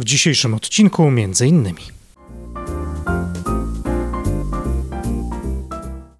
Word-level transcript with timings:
W 0.00 0.04
dzisiejszym 0.04 0.54
odcinku 0.54 1.10
między 1.10 1.46
innymi. 1.46 1.82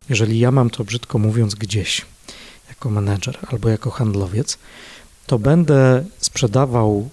Jeżeli 0.09 0.39
ja 0.39 0.51
mam 0.51 0.71
to 0.71 0.85
brzydko 0.85 1.19
mówiąc 1.19 1.55
gdzieś, 1.55 2.07
jako 2.69 2.91
menedżer 2.91 3.39
albo 3.53 3.69
jako 3.69 3.91
handlowiec, 3.91 4.59
to 5.27 5.39
będę 5.39 6.05
sprzedawał 6.19 7.09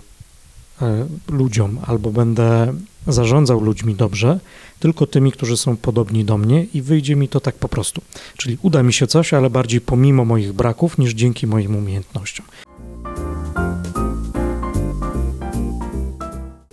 e, 0.81 1.07
ludziom 1.29 1.79
albo 1.85 2.11
będę 2.11 2.73
zarządzał 3.07 3.61
ludźmi 3.61 3.95
dobrze, 3.95 4.39
tylko 4.79 5.07
tymi, 5.07 5.31
którzy 5.31 5.57
są 5.57 5.77
podobni 5.77 6.25
do 6.25 6.37
mnie 6.37 6.63
i 6.73 6.81
wyjdzie 6.81 7.15
mi 7.15 7.27
to 7.27 7.39
tak 7.39 7.55
po 7.55 7.69
prostu. 7.69 8.01
Czyli 8.37 8.57
uda 8.61 8.83
mi 8.83 8.93
się 8.93 9.07
coś, 9.07 9.33
ale 9.33 9.49
bardziej 9.49 9.81
pomimo 9.81 10.25
moich 10.25 10.53
braków 10.53 10.97
niż 10.97 11.13
dzięki 11.13 11.47
moim 11.47 11.75
umiejętnościom. 11.75 12.45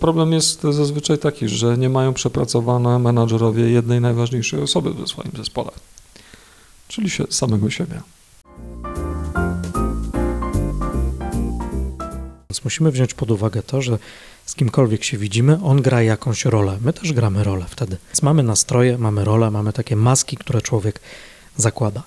Problem 0.05 0.33
jest 0.33 0.61
zazwyczaj 0.61 1.17
taki, 1.17 1.49
że 1.49 1.77
nie 1.77 1.89
mają 1.89 2.13
przepracowane 2.13 2.99
menadżerowie 2.99 3.69
jednej 3.69 4.01
najważniejszej 4.01 4.61
osoby 4.61 4.93
w 4.93 5.07
swoim 5.07 5.31
zespole, 5.37 5.71
czyli 6.87 7.09
się, 7.09 7.23
samego 7.29 7.69
siebie. 7.69 8.01
Musimy 12.63 12.91
wziąć 12.91 13.13
pod 13.13 13.31
uwagę 13.31 13.63
to, 13.63 13.81
że 13.81 13.99
z 14.45 14.55
kimkolwiek 14.55 15.03
się 15.03 15.17
widzimy, 15.17 15.59
on 15.63 15.81
gra 15.81 16.01
jakąś 16.01 16.45
rolę. 16.45 16.77
My 16.81 16.93
też 16.93 17.13
gramy 17.13 17.43
rolę 17.43 17.65
wtedy. 17.69 17.97
Więc 18.07 18.21
mamy 18.21 18.43
nastroje, 18.43 18.97
mamy 18.97 19.25
rolę, 19.25 19.51
mamy 19.51 19.73
takie 19.73 19.95
maski, 19.95 20.37
które 20.37 20.61
człowiek 20.61 20.99
zakłada. 21.57 22.03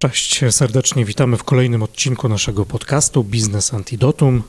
Cześć, 0.00 0.40
serdecznie 0.50 1.04
witamy 1.04 1.36
w 1.36 1.44
kolejnym 1.44 1.82
odcinku 1.82 2.28
naszego 2.28 2.66
podcastu 2.66 3.24
Biznes 3.24 3.74
Antidotum. 3.74 4.42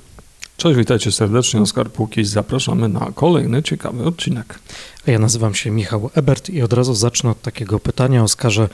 Cześć, 0.58 0.78
witajcie 0.78 1.11
serdecznie. 1.11 1.61
Oskar 1.61 1.91
Płukiś. 1.91 2.28
Zapraszamy 2.28 2.89
na 2.89 3.11
kolejny 3.16 3.64
ciekawy 3.64 4.06
odcinek. 4.06 4.59
A 5.08 5.11
ja 5.11 5.19
nazywam 5.19 5.56
się 5.56 5.72
Michał 5.72 6.09
Ebert 6.16 6.50
i 6.50 6.61
od 6.61 6.73
razu 6.73 6.95
zacznę 6.95 7.30
od 7.30 7.41
takiego 7.41 7.80
pytania, 7.80 8.23
Oskarze. 8.23 8.69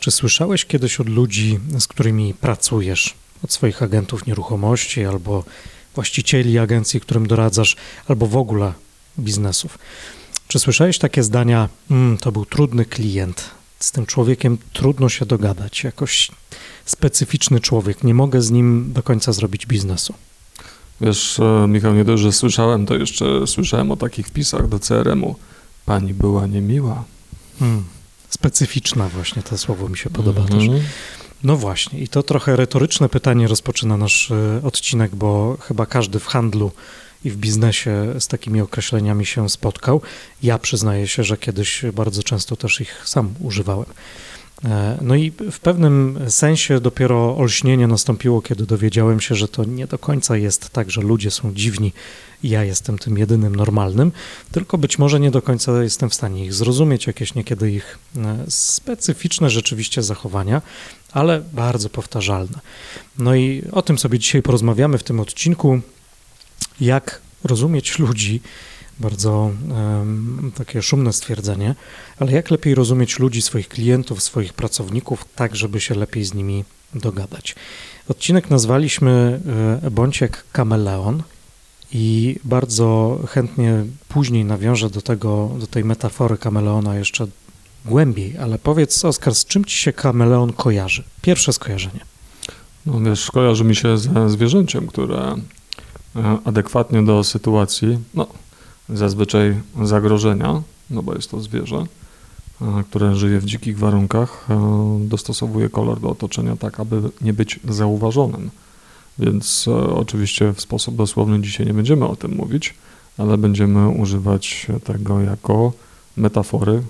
Czy 0.00 0.10
słyszałeś 0.10 0.64
kiedyś 0.64 1.00
od 1.00 1.08
ludzi, 1.08 1.58
z 1.78 1.86
którymi 1.86 2.34
pracujesz, 2.34 3.14
od 3.44 3.52
swoich 3.52 3.82
agentów 3.82 4.26
nieruchomości 4.26 5.04
albo 5.04 5.44
właścicieli 5.94 6.58
agencji, 6.58 7.00
którym 7.00 7.26
doradzasz, 7.26 7.76
albo 8.08 8.26
w 8.26 8.36
ogóle 8.36 8.72
biznesów? 9.18 9.78
Czy 10.48 10.58
słyszałeś 10.58 10.98
takie 10.98 11.22
zdania, 11.22 11.68
mmm, 11.90 12.18
to 12.18 12.32
był 12.32 12.46
trudny 12.46 12.84
klient, 12.84 13.50
z 13.80 13.92
tym 13.92 14.06
człowiekiem 14.06 14.58
trudno 14.72 15.08
się 15.08 15.26
dogadać, 15.26 15.84
jakoś 15.84 16.30
specyficzny 16.84 17.60
człowiek, 17.60 18.04
nie 18.04 18.14
mogę 18.14 18.42
z 18.42 18.50
nim 18.50 18.92
do 18.92 19.02
końca 19.02 19.32
zrobić 19.32 19.66
biznesu? 19.66 20.14
Wiesz, 21.00 21.40
e, 21.40 21.66
Michał, 21.68 21.94
nie 21.94 22.04
dość, 22.04 22.22
że 22.22 22.32
słyszałem, 22.32 22.86
to 22.86 22.94
jeszcze 22.94 23.46
słyszałem 23.46 23.90
o 23.90 23.96
takich 23.96 24.26
wpisach 24.26 24.68
do 24.68 24.78
CRM-u. 24.78 25.36
Pani 25.86 26.14
była 26.14 26.46
niemiła. 26.46 27.04
Hmm. 27.58 27.84
Specyficzna 28.28 29.08
właśnie, 29.08 29.42
to 29.42 29.58
słowo 29.58 29.88
mi 29.88 29.98
się 29.98 30.10
podoba 30.10 30.40
Mhm. 30.42 30.60
też. 30.70 30.80
No 31.42 31.56
właśnie, 31.56 31.98
i 32.00 32.08
to 32.08 32.22
trochę 32.22 32.56
retoryczne 32.56 33.08
pytanie 33.08 33.48
rozpoczyna 33.48 33.96
nasz 33.96 34.30
e, 34.30 34.60
odcinek, 34.62 35.14
bo 35.16 35.56
chyba 35.60 35.86
każdy 35.86 36.18
w 36.20 36.26
handlu 36.26 36.72
i 37.24 37.30
w 37.30 37.36
biznesie 37.36 38.14
z 38.18 38.28
takimi 38.28 38.60
określeniami 38.60 39.26
się 39.26 39.48
spotkał. 39.48 40.00
Ja 40.42 40.58
przyznaję 40.58 41.08
się, 41.08 41.24
że 41.24 41.36
kiedyś 41.36 41.84
bardzo 41.92 42.22
często 42.22 42.56
też 42.56 42.80
ich 42.80 43.02
sam 43.04 43.34
używałem. 43.40 43.86
E, 44.64 44.98
No 45.02 45.14
i 45.14 45.32
w 45.50 45.60
pewnym 45.60 46.18
sensie 46.28 46.80
dopiero 46.80 47.36
olśnienie 47.36 47.86
nastąpiło, 47.86 48.42
kiedy 48.42 48.66
dowiedziałem 48.66 49.20
się, 49.20 49.34
że 49.34 49.48
to 49.48 49.64
nie 49.64 49.86
do 49.86 49.98
końca 49.98 50.36
jest 50.36 50.70
tak, 50.70 50.90
że 50.90 51.00
ludzie 51.00 51.30
są 51.30 51.54
dziwni 51.54 51.92
i 52.42 52.48
ja 52.48 52.64
jestem 52.64 52.98
tym 52.98 53.18
jedynym 53.18 53.56
normalnym, 53.56 54.12
tylko 54.52 54.78
być 54.78 54.98
może 54.98 55.20
nie 55.20 55.30
do 55.30 55.42
końca 55.42 55.82
jestem 55.82 56.10
w 56.10 56.14
stanie 56.14 56.44
ich 56.44 56.54
zrozumieć, 56.54 57.06
jakieś 57.06 57.34
niekiedy 57.34 57.72
ich 57.72 57.98
e, 58.16 58.44
specyficzne 58.48 59.50
rzeczywiście 59.50 60.02
zachowania, 60.02 60.62
ale 61.12 61.42
bardzo 61.52 61.90
powtarzalne. 61.90 62.58
No 63.18 63.34
i 63.34 63.62
o 63.72 63.82
tym 63.82 63.98
sobie 63.98 64.18
dzisiaj 64.18 64.42
porozmawiamy 64.42 64.98
w 64.98 65.02
tym 65.02 65.20
odcinku, 65.20 65.80
jak 66.80 67.20
rozumieć 67.44 67.98
ludzi, 67.98 68.40
bardzo 69.00 69.50
em, 69.70 70.52
takie 70.54 70.82
szumne 70.82 71.12
stwierdzenie, 71.12 71.74
ale 72.18 72.32
jak 72.32 72.50
lepiej 72.50 72.74
rozumieć 72.74 73.18
ludzi, 73.18 73.42
swoich 73.42 73.68
klientów, 73.68 74.22
swoich 74.22 74.52
pracowników, 74.52 75.24
tak 75.36 75.56
żeby 75.56 75.80
się 75.80 75.94
lepiej 75.94 76.24
z 76.24 76.34
nimi 76.34 76.64
dogadać. 76.94 77.54
Odcinek 78.08 78.50
nazwaliśmy 78.50 79.40
e, 79.82 80.20
jak 80.20 80.44
kameleon 80.52 81.22
i 81.92 82.36
bardzo 82.44 83.18
chętnie 83.28 83.84
później 84.08 84.44
nawiążę 84.44 84.90
do 84.90 85.02
tego, 85.02 85.50
do 85.60 85.66
tej 85.66 85.84
metafory 85.84 86.38
kameleona 86.38 86.96
jeszcze 86.96 87.26
głębiej, 87.84 88.38
ale 88.38 88.58
powiedz 88.58 89.04
Oskar, 89.04 89.34
z 89.34 89.44
czym 89.44 89.64
ci 89.64 89.76
się 89.76 89.92
kameleon 89.92 90.52
kojarzy? 90.52 91.04
Pierwsze 91.22 91.52
skojarzenie. 91.52 92.00
No 92.86 93.00
wiesz, 93.00 93.30
kojarzy 93.30 93.64
mi 93.64 93.76
się 93.76 93.98
ze 93.98 94.30
zwierzęciem, 94.30 94.86
które 94.86 95.36
adekwatnie 96.44 97.02
do 97.02 97.24
sytuacji, 97.24 97.98
no 98.14 98.26
zazwyczaj 98.88 99.60
zagrożenia, 99.82 100.62
no 100.90 101.02
bo 101.02 101.14
jest 101.14 101.30
to 101.30 101.40
zwierzę, 101.40 101.76
e, 102.62 102.84
które 102.90 103.16
żyje 103.16 103.40
w 103.40 103.44
dzikich 103.44 103.78
warunkach, 103.78 104.46
e, 104.50 104.98
dostosowuje 105.00 105.68
kolor 105.68 106.00
do 106.00 106.10
otoczenia 106.10 106.56
tak, 106.56 106.80
aby 106.80 107.02
nie 107.20 107.32
być 107.32 107.60
zauważonym. 107.68 108.50
Więc 109.18 109.68
e, 109.68 109.94
oczywiście 109.94 110.52
w 110.52 110.60
sposób 110.60 110.96
dosłowny 110.96 111.40
dzisiaj 111.40 111.66
nie 111.66 111.74
będziemy 111.74 112.06
o 112.06 112.16
tym 112.16 112.34
mówić, 112.34 112.74
ale 113.18 113.38
będziemy 113.38 113.88
używać 113.88 114.66
tego 114.84 115.20
jako 115.20 115.72
metafory 116.16 116.82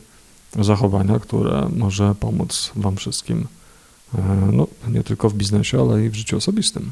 zachowania, 0.61 1.19
które 1.19 1.69
może 1.77 2.15
pomóc 2.21 2.73
Wam 2.77 2.97
wszystkim, 2.97 3.41
e, 3.41 3.64
no 4.53 4.67
nie 4.89 5.03
tylko 5.03 5.31
w 5.31 5.35
biznesie, 5.35 5.81
ale 5.81 6.05
i 6.05 6.11
w 6.11 6.15
życiu 6.15 6.37
osobistym. 6.37 6.91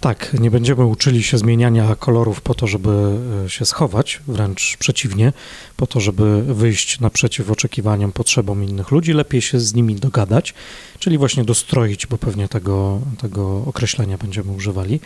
Tak, 0.00 0.36
nie 0.40 0.50
będziemy 0.50 0.84
uczyli 0.84 1.22
się 1.22 1.38
zmieniania 1.38 1.96
kolorów 1.96 2.40
po 2.40 2.54
to, 2.54 2.66
żeby 2.66 3.18
e, 3.44 3.50
się 3.50 3.64
schować, 3.64 4.20
wręcz 4.28 4.76
przeciwnie, 4.76 5.32
po 5.76 5.86
to, 5.86 6.00
żeby 6.00 6.42
wyjść 6.42 7.00
naprzeciw 7.00 7.50
oczekiwaniom, 7.50 8.12
potrzebom 8.12 8.64
innych 8.64 8.90
ludzi, 8.90 9.12
lepiej 9.12 9.42
się 9.42 9.60
z 9.60 9.74
nimi 9.74 9.94
dogadać, 9.94 10.54
czyli 10.98 11.18
właśnie 11.18 11.44
dostroić, 11.44 12.06
bo 12.06 12.18
pewnie 12.18 12.48
tego, 12.48 13.00
tego 13.18 13.64
określenia 13.66 14.18
będziemy 14.18 14.52
używali. 14.52 15.00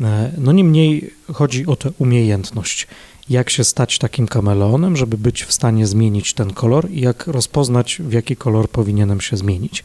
E, 0.00 0.32
No 0.38 0.52
niemniej 0.52 1.10
chodzi 1.32 1.66
o 1.66 1.76
tę 1.76 1.90
umiejętność, 1.98 2.86
jak 3.30 3.50
się 3.50 3.64
stać 3.64 3.98
takim 3.98 4.26
kameleonem, 4.26 4.96
żeby 4.96 5.18
być 5.18 5.44
w 5.44 5.52
stanie 5.52 5.86
zmienić 5.86 6.34
ten 6.34 6.52
kolor 6.52 6.90
i 6.90 7.00
jak 7.00 7.26
rozpoznać, 7.26 7.98
w 8.04 8.12
jaki 8.12 8.36
kolor 8.36 8.68
powinienem 8.70 9.20
się 9.20 9.36
zmienić 9.36 9.84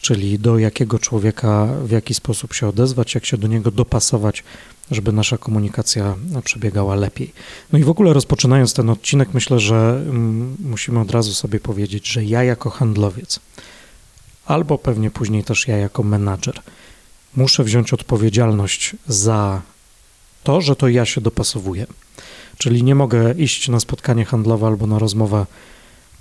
czyli 0.00 0.38
do 0.38 0.58
jakiego 0.58 0.98
człowieka, 0.98 1.68
w 1.84 1.90
jaki 1.90 2.14
sposób 2.14 2.54
się 2.54 2.68
odezwać, 2.68 3.14
jak 3.14 3.26
się 3.26 3.36
do 3.36 3.48
niego 3.48 3.70
dopasować, 3.70 4.44
żeby 4.90 5.12
nasza 5.12 5.38
komunikacja 5.38 6.16
przebiegała 6.44 6.94
lepiej. 6.94 7.32
No 7.72 7.78
i 7.78 7.84
w 7.84 7.88
ogóle 7.88 8.12
rozpoczynając 8.12 8.74
ten 8.74 8.90
odcinek, 8.90 9.28
myślę, 9.34 9.60
że 9.60 10.02
mm, 10.08 10.56
musimy 10.64 11.00
od 11.00 11.10
razu 11.10 11.34
sobie 11.34 11.60
powiedzieć, 11.60 12.08
że 12.08 12.24
ja 12.24 12.42
jako 12.42 12.70
handlowiec, 12.70 13.40
albo 14.46 14.78
pewnie 14.78 15.10
później 15.10 15.44
też 15.44 15.68
ja 15.68 15.76
jako 15.76 16.02
menadżer, 16.02 16.62
muszę 17.36 17.64
wziąć 17.64 17.92
odpowiedzialność 17.92 18.96
za 19.08 19.62
to, 20.44 20.60
że 20.60 20.76
to 20.76 20.88
ja 20.88 21.04
się 21.04 21.20
dopasowuję. 21.20 21.86
Czyli 22.58 22.82
nie 22.82 22.94
mogę 22.94 23.32
iść 23.32 23.68
na 23.68 23.80
spotkanie 23.80 24.24
handlowe 24.24 24.66
albo 24.66 24.86
na 24.86 24.98
rozmowę 24.98 25.46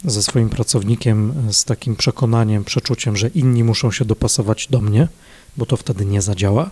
ze 0.06 0.24
swoim 0.24 0.50
pracownikiem 0.50 1.34
z 1.52 1.66
takim 1.66 1.96
przekonaniem, 1.96 2.64
przeczuciem, 2.64 3.18
że 3.18 3.28
inni 3.28 3.64
muszą 3.64 3.92
się 3.92 4.06
dopasować 4.06 4.68
do 4.68 4.82
mnie, 4.82 5.08
bo 5.58 5.66
to 5.66 5.78
wtedy 5.78 6.06
nie 6.06 6.22
zadziała, 6.22 6.70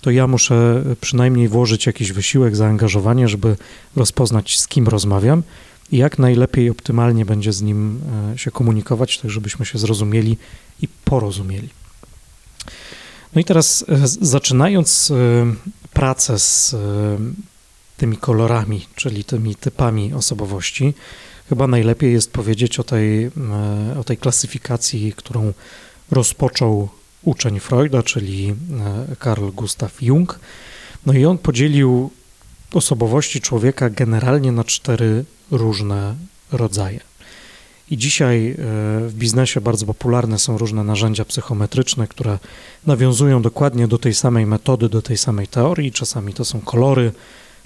to 0.00 0.10
ja 0.10 0.26
muszę 0.26 0.84
przynajmniej 1.00 1.48
włożyć 1.48 1.86
jakiś 1.86 2.12
wysiłek, 2.12 2.56
zaangażowanie, 2.56 3.28
żeby 3.28 3.56
rozpoznać, 3.96 4.58
z 4.58 4.68
kim 4.68 4.88
rozmawiam 4.88 5.42
i 5.92 5.96
jak 5.96 6.18
najlepiej, 6.18 6.70
optymalnie 6.70 7.24
będzie 7.24 7.52
z 7.52 7.62
nim 7.62 8.00
e, 8.34 8.38
się 8.38 8.50
komunikować, 8.50 9.18
tak 9.18 9.30
żebyśmy 9.30 9.66
się 9.66 9.78
zrozumieli 9.78 10.36
i 10.82 10.88
porozumieli. 11.04 11.68
No 13.34 13.40
i 13.40 13.44
teraz 13.44 13.84
e, 13.88 13.98
zaczynając 14.20 15.10
e, 15.10 15.14
pracę 15.92 16.38
z 16.38 16.74
e, 16.74 16.78
tymi 17.96 18.16
kolorami, 18.16 18.86
czyli 18.94 19.24
tymi 19.24 19.54
typami 19.54 20.14
osobowości, 20.14 20.94
chyba 21.48 21.66
najlepiej 21.66 22.12
jest 22.12 22.32
powiedzieć 22.32 22.78
o 22.78 22.84
tej, 22.84 23.24
e, 23.24 23.30
o 24.00 24.04
tej 24.04 24.16
klasyfikacji, 24.16 25.12
którą 25.16 25.52
rozpoczął 26.10 26.88
uczeń 27.22 27.60
Freuda, 27.60 28.02
czyli 28.02 28.48
e, 28.48 29.16
Carl 29.24 29.48
Gustav 29.50 29.90
Jung. 30.00 30.40
No 31.06 31.12
i 31.12 31.24
on 31.24 31.38
podzielił 31.38 32.10
osobowości 32.72 33.40
człowieka 33.40 33.90
generalnie 33.90 34.52
na 34.52 34.64
cztery 34.64 35.24
różne 35.50 36.14
rodzaje. 36.52 37.00
I 37.90 37.96
dzisiaj 37.96 38.50
e, 38.50 38.54
w 39.08 39.12
biznesie 39.14 39.60
bardzo 39.60 39.86
popularne 39.86 40.38
są 40.38 40.58
różne 40.58 40.84
narzędzia 40.84 41.24
psychometryczne, 41.24 42.08
które 42.08 42.38
nawiązują 42.86 43.42
dokładnie 43.42 43.88
do 43.88 43.98
tej 43.98 44.14
samej 44.14 44.46
metody, 44.46 44.88
do 44.88 45.02
tej 45.02 45.16
samej 45.16 45.48
teorii. 45.48 45.92
Czasami 45.92 46.34
to 46.34 46.44
są 46.44 46.60
kolory 46.60 47.12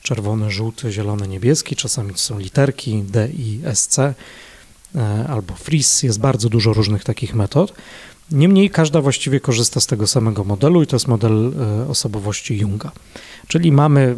czerwony, 0.03 0.51
żółty, 0.51 0.93
zielony, 0.93 1.29
niebieski, 1.29 1.77
czasami 1.77 2.13
to 2.13 2.19
są 2.19 2.39
literki 2.39 3.03
D, 3.03 3.29
I, 3.29 3.61
S, 3.65 3.89
C 3.89 4.15
e, 4.95 5.27
albo 5.29 5.55
FRIS. 5.55 6.03
Jest 6.03 6.21
bardzo 6.21 6.49
dużo 6.49 6.73
różnych 6.73 7.05
takich 7.05 7.35
metod. 7.35 7.73
Niemniej 8.31 8.71
każda 8.71 9.01
właściwie 9.01 9.41
korzysta 9.41 9.81
z 9.81 9.87
tego 9.87 10.07
samego 10.07 10.45
modelu 10.45 10.83
i 10.83 10.87
to 10.87 10.97
jest 10.97 11.09
model 11.09 11.53
e, 11.61 11.89
osobowości 11.89 12.59
Junga. 12.59 12.93
Czyli 13.49 13.73
mamy 13.73 14.17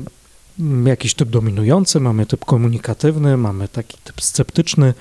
jakiś 0.85 1.15
typ 1.15 1.29
dominujący, 1.29 2.01
mamy 2.01 2.27
typ 2.27 2.45
komunikatywny, 2.45 3.37
mamy 3.37 3.69
taki 3.69 3.99
typ 4.05 4.23
sceptyczny, 4.23 4.95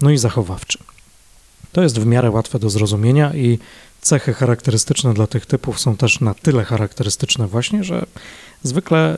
no 0.00 0.10
i 0.10 0.18
zachowawczy. 0.18 0.78
To 1.72 1.82
jest 1.82 1.98
w 1.98 2.06
miarę 2.06 2.30
łatwe 2.30 2.58
do 2.58 2.70
zrozumienia 2.70 3.34
i 3.34 3.58
cechy 4.00 4.34
charakterystyczne 4.34 5.14
dla 5.14 5.26
tych 5.26 5.46
typów 5.46 5.80
są 5.80 5.96
też 5.96 6.20
na 6.20 6.34
tyle 6.34 6.64
charakterystyczne 6.64 7.46
właśnie, 7.46 7.84
że 7.84 8.06
zwykle 8.62 9.16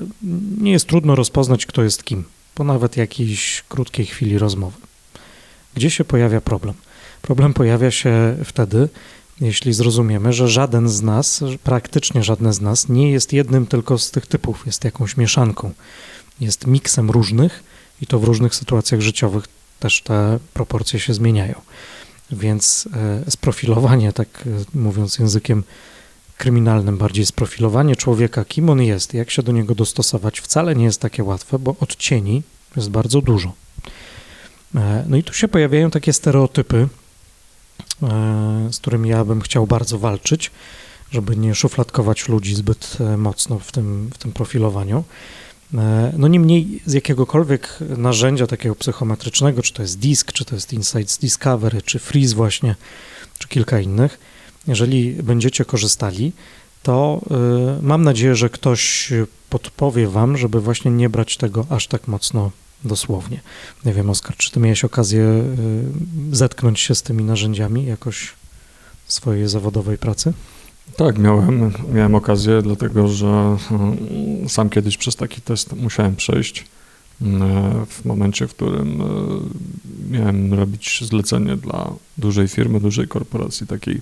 nie 0.61 0.73
jest 0.73 0.87
trudno 0.87 1.15
rozpoznać, 1.15 1.67
kto 1.67 1.83
jest 1.83 2.05
kim, 2.05 2.25
po 2.55 2.65
nawet 2.65 2.97
jakiejś 2.97 3.65
krótkiej 3.69 4.07
chwili 4.07 4.39
rozmowy. 4.39 4.77
Gdzie 5.75 5.91
się 5.91 6.05
pojawia 6.05 6.41
problem? 6.41 6.75
Problem 7.23 7.55
pojawia 7.55 7.91
się 7.91 8.37
wtedy, 8.45 8.89
jeśli 9.41 9.73
zrozumiemy, 9.73 10.33
że 10.33 10.49
żaden 10.49 10.89
z 10.89 11.03
nas, 11.03 11.41
praktycznie 11.65 12.23
żadne 12.23 12.53
z 12.53 12.61
nas, 12.61 12.89
nie 12.89 13.11
jest 13.11 13.33
jednym 13.33 13.67
tylko 13.67 13.99
z 13.99 14.11
tych 14.11 14.27
typów, 14.27 14.67
jest 14.67 14.85
jakąś 14.85 15.17
mieszanką, 15.17 15.73
jest 16.41 16.67
miksem 16.67 17.11
różnych 17.11 17.65
i 18.03 18.07
to 18.07 18.19
w 18.19 18.25
różnych 18.25 18.55
sytuacjach 18.55 19.01
życiowych 19.01 19.45
też 19.81 20.03
te 20.03 20.39
proporcje 20.55 21.01
się 21.01 21.15
zmieniają. 21.15 21.55
Więc 22.33 22.89
e, 23.27 23.31
sprofilowanie, 23.31 24.13
tak 24.13 24.29
e, 24.47 24.79
mówiąc 24.79 25.19
językiem 25.19 25.65
kryminalnym, 26.41 26.99
bardziej 26.99 27.27
sprofilowanie 27.27 27.97
człowieka, 27.97 28.45
kim 28.45 28.71
on 28.71 28.83
jest, 28.83 29.15
jak 29.15 29.31
się 29.31 29.43
do 29.43 29.53
niego 29.53 29.75
dostosować, 29.75 30.41
wcale 30.41 30.75
nie 30.75 30.85
jest 30.85 31.01
takie 31.01 31.25
łatwe, 31.25 31.59
bo 31.59 31.77
odcieni 31.81 32.43
jest 32.77 32.91
bardzo 32.91 33.21
dużo. 33.21 33.53
E, 34.75 35.05
no 35.09 35.17
i 35.17 35.23
tu 35.23 35.33
się 35.33 35.49
pojawiają 35.49 35.91
takie 35.91 36.13
stereotypy, 36.13 36.89
z 38.71 38.79
którymi 38.79 39.09
ja 39.09 39.25
bym 39.25 39.41
chciał 39.41 39.67
bardzo 39.67 39.99
walczyć, 39.99 40.51
żeby 41.11 41.37
nie 41.37 41.55
szufladkować 41.55 42.29
ludzi 42.29 42.55
zbyt 42.55 42.99
mocno 43.17 43.59
w 43.59 43.73
tym, 43.73 44.11
w 44.15 44.19
tym 44.19 44.33
profilowaniu. 44.33 45.05
E, 45.75 46.13
no 46.17 46.29
niemniej 46.29 46.83
z 46.87 46.93
jakiegokolwiek 46.93 47.79
narzędzia 47.81 48.47
takiego 48.47 48.75
psychometrycznego, 48.75 49.63
czy 49.63 49.73
to 49.73 49.83
jest 49.83 49.99
DISC, 49.99 50.33
czy 50.33 50.45
to 50.45 50.55
jest 50.55 50.73
Insights 50.73 51.19
Discovery, 51.19 51.83
czy 51.83 51.99
Freeze 51.99 52.37
właśnie, 52.37 52.75
czy 53.39 53.49
kilka 53.49 53.81
innych, 53.81 54.19
jeżeli 54.71 55.23
będziecie 55.23 55.65
korzystali, 55.65 56.33
to 56.83 57.21
y, 57.79 57.83
mam 57.83 58.03
nadzieję, 58.03 58.35
że 58.35 58.51
ktoś 58.51 59.13
podpowie 59.51 60.09
wam, 60.09 60.37
żeby 60.37 60.61
właśnie 60.61 60.91
nie 60.91 61.09
brać 61.09 61.37
tego 61.37 61.67
aż 61.71 61.87
tak 61.87 62.09
mocno 62.09 62.51
dosłownie. 62.85 63.41
Nie 63.85 63.93
wiem, 63.93 64.11
Oskar, 64.11 64.37
czy 64.37 64.51
ty 64.51 64.61
miałeś 64.61 64.85
okazję 64.85 65.23
y, 65.23 66.37
zetknąć 66.37 66.81
się 66.81 66.95
z 66.95 67.03
tymi 67.03 67.25
narzędziami 67.25 67.87
jakoś 67.87 68.33
w 69.07 69.13
swojej 69.13 69.49
zawodowej 69.49 69.99
pracy? 69.99 70.33
Tak, 70.97 71.19
miałem, 71.19 71.73
miałem 71.93 72.15
okazję, 72.15 72.63
dlatego 72.63 73.09
że 73.09 73.57
mm, 73.71 74.49
sam 74.49 74.71
kiedyś 74.71 74.97
przez 74.97 75.17
taki 75.17 75.41
test 75.41 75.77
musiałem 75.77 76.17
przejść 76.17 76.65
w 77.89 78.05
momencie, 78.05 78.49
w 78.49 78.55
którym 78.55 79.03
miałem 80.11 80.55
robić 80.55 81.05
zlecenie 81.05 81.57
dla 81.57 81.93
dużej 82.19 82.49
firmy, 82.49 82.81
dużej 82.81 83.09
korporacji, 83.09 83.67
takiej 83.67 84.01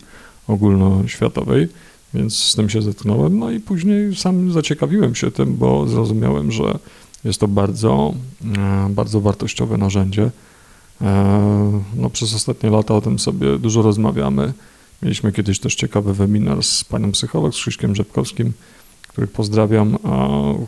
ogólnoświatowej, 0.48 1.68
więc 2.14 2.36
z 2.36 2.54
tym 2.54 2.70
się 2.70 2.82
zetknąłem. 2.82 3.38
No 3.38 3.50
i 3.50 3.60
później 3.60 4.16
sam 4.16 4.52
zaciekawiłem 4.52 5.14
się 5.14 5.30
tym, 5.30 5.56
bo 5.56 5.88
zrozumiałem, 5.88 6.52
że 6.52 6.78
jest 7.24 7.40
to 7.40 7.48
bardzo, 7.48 8.14
e, 8.58 8.88
bardzo 8.90 9.20
wartościowe 9.20 9.78
narzędzie. 9.78 10.30
E, 11.00 11.80
no, 11.96 12.10
przez 12.10 12.34
ostatnie 12.34 12.70
lata 12.70 12.94
o 12.94 13.00
tym 13.00 13.18
sobie 13.18 13.58
dużo 13.58 13.82
rozmawiamy. 13.82 14.52
Mieliśmy 15.02 15.32
kiedyś 15.32 15.60
też 15.60 15.74
ciekawy 15.74 16.14
webinar 16.14 16.62
z 16.62 16.84
panią 16.84 17.12
psycholog, 17.12 17.54
z 17.54 17.58
Krzyśkiem 17.58 17.94
Rzepkowskim, 17.94 18.52
których 19.08 19.30
pozdrawiam, 19.30 19.98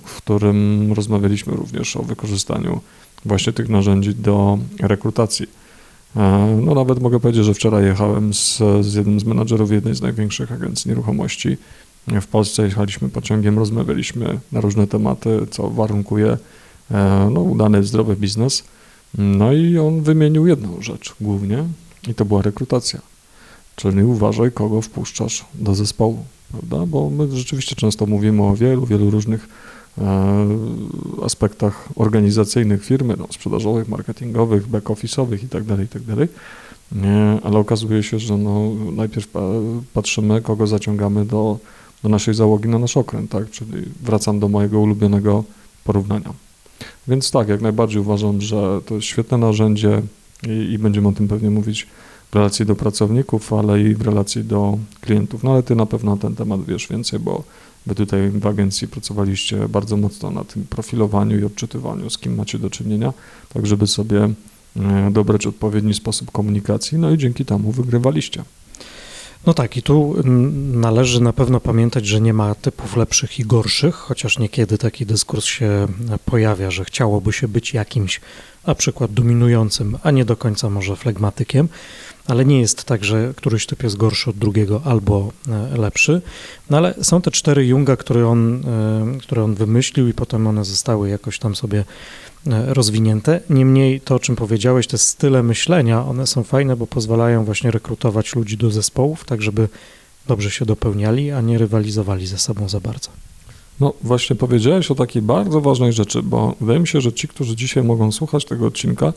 w 0.05 0.17
którym 0.17 0.93
rozmawialiśmy 0.93 1.53
również 1.57 1.97
o 1.97 2.03
wykorzystaniu 2.03 2.81
właśnie 3.25 3.53
tych 3.53 3.69
narzędzi 3.69 4.15
do 4.15 4.59
rekrutacji. 4.81 5.47
E, 6.17 6.59
no 6.63 6.75
nawet 6.75 7.03
mogę 7.03 7.21
powiedzieć, 7.21 7.45
że 7.45 7.55
wczoraj 7.55 7.85
jechałem 7.85 8.35
z, 8.35 8.59
z 8.81 8.95
jednym 8.95 9.21
z 9.21 9.25
menadżerów 9.25 9.73
jednej 9.73 9.95
z 9.95 10.03
największych 10.03 10.53
agencji 10.53 10.89
nieruchomości 10.89 11.57
w 12.21 12.27
Polsce. 12.27 12.63
Jechaliśmy 12.63 13.09
pociągiem, 13.09 13.59
rozmawialiśmy 13.59 14.39
na 14.53 14.61
różne 14.61 14.87
tematy, 14.87 15.47
co 15.51 15.71
warunkuje 15.71 16.39
e, 16.91 17.29
no, 17.33 17.41
udany, 17.41 17.85
zdrowy 17.85 18.17
biznes. 18.17 18.65
No 19.19 19.53
i 19.53 19.79
on 19.79 20.03
wymienił 20.03 20.47
jedną 20.47 20.83
rzecz 20.83 21.15
głównie 21.21 21.65
i 22.09 22.15
to 22.15 22.25
była 22.25 22.43
rekrutacja. 22.43 23.01
Czyli 23.77 24.05
uważaj, 24.05 24.53
kogo 24.53 24.83
wpuszczasz 24.83 25.45
do 25.55 25.75
zespołu, 25.75 26.25
prawda? 26.51 26.87
Bo 26.87 27.11
my 27.11 27.37
rzeczywiście 27.37 27.77
często 27.77 28.07
mówimy 28.07 28.43
o 28.43 28.57
wielu, 28.57 28.87
wielu 28.87 29.11
różnych 29.11 29.49
aspektach 31.23 31.89
organizacyjnych 31.97 32.85
firmy, 32.85 33.15
no, 33.19 33.27
sprzedażowych, 33.31 33.89
marketingowych, 33.89 34.69
back-office'owych 34.69 35.43
itd., 35.43 35.77
tak 35.77 35.81
itd., 35.81 36.17
tak 36.17 36.29
ale 37.43 37.59
okazuje 37.59 38.03
się, 38.03 38.19
że 38.19 38.37
no, 38.37 38.73
najpierw 38.93 39.29
patrzymy, 39.95 40.43
kogo 40.43 40.67
zaciągamy 40.67 41.25
do, 41.25 41.59
do 42.03 42.09
naszej 42.09 42.35
załogi 42.35 42.69
na 42.69 42.79
nasz 42.79 42.97
okręt, 42.97 43.31
tak? 43.31 43.51
Czyli 43.51 43.73
wracam 44.03 44.41
do 44.41 44.49
mojego 44.49 44.81
ulubionego 44.81 45.45
porównania. 45.85 46.33
Więc 47.09 47.31
tak, 47.31 47.49
jak 47.49 47.61
najbardziej 47.61 48.01
uważam, 48.01 48.41
że 48.41 48.81
to 48.87 48.95
jest 48.95 49.07
świetne 49.07 49.39
narzędzie 49.39 50.03
i, 50.49 50.73
i 50.73 50.79
będziemy 50.79 51.09
o 51.09 51.13
tym 51.13 51.29
pewnie 51.29 51.51
mówić 51.51 51.87
w 52.31 52.35
relacji 52.35 52.67
do 52.67 52.77
pracowników, 52.77 53.53
ale 53.53 53.83
i 53.83 53.95
w 53.95 54.03
relacji 54.03 54.45
do 54.45 54.79
klientów. 55.01 55.43
No 55.43 55.53
ale 55.53 55.63
ty 55.63 55.77
na 55.77 55.87
pewno 55.87 56.15
na 56.15 56.21
ten 56.21 56.37
temat 56.37 56.65
wiesz 56.65 56.89
więcej, 56.89 57.19
bo 57.19 57.45
wy 57.87 57.95
tutaj 57.95 58.31
w 58.31 58.47
agencji 58.47 58.89
pracowaliście 58.89 59.69
bardzo 59.69 59.97
mocno 59.97 60.31
na 60.31 60.45
tym 60.45 60.65
profilowaniu 60.65 61.39
i 61.39 61.45
odczytywaniu, 61.45 62.11
z 62.11 62.19
kim 62.19 62.35
macie 62.35 62.59
do 62.59 62.71
czynienia, 62.71 63.13
tak 63.55 63.67
żeby 63.67 63.87
sobie 63.87 64.29
e, 64.77 65.11
dobrać 65.11 65.47
odpowiedni 65.47 65.95
sposób 65.95 66.31
komunikacji, 66.31 66.99
no 66.99 67.11
i 67.11 67.19
dzięki 67.19 67.45
temu 67.45 67.73
wygrywaliście. 67.73 68.45
No 69.47 69.55
tak, 69.55 69.77
i 69.77 69.83
tu 69.83 70.15
mm, 70.25 70.81
należy 70.81 71.23
na 71.23 71.33
pewno 71.33 71.61
pamiętać, 71.61 72.07
że 72.07 72.21
nie 72.21 72.33
ma 72.33 72.55
typów 72.55 72.97
lepszych 72.97 73.39
i 73.39 73.45
gorszych, 73.45 73.95
chociaż 73.95 74.39
niekiedy 74.39 74.79
taki 74.79 75.07
dyskurs 75.07 75.45
się 75.45 75.89
pojawia, 76.25 76.71
że 76.71 76.85
chciałoby 76.85 77.33
się 77.33 77.49
być 77.49 77.75
jakimś 77.75 78.21
na 78.67 78.75
przykład 78.75 79.13
dominującym, 79.13 79.99
a 80.03 80.11
nie 80.11 80.25
do 80.25 80.37
końca 80.37 80.71
może 80.71 80.97
flegmatykiem 80.97 81.69
ale 82.31 82.45
nie 82.45 82.61
jest 82.61 82.85
tak, 82.85 83.05
że 83.05 83.35
któryś 83.37 83.67
typ 83.67 83.83
jest 83.83 83.97
gorszy 83.97 84.31
od 84.31 84.37
drugiego 84.37 84.83
albo 84.85 85.33
e, 85.49 85.77
lepszy. 85.77 86.23
No 86.71 86.77
ale 86.77 86.95
są 87.03 87.23
te 87.23 87.31
cztery 87.31 87.67
Junga, 87.67 87.97
które 87.97 88.29
on, 88.29 88.63
e, 89.15 89.19
które 89.19 89.45
on 89.45 89.55
wymyślił 89.55 90.09
i 90.09 90.15
potem 90.15 90.47
one 90.47 90.65
zostały 90.65 91.09
jakoś 91.09 91.39
tam 91.39 91.57
sobie 91.57 91.85
e, 92.47 92.75
rozwinięte. 92.75 93.41
Niemniej 93.51 94.01
to, 94.01 94.15
o 94.15 94.19
czym 94.19 94.37
powiedziałeś, 94.37 94.87
te 94.87 94.99
style 94.99 95.43
myślenia, 95.43 96.07
one 96.07 96.27
są 96.27 96.45
fajne, 96.45 96.77
bo 96.77 96.87
pozwalają 96.87 97.45
właśnie 97.45 97.71
rekrutować 97.71 98.35
ludzi 98.35 98.57
do 98.57 98.71
zespołów, 98.71 99.25
tak 99.25 99.43
żeby 99.43 99.69
dobrze 100.27 100.51
się 100.51 100.65
dopełniali, 100.65 101.31
a 101.31 101.41
nie 101.41 101.59
rywalizowali 101.59 102.27
ze 102.27 102.39
sobą 102.39 102.69
za 102.69 102.81
bardzo. 102.81 103.11
No 103.81 103.95
właśnie 104.03 104.37
powiedziałeś 104.37 104.91
o 104.91 104.95
takiej 104.95 105.23
bardzo 105.23 105.61
ważnej 105.61 105.93
rzeczy, 105.93 106.23
bo 106.23 106.55
wydaje 106.61 106.81
mi 106.81 106.89
się, 106.89 107.01
że 107.01 107.13
ci, 107.13 107.29
którzy 107.29 107.57
dzisiaj 107.57 107.85
mogą 107.85 108.13
słuchać 108.13 108.45
tego 108.45 108.67
odcinka, 108.67 109.13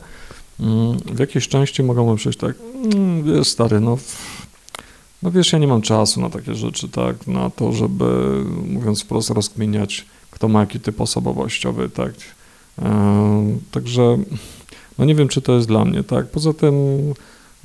Mm, 0.60 0.98
w 0.98 1.18
jakiejś 1.18 1.48
części 1.48 1.82
mogą 1.82 2.12
myśleć 2.12 2.36
tak, 2.36 2.54
mm, 2.94 3.22
wiesz 3.22 3.48
stary, 3.48 3.80
no, 3.80 3.98
no 5.22 5.30
wiesz, 5.30 5.52
ja 5.52 5.58
nie 5.58 5.66
mam 5.66 5.82
czasu 5.82 6.20
na 6.20 6.30
takie 6.30 6.54
rzeczy, 6.54 6.88
tak, 6.88 7.26
na 7.26 7.50
to, 7.50 7.72
żeby, 7.72 8.04
mówiąc 8.66 9.02
wprost, 9.02 9.30
rozkminiać, 9.30 10.06
kto 10.30 10.48
ma 10.48 10.60
jaki 10.60 10.80
typ 10.80 11.00
osobowościowy, 11.00 11.88
tak, 11.88 12.12
e, 12.78 13.58
także, 13.70 14.18
no 14.98 15.04
nie 15.04 15.14
wiem, 15.14 15.28
czy 15.28 15.42
to 15.42 15.54
jest 15.54 15.68
dla 15.68 15.84
mnie, 15.84 16.02
tak, 16.02 16.26
poza 16.26 16.52
tym, 16.52 16.74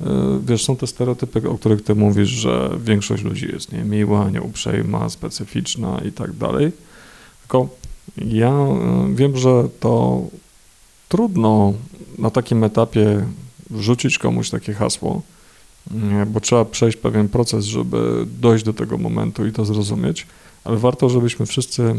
e, 0.00 0.40
wiesz, 0.46 0.64
są 0.64 0.76
te 0.76 0.86
stereotypy, 0.86 1.50
o 1.50 1.58
których 1.58 1.82
ty 1.82 1.94
mówisz, 1.94 2.28
że 2.28 2.70
większość 2.84 3.22
ludzi 3.22 3.48
jest 3.52 3.72
niemiła, 3.72 4.30
nieuprzejma, 4.30 5.08
specyficzna 5.08 6.00
i 6.08 6.12
tak 6.12 6.32
dalej, 6.32 6.72
tylko 7.50 7.68
ja 8.16 8.50
e, 8.50 9.14
wiem, 9.14 9.36
że 9.36 9.68
to 9.80 10.22
trudno 11.08 11.72
na 12.18 12.30
takim 12.30 12.64
etapie 12.64 13.26
wrzucić 13.70 14.18
komuś 14.18 14.50
takie 14.50 14.74
hasło, 14.74 15.22
bo 16.26 16.40
trzeba 16.40 16.64
przejść 16.64 16.96
pewien 16.96 17.28
proces, 17.28 17.64
żeby 17.64 18.26
dojść 18.40 18.64
do 18.64 18.72
tego 18.72 18.98
momentu 18.98 19.46
i 19.46 19.52
to 19.52 19.64
zrozumieć, 19.64 20.26
ale 20.64 20.76
warto, 20.76 21.08
żebyśmy 21.08 21.46
wszyscy 21.46 21.94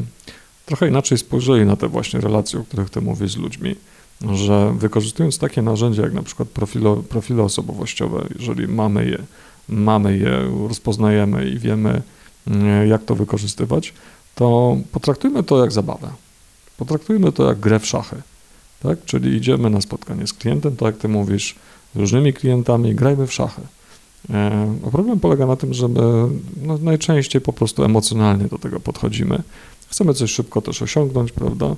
trochę 0.65 0.87
inaczej 0.87 1.17
spojrzeli 1.17 1.65
na 1.65 1.75
te 1.75 1.87
właśnie 1.87 2.21
relacje, 2.21 2.59
o 2.59 2.63
których 2.63 2.89
ty 2.89 3.01
mówisz 3.01 3.31
z 3.31 3.37
ludźmi. 3.37 3.75
że 4.33 4.73
wykorzystując 4.77 5.37
takie 5.37 5.61
narzędzia 5.61 6.03
jak 6.03 6.13
na 6.13 6.23
przykład 6.23 6.49
profilo, 6.49 6.95
profile 6.95 7.43
osobowościowe, 7.43 8.27
jeżeli 8.39 8.67
mamy 8.67 9.05
je, 9.05 9.17
mamy 9.69 10.17
je, 10.17 10.51
rozpoznajemy 10.67 11.49
i 11.49 11.59
wiemy, 11.59 12.01
jak 12.87 13.05
to 13.05 13.15
wykorzystywać, 13.15 13.93
to 14.35 14.77
potraktujmy 14.91 15.43
to 15.43 15.59
jak 15.59 15.71
zabawę. 15.71 16.09
Potraktujmy 16.77 17.31
to 17.31 17.47
jak 17.47 17.59
grę 17.59 17.79
w 17.79 17.85
szachy. 17.85 18.15
Tak? 18.83 19.05
Czyli 19.05 19.37
idziemy 19.37 19.69
na 19.69 19.81
spotkanie 19.81 20.27
z 20.27 20.33
klientem, 20.33 20.75
tak 20.75 20.85
jak 20.85 20.97
ty 20.97 21.07
mówisz, 21.07 21.55
z 21.95 21.99
różnymi 21.99 22.33
klientami, 22.33 22.95
grajmy 22.95 23.27
w 23.27 23.33
szachy. 23.33 23.61
E, 24.29 24.75
a 24.87 24.89
problem 24.89 25.19
polega 25.19 25.45
na 25.45 25.55
tym, 25.55 25.73
że 25.73 25.87
my 25.87 26.01
no, 26.61 26.77
najczęściej 26.77 27.41
po 27.41 27.53
prostu 27.53 27.83
emocjonalnie 27.83 28.45
do 28.45 28.57
tego 28.57 28.79
podchodzimy. 28.79 29.43
Chcemy 29.89 30.13
coś 30.13 30.31
szybko 30.31 30.61
też 30.61 30.81
osiągnąć, 30.81 31.31
prawda? 31.31 31.75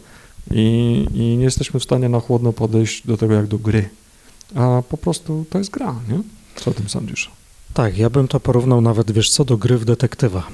I, 0.52 1.06
I 1.14 1.38
nie 1.38 1.44
jesteśmy 1.44 1.80
w 1.80 1.84
stanie 1.84 2.10
na 2.10 2.20
chłodno 2.20 2.54
podejść 2.54 3.08
do 3.08 3.18
tego 3.18 3.34
jak 3.34 3.48
do 3.48 3.58
gry. 3.58 3.90
A 4.56 4.84
po 4.90 4.98
prostu 4.98 5.46
to 5.50 5.58
jest 5.58 5.72
gra, 5.72 5.96
nie? 6.10 6.20
Co 6.56 6.72
o 6.72 6.74
tym 6.74 6.90
sądzisz? 6.90 7.32
Tak, 7.74 7.98
ja 7.98 8.10
bym 8.10 8.28
to 8.28 8.40
porównał 8.40 8.82
nawet, 8.82 9.12
wiesz 9.12 9.30
co, 9.30 9.46
do 9.46 9.58
gry 9.58 9.78
w 9.78 9.86
detektywa. 9.86 10.48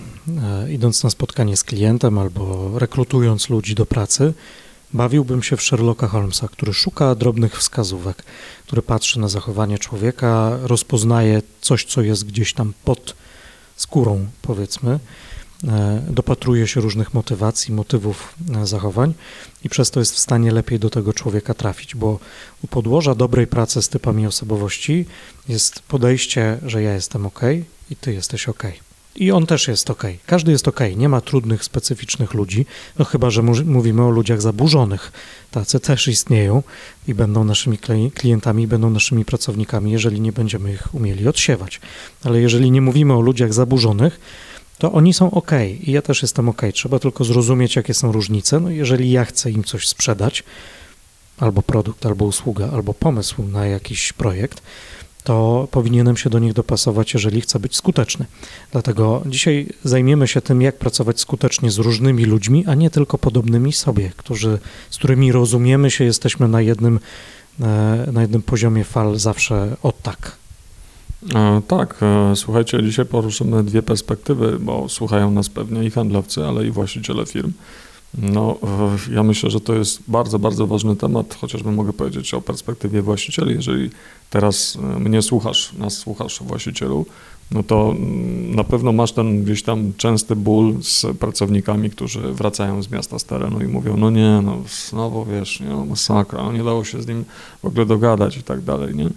E, 0.44 0.72
idąc 0.72 1.04
na 1.04 1.10
spotkanie 1.10 1.58
z 1.58 1.64
klientem 1.64 2.18
albo 2.18 2.72
rekrutując 2.80 3.50
ludzi 3.50 3.76
do 3.76 3.86
pracy, 3.86 4.34
bawiłbym 4.94 5.44
się 5.44 5.58
w 5.58 5.62
Sherlocka 5.62 6.08
Holmesa, 6.08 6.48
który 6.48 6.74
szuka 6.74 7.16
drobnych 7.16 7.58
wskazówek, 7.58 8.24
który 8.66 8.82
patrzy 8.82 9.20
na 9.20 9.28
zachowanie 9.28 9.80
człowieka, 9.80 10.58
rozpoznaje 10.62 11.42
coś, 11.62 11.86
co 11.86 12.02
jest 12.02 12.26
gdzieś 12.26 12.54
tam 12.54 12.74
pod 12.86 13.16
skórą, 13.76 14.26
powiedzmy, 14.42 15.00
dopatruje 16.10 16.68
się 16.68 16.82
różnych 16.82 17.14
motywacji, 17.14 17.74
motywów 17.74 18.36
e, 18.56 18.68
zachowań 18.68 19.14
i 19.64 19.70
przez 19.70 19.92
to 19.92 20.00
jest 20.00 20.16
w 20.16 20.20
stanie 20.20 20.52
lepiej 20.52 20.80
do 20.80 20.90
tego 20.90 21.14
człowieka 21.14 21.54
trafić, 21.54 21.96
bo 21.96 22.20
u 22.64 22.68
podłoża 22.68 23.16
dobrej 23.16 23.48
pracy 23.48 23.82
z 23.82 23.90
typami 23.90 24.28
osobowości 24.28 25.06
jest 25.48 25.80
podejście, 25.80 26.58
że 26.66 26.84
ja 26.84 26.94
jestem 26.94 27.26
ok 27.26 27.42
i 27.92 27.96
ty 27.96 28.14
jesteś 28.14 28.50
ok. 28.50 28.64
I 29.16 29.32
on 29.32 29.46
też 29.46 29.68
jest 29.68 29.90
ok. 29.90 30.04
Każdy 30.26 30.52
jest 30.52 30.68
ok. 30.68 30.80
Nie 30.98 31.10
ma 31.10 31.22
trudnych, 31.22 31.64
specyficznych 31.64 32.34
ludzi, 32.34 32.66
no 33.00 33.06
chyba, 33.06 33.30
że 33.30 33.44
mówimy 33.66 34.06
o 34.06 34.10
ludziach 34.10 34.42
zaburzonych. 34.42 35.12
Tacy 35.52 35.80
też 35.80 36.08
istnieją 36.08 36.64
i 37.08 37.14
będą 37.14 37.44
naszymi 37.44 37.78
klientami, 38.16 38.68
będą 38.68 38.90
naszymi 38.90 39.26
pracownikami, 39.26 39.92
jeżeli 39.92 40.22
nie 40.22 40.32
będziemy 40.32 40.74
ich 40.74 40.96
umieli 40.96 41.28
odsiewać. 41.28 41.82
Ale 42.24 42.42
jeżeli 42.42 42.72
nie 42.72 42.82
mówimy 42.82 43.14
o 43.14 43.22
ludziach 43.22 43.54
zaburzonych, 43.54 44.20
to 44.80 44.92
oni 44.92 45.14
są 45.14 45.32
ok 45.32 45.52
i 45.82 45.92
ja 45.92 46.02
też 46.02 46.22
jestem 46.22 46.50
ok. 46.50 46.62
Trzeba 46.74 47.00
tylko 47.00 47.24
zrozumieć, 47.24 47.76
jakie 47.76 47.94
są 47.94 48.12
różnice. 48.12 48.60
No 48.60 48.70
jeżeli 48.70 49.12
ja 49.12 49.26
chcę 49.26 49.52
im 49.52 49.64
coś 49.64 49.88
sprzedać, 49.88 50.44
albo 51.38 51.62
produkt, 51.62 52.06
albo 52.06 52.26
usługa, 52.26 52.70
albo 52.74 52.94
pomysł 52.94 53.44
na 53.44 53.66
jakiś 53.66 54.14
projekt, 54.14 54.62
to 55.24 55.68
powinienem 55.72 56.18
się 56.18 56.30
do 56.30 56.40
nich 56.40 56.54
dopasować, 56.54 57.14
jeżeli 57.14 57.42
chcę 57.42 57.60
być 57.60 57.76
skuteczny. 57.76 58.26
Dlatego 58.72 59.24
dzisiaj 59.26 59.68
zajmiemy 59.84 60.28
się 60.28 60.42
tym, 60.42 60.62
jak 60.62 60.78
pracować 60.78 61.20
skutecznie 61.20 61.72
z 61.72 61.78
różnymi 61.78 62.26
ludźmi, 62.26 62.66
a 62.68 62.76
nie 62.76 62.90
tylko 62.90 63.18
podobnymi 63.18 63.74
sobie, 63.74 64.12
którzy, 64.18 64.60
z 64.90 64.98
którymi 64.98 65.32
rozumiemy 65.32 65.92
się, 65.92 66.04
jesteśmy 66.04 66.48
na 66.48 66.62
jednym, 66.62 67.00
e, 67.62 68.10
na 68.12 68.22
jednym 68.22 68.42
poziomie 68.42 68.84
fal 68.84 69.20
zawsze 69.20 69.76
od 69.84 70.02
tak. 70.02 70.39
E, 71.36 71.62
tak, 71.68 71.96
e, 72.02 72.36
słuchajcie, 72.36 72.84
dzisiaj 72.84 73.06
poruszymy 73.06 73.64
dwie 73.64 73.82
perspektywy, 73.82 74.58
bo 74.60 74.90
słuchają 74.90 75.32
nas 75.32 75.50
pewnie 75.50 75.84
i 75.84 75.92
handlowcy, 75.92 76.46
ale 76.46 76.68
i 76.68 76.72
właściciele 76.72 77.26
firm. 77.26 77.52
No, 78.18 78.58
ja 79.12 79.24
myślę, 79.24 79.50
że 79.50 79.62
to 79.62 79.76
jest 79.76 80.02
bardzo, 80.08 80.40
bardzo 80.40 80.68
ważny 80.68 80.96
temat, 80.96 81.34
chociażby 81.42 81.72
mogę 81.72 81.94
powiedzieć 81.94 82.34
o 82.34 82.42
perspektywie 82.42 83.02
właścicieli. 83.02 83.56
Jeżeli 83.56 83.90
teraz 84.30 84.78
e, 84.96 85.00
mnie 85.00 85.22
słuchasz, 85.22 85.74
nas 85.74 85.98
słuchasz, 85.98 86.44
właścicielu, 86.44 87.06
no 87.52 87.64
to 87.64 87.92
mm, 87.92 88.56
na 88.56 88.64
pewno 88.64 88.92
masz 88.92 89.12
ten 89.12 89.44
gdzieś 89.44 89.64
tam 89.64 89.94
częsty 89.98 90.36
ból 90.36 90.78
z 90.82 91.06
pracownikami, 91.18 91.90
którzy 91.90 92.22
wracają 92.22 92.84
z 92.84 92.92
miasta 92.92 93.20
z 93.20 93.24
terenu 93.24 93.62
i 93.62 93.68
mówią, 93.68 93.98
no 93.98 94.10
nie, 94.10 94.42
no 94.44 94.58
znowu 94.90 95.26
wiesz, 95.26 95.60
nie, 95.60 95.68
no 95.70 95.86
masakra, 95.86 96.44
no 96.44 96.52
nie 96.52 96.64
dało 96.64 96.84
się 96.84 97.02
z 97.02 97.08
nim 97.08 97.26
w 97.64 97.66
ogóle 97.66 97.86
dogadać 97.86 98.38
i 98.38 98.44
tak 98.44 98.62
dalej, 98.62 98.96
nie? 98.96 99.10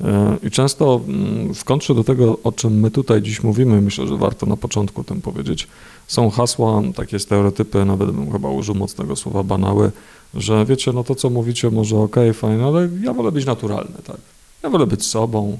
E, 0.00 0.36
I 0.42 0.50
często 0.50 1.00
mm, 1.08 1.54
w 1.54 1.64
kontrze 1.64 1.94
do 1.94 2.04
tego, 2.04 2.38
o 2.44 2.52
czym 2.52 2.80
my 2.80 2.90
tutaj 2.90 3.22
dziś 3.22 3.42
mówimy, 3.42 3.80
myślę, 3.80 4.06
że 4.06 4.16
warto 4.16 4.46
na 4.46 4.56
początku 4.56 5.00
o 5.00 5.04
tym 5.04 5.20
powiedzieć, 5.20 5.68
są 6.06 6.30
hasła, 6.30 6.82
takie 6.94 7.18
stereotypy, 7.18 7.84
nawet 7.84 8.10
bym 8.10 8.32
chyba 8.32 8.50
użył 8.50 8.74
mocnego 8.74 9.16
słowa 9.16 9.42
banały, 9.42 9.92
że 10.34 10.64
wiecie, 10.64 10.92
no 10.92 11.04
to 11.04 11.14
co 11.14 11.30
mówicie 11.30 11.70
może 11.70 11.96
okej, 11.96 12.30
okay, 12.30 12.34
fajne, 12.34 12.64
ale 12.64 12.88
ja 13.02 13.12
wolę 13.12 13.32
być 13.32 13.46
naturalny, 13.46 13.96
tak. 14.04 14.16
Ja 14.62 14.70
wolę 14.70 14.86
być 14.86 15.06
sobą, 15.06 15.58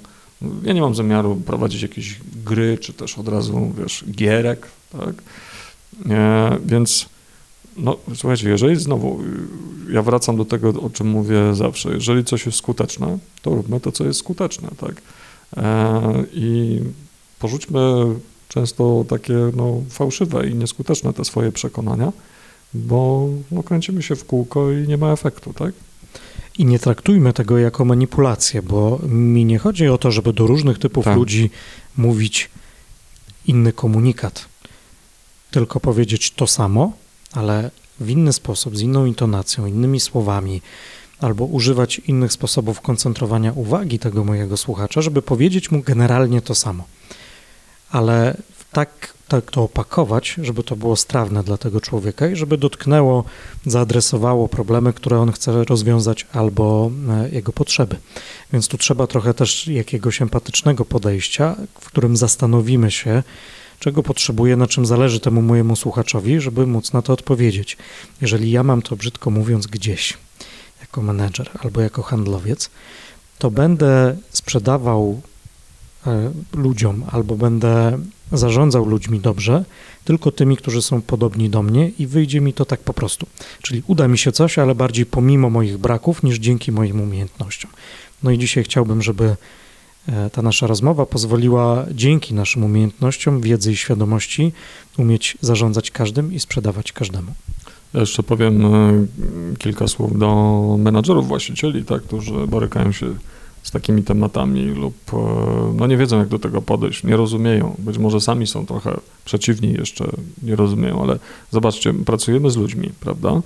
ja 0.63 0.73
nie 0.73 0.81
mam 0.81 0.95
zamiaru 0.95 1.37
prowadzić 1.37 1.83
jakiejś 1.83 2.21
gry, 2.45 2.79
czy 2.79 2.93
też 2.93 3.19
od 3.19 3.29
razu, 3.29 3.73
wiesz, 3.79 4.05
gierek, 4.11 4.67
tak. 4.93 5.15
E, 6.11 6.59
więc 6.67 7.09
no, 7.79 7.97
słuchajcie, 8.15 8.49
jeżeli 8.49 8.77
znowu, 8.77 9.21
y, 9.89 9.93
ja 9.93 10.03
wracam 10.03 10.37
do 10.37 10.45
tego, 10.45 10.69
o 10.69 10.91
czym 10.91 11.07
mówię 11.07 11.55
zawsze, 11.55 11.91
jeżeli 11.91 12.25
coś 12.25 12.47
jest 12.47 12.59
skuteczne, 12.59 13.19
to 13.43 13.55
róbmy 13.55 13.81
to, 13.81 13.93
co 13.93 14.05
jest 14.05 14.19
skuteczne, 14.19 14.69
tak? 14.81 15.03
E, 15.57 16.25
I 16.33 16.81
porzućmy 17.39 17.81
często 18.49 19.05
takie 19.09 19.35
no, 19.57 19.83
fałszywe 19.91 20.49
i 20.49 20.55
nieskuteczne 20.55 21.13
te 21.13 21.25
swoje 21.25 21.53
przekonania, 21.53 22.13
bo 22.75 23.29
no, 23.51 23.63
kręcimy 23.63 24.03
się 24.03 24.17
w 24.17 24.25
kółko 24.25 24.73
i 24.73 24.89
nie 24.89 24.97
ma 24.97 25.13
efektu, 25.13 25.53
tak? 25.53 25.75
I 26.59 26.65
nie 26.65 26.79
traktujmy 26.79 27.33
tego 27.33 27.59
jako 27.59 27.85
manipulację, 27.85 28.63
bo 28.63 29.01
mi 29.09 29.45
nie 29.45 29.59
chodzi 29.59 29.89
o 29.89 29.99
to, 29.99 30.11
żeby 30.11 30.33
do 30.33 30.47
różnych 30.47 30.79
typów 30.79 31.05
tak. 31.05 31.17
ludzi 31.17 31.51
mówić 31.97 32.51
inny 33.47 33.73
komunikat, 33.73 34.49
tylko 35.51 35.81
powiedzieć 35.81 36.31
to 36.31 36.47
samo, 36.47 36.93
ale 37.39 37.71
w 38.01 38.11
inny 38.11 38.33
sposób, 38.33 38.77
z 38.77 38.81
inną 38.81 39.07
intonacją, 39.07 39.67
innymi 39.67 40.01
słowami, 40.01 40.63
albo 41.21 41.45
używać 41.45 41.99
innych 41.99 42.33
sposobów 42.33 42.81
koncentrowania 42.81 43.53
uwagi 43.53 43.99
tego 43.99 44.25
mojego 44.25 44.57
słuchacza, 44.57 45.03
żeby 45.03 45.23
powiedzieć 45.23 45.71
mu 45.71 45.83
generalnie 45.83 46.43
to 46.43 46.55
samo. 46.55 46.85
Ale 47.91 48.37
tak, 48.73 49.15
tak 49.29 49.51
to 49.51 49.63
opakować, 49.63 50.37
żeby 50.43 50.63
to 50.63 50.77
było 50.77 50.97
strawne 50.97 51.45
dla 51.45 51.59
tego 51.59 51.81
człowieka 51.81 52.29
i 52.29 52.37
żeby 52.37 52.59
dotknęło, 52.59 53.25
zaadresowało 53.67 54.49
problemy, 54.49 54.93
które 54.93 55.21
on 55.21 55.33
chce 55.33 55.65
rozwiązać 55.65 56.27
albo 56.33 56.91
e, 57.11 57.31
jego 57.31 57.53
potrzeby. 57.53 57.97
Więc 58.53 58.69
tu 58.69 58.79
trzeba 58.79 59.07
trochę 59.07 59.35
też 59.35 59.69
jakiegoś 59.69 60.23
empatycznego 60.23 60.85
podejścia, 60.85 61.57
w 61.81 61.87
którym 61.87 62.17
zastanowimy 62.17 62.91
się, 62.91 63.23
czego 63.79 64.03
potrzebuję, 64.03 64.57
na 64.57 64.67
czym 64.67 64.87
zależy 64.87 65.21
temu 65.21 65.43
mojemu 65.43 65.77
słuchaczowi, 65.77 66.41
żeby 66.41 66.67
móc 66.67 66.93
na 66.93 67.03
to 67.03 67.13
odpowiedzieć. 67.13 67.77
Jeżeli 68.21 68.51
ja 68.51 68.63
mam 68.63 68.83
to 68.83 68.97
brzydko 68.97 69.31
mówiąc 69.31 69.67
gdzieś, 69.67 70.19
jako 70.81 71.03
menedżer 71.03 71.51
albo 71.65 71.81
jako 71.81 72.03
handlowiec, 72.03 72.71
to 73.39 73.51
będę 73.51 74.17
sprzedawał 74.31 75.21
e, 76.07 76.33
ludziom 76.55 77.05
albo 77.11 77.37
będę 77.37 77.99
zarządzał 78.33 78.87
ludźmi 78.87 79.21
dobrze, 79.21 79.65
tylko 80.05 80.33
tymi, 80.33 80.57
którzy 80.57 80.83
są 80.83 81.03
podobni 81.03 81.51
do 81.51 81.63
mnie 81.63 81.89
i 81.89 82.07
wyjdzie 82.07 82.41
mi 82.41 82.53
to 82.53 82.65
tak 82.65 82.81
po 82.81 82.95
prostu. 82.95 83.27
Czyli 83.63 83.83
uda 83.87 84.09
mi 84.09 84.19
się 84.19 84.33
coś, 84.33 84.59
ale 84.59 84.75
bardziej 84.75 85.07
pomimo 85.07 85.51
moich 85.51 85.79
braków 85.79 86.23
niż 86.23 86.39
dzięki 86.39 86.73
moim 86.73 87.01
umiejętnościom. 87.01 87.71
No 88.23 88.31
i 88.31 88.39
dzisiaj 88.39 88.65
chciałbym, 88.65 89.03
żeby 89.03 89.37
ta 90.33 90.43
nasza 90.43 90.67
rozmowa 90.67 91.07
pozwoliła 91.07 91.87
dzięki 91.93 92.35
naszym 92.35 92.65
umiejętnościom, 92.65 93.41
wiedzy 93.41 93.73
i 93.73 93.77
świadomości 93.77 94.53
umieć 94.99 95.39
zarządzać 95.41 95.91
każdym 95.91 96.33
i 96.33 96.41
sprzedawać 96.41 96.93
każdemu. 96.93 97.33
Ja 97.95 98.01
jeszcze 98.01 98.23
powiem 98.23 98.65
e, 98.67 99.07
kilka 99.59 99.89
słów 99.89 100.19
do 100.19 100.77
menadżerów, 100.79 101.29
właścicieli, 101.29 101.85
tak, 101.85 102.03
którzy 102.03 102.47
borykają 102.47 102.93
się 102.93 103.15
z 103.63 103.71
takimi 103.71 104.03
tematami 104.03 104.63
lub 104.65 104.95
e, 105.13 105.17
no 105.77 105.87
nie 105.87 105.97
wiedzą, 105.97 106.19
jak 106.19 106.29
do 106.29 106.39
tego 106.39 106.63
podejść, 106.63 107.05
nie 107.05 107.17
rozumieją. 107.17 107.75
Być 107.79 107.99
może 107.99 108.21
sami 108.21 108.47
są 108.47 108.67
trochę 108.67 109.01
przeciwni, 109.25 109.73
jeszcze 109.73 110.11
nie 110.43 110.57
rozumieją, 110.57 111.03
ale 111.03 111.19
zobaczcie, 111.51 111.95
pracujemy 111.95 112.51
z 112.51 112.57
ludźmi, 112.57 112.91
prawda? 113.01 113.41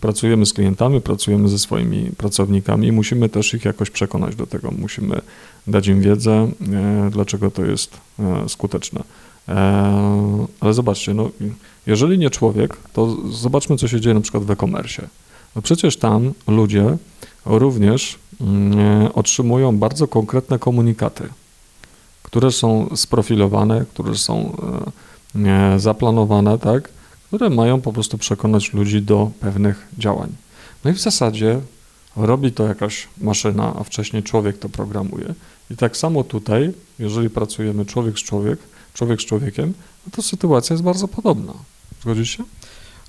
Pracujemy 0.00 0.46
z 0.46 0.52
klientami, 0.52 1.00
pracujemy 1.00 1.48
ze 1.48 1.58
swoimi 1.58 2.10
pracownikami 2.16 2.86
i 2.86 2.92
musimy 2.92 3.28
też 3.28 3.54
ich 3.54 3.64
jakoś 3.64 3.90
przekonać 3.90 4.36
do 4.36 4.46
tego. 4.46 4.70
Musimy 4.70 5.20
dać 5.66 5.86
im 5.86 6.00
wiedzę, 6.00 6.48
e, 6.72 7.10
dlaczego 7.12 7.50
to 7.50 7.64
jest 7.64 7.96
e, 8.18 8.48
skuteczne. 8.48 9.02
E, 9.48 10.46
ale 10.60 10.74
zobaczcie, 10.74 11.14
no, 11.14 11.30
jeżeli 11.86 12.18
nie 12.18 12.30
człowiek, 12.30 12.76
to 12.92 13.16
zobaczmy, 13.30 13.76
co 13.76 13.88
się 13.88 14.00
dzieje 14.00 14.14
na 14.14 14.20
przykład 14.20 14.44
w 14.44 14.50
e-commerce. 14.50 15.08
No 15.56 15.62
przecież 15.62 15.96
tam 15.96 16.32
ludzie 16.48 16.96
również 17.44 18.18
mm, 18.40 19.08
otrzymują 19.14 19.78
bardzo 19.78 20.08
konkretne 20.08 20.58
komunikaty, 20.58 21.28
które 22.22 22.52
są 22.52 22.96
sprofilowane, 22.96 23.84
które 23.94 24.14
są 24.14 24.56
zaplanowane, 25.76 26.58
tak? 26.58 26.88
Które 27.36 27.50
mają 27.50 27.80
po 27.80 27.92
prostu 27.92 28.18
przekonać 28.18 28.72
ludzi 28.72 29.02
do 29.02 29.30
pewnych 29.40 29.88
działań. 29.98 30.32
No 30.84 30.90
i 30.90 30.94
w 30.94 31.00
zasadzie 31.00 31.60
robi 32.16 32.52
to 32.52 32.64
jakaś 32.66 33.08
maszyna, 33.20 33.74
a 33.78 33.84
wcześniej 33.84 34.22
człowiek 34.22 34.58
to 34.58 34.68
programuje. 34.68 35.34
I 35.70 35.76
tak 35.76 35.96
samo 35.96 36.24
tutaj, 36.24 36.72
jeżeli 36.98 37.30
pracujemy 37.30 37.86
człowiek 37.86 38.18
z 38.18 38.22
człowiek, 38.22 38.58
człowiek 38.94 39.22
z 39.22 39.24
człowiekiem, 39.24 39.74
no 40.06 40.12
to 40.12 40.22
sytuacja 40.22 40.74
jest 40.74 40.82
bardzo 40.82 41.08
podobna. 41.08 41.52
Zgodzisz 42.02 42.36
się? 42.36 42.44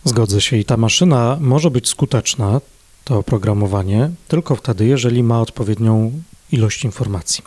Zgodzę 0.04 0.42
się 0.42 0.58
i 0.58 0.66
ta 0.66 0.78
maszyna 0.78 1.38
może 1.42 1.72
być 1.72 1.90
skuteczna, 1.90 2.62
to 3.04 3.18
oprogramowanie, 3.18 4.10
tylko 4.28 4.56
wtedy, 4.56 4.86
jeżeli 4.86 5.24
ma 5.24 5.42
odpowiednią 5.42 6.12
ilość 6.52 6.84
informacji. 6.86 7.44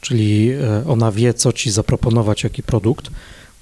Czyli 0.00 0.50
e, 0.50 0.84
ona 0.88 1.12
wie, 1.12 1.34
co 1.34 1.52
ci 1.52 1.70
zaproponować, 1.70 2.44
jaki 2.44 2.62
produkt, 2.62 3.10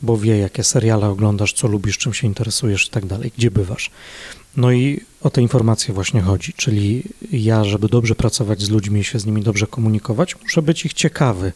bo 0.03 0.17
wie, 0.17 0.39
jakie 0.39 0.65
seriale 0.65 1.09
oglądasz, 1.09 1.53
co 1.53 1.69
lubisz, 1.69 1.99
czym 1.99 2.15
się 2.15 2.27
interesujesz 2.27 2.87
i 2.87 2.91
tak 2.91 3.07
dalej, 3.07 3.33
gdzie 3.39 3.51
bywasz. 3.51 3.91
No 4.57 4.73
i 4.73 5.01
o 5.23 5.31
te 5.31 5.43
informacje 5.43 5.95
właśnie 5.95 6.21
chodzi, 6.21 6.53
czyli 6.57 7.03
ja, 7.33 7.65
żeby 7.65 7.89
dobrze 7.89 8.15
pracować 8.15 8.63
z 8.63 8.71
ludźmi 8.71 9.01
i 9.01 9.05
się 9.05 9.19
z 9.19 9.27
nimi 9.27 9.43
dobrze 9.43 9.67
komunikować, 9.67 10.37
muszę 10.43 10.63
być 10.63 10.85
ich 10.85 10.93
ciekawy, 10.93 11.53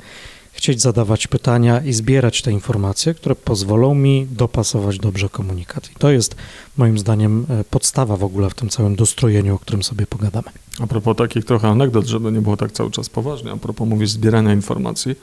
chcieć 0.56 0.80
zadawać 0.80 1.26
pytania 1.26 1.80
i 1.80 1.92
zbierać 1.92 2.42
te 2.42 2.52
informacje, 2.52 3.14
które 3.14 3.34
pozwolą 3.34 3.94
mi 3.94 4.26
dopasować 4.30 4.98
dobrze 4.98 5.28
komunikat. 5.28 5.90
I 5.90 5.94
to 5.98 6.10
jest 6.10 6.36
moim 6.76 6.98
zdaniem 6.98 7.46
e, 7.48 7.64
podstawa 7.64 8.16
w 8.16 8.24
ogóle 8.24 8.50
w 8.50 8.54
tym 8.54 8.68
całym 8.68 8.96
dostrojeniu, 8.96 9.54
o 9.54 9.58
którym 9.58 9.82
sobie 9.82 10.06
pogadamy. 10.06 10.48
A 10.78 10.86
propos 10.86 11.16
takich 11.16 11.44
trochę 11.44 11.68
anegdot, 11.68 12.06
żeby 12.06 12.32
nie 12.32 12.40
było 12.40 12.56
tak 12.56 12.72
cały 12.72 12.90
czas 12.90 13.08
poważnie, 13.08 13.52
a 13.52 13.56
propos 13.56 13.88
mówisz 13.88 14.10
zbierania 14.10 14.52
informacji, 14.52 15.14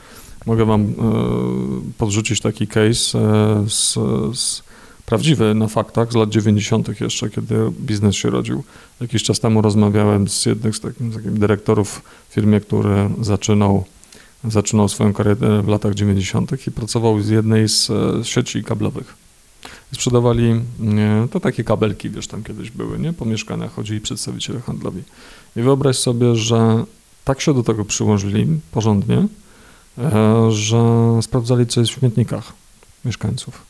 mogę 0.46 0.64
wam 0.64 0.82
e, 0.82 0.92
podrzucić 1.98 2.40
taki 2.40 2.66
case 2.66 3.18
e, 3.18 3.64
z, 3.68 3.94
z 4.38 4.62
prawdziwy 5.06 5.54
na 5.54 5.68
faktach 5.68 6.12
z 6.12 6.14
lat 6.14 6.30
90. 6.30 7.00
jeszcze, 7.00 7.30
kiedy 7.30 7.70
biznes 7.80 8.14
się 8.14 8.30
rodził. 8.30 8.64
Jakiś 9.00 9.22
czas 9.22 9.40
temu 9.40 9.62
rozmawiałem 9.62 10.28
z 10.28 10.46
jednym 10.46 10.74
z 10.74 10.80
takich, 10.80 11.12
z 11.12 11.14
takich 11.14 11.32
dyrektorów 11.32 12.02
w 12.30 12.34
firmie, 12.34 12.60
który 12.60 13.10
zaczynał 13.20 13.84
Zaczynał 14.48 14.88
swoją 14.88 15.12
karierę 15.12 15.62
w 15.62 15.68
latach 15.68 15.94
90. 15.94 16.66
i 16.66 16.70
pracował 16.70 17.20
z 17.20 17.28
jednej 17.28 17.68
z 17.68 17.90
e, 17.90 18.24
sieci 18.24 18.64
kablowych. 18.64 19.16
Sprzedawali 19.92 20.60
nie, 20.78 21.28
to 21.30 21.40
takie 21.40 21.64
kabelki, 21.64 22.10
wiesz, 22.10 22.26
tam 22.26 22.44
kiedyś 22.44 22.70
były, 22.70 22.98
nie? 22.98 23.12
Po 23.12 23.24
mieszkaniach 23.24 23.74
chodzili 23.74 24.00
przedstawiciele 24.00 24.60
handlowi. 24.60 25.02
I 25.56 25.62
wyobraź 25.62 25.98
sobie, 25.98 26.36
że 26.36 26.84
tak 27.24 27.40
się 27.40 27.54
do 27.54 27.62
tego 27.62 27.84
przyłożyli 27.84 28.46
porządnie, 28.72 29.26
że 30.48 30.82
sprawdzali, 31.22 31.66
co 31.66 31.80
jest 31.80 31.92
w 31.92 31.98
śmietnikach 31.98 32.52
mieszkańców. 33.04 33.62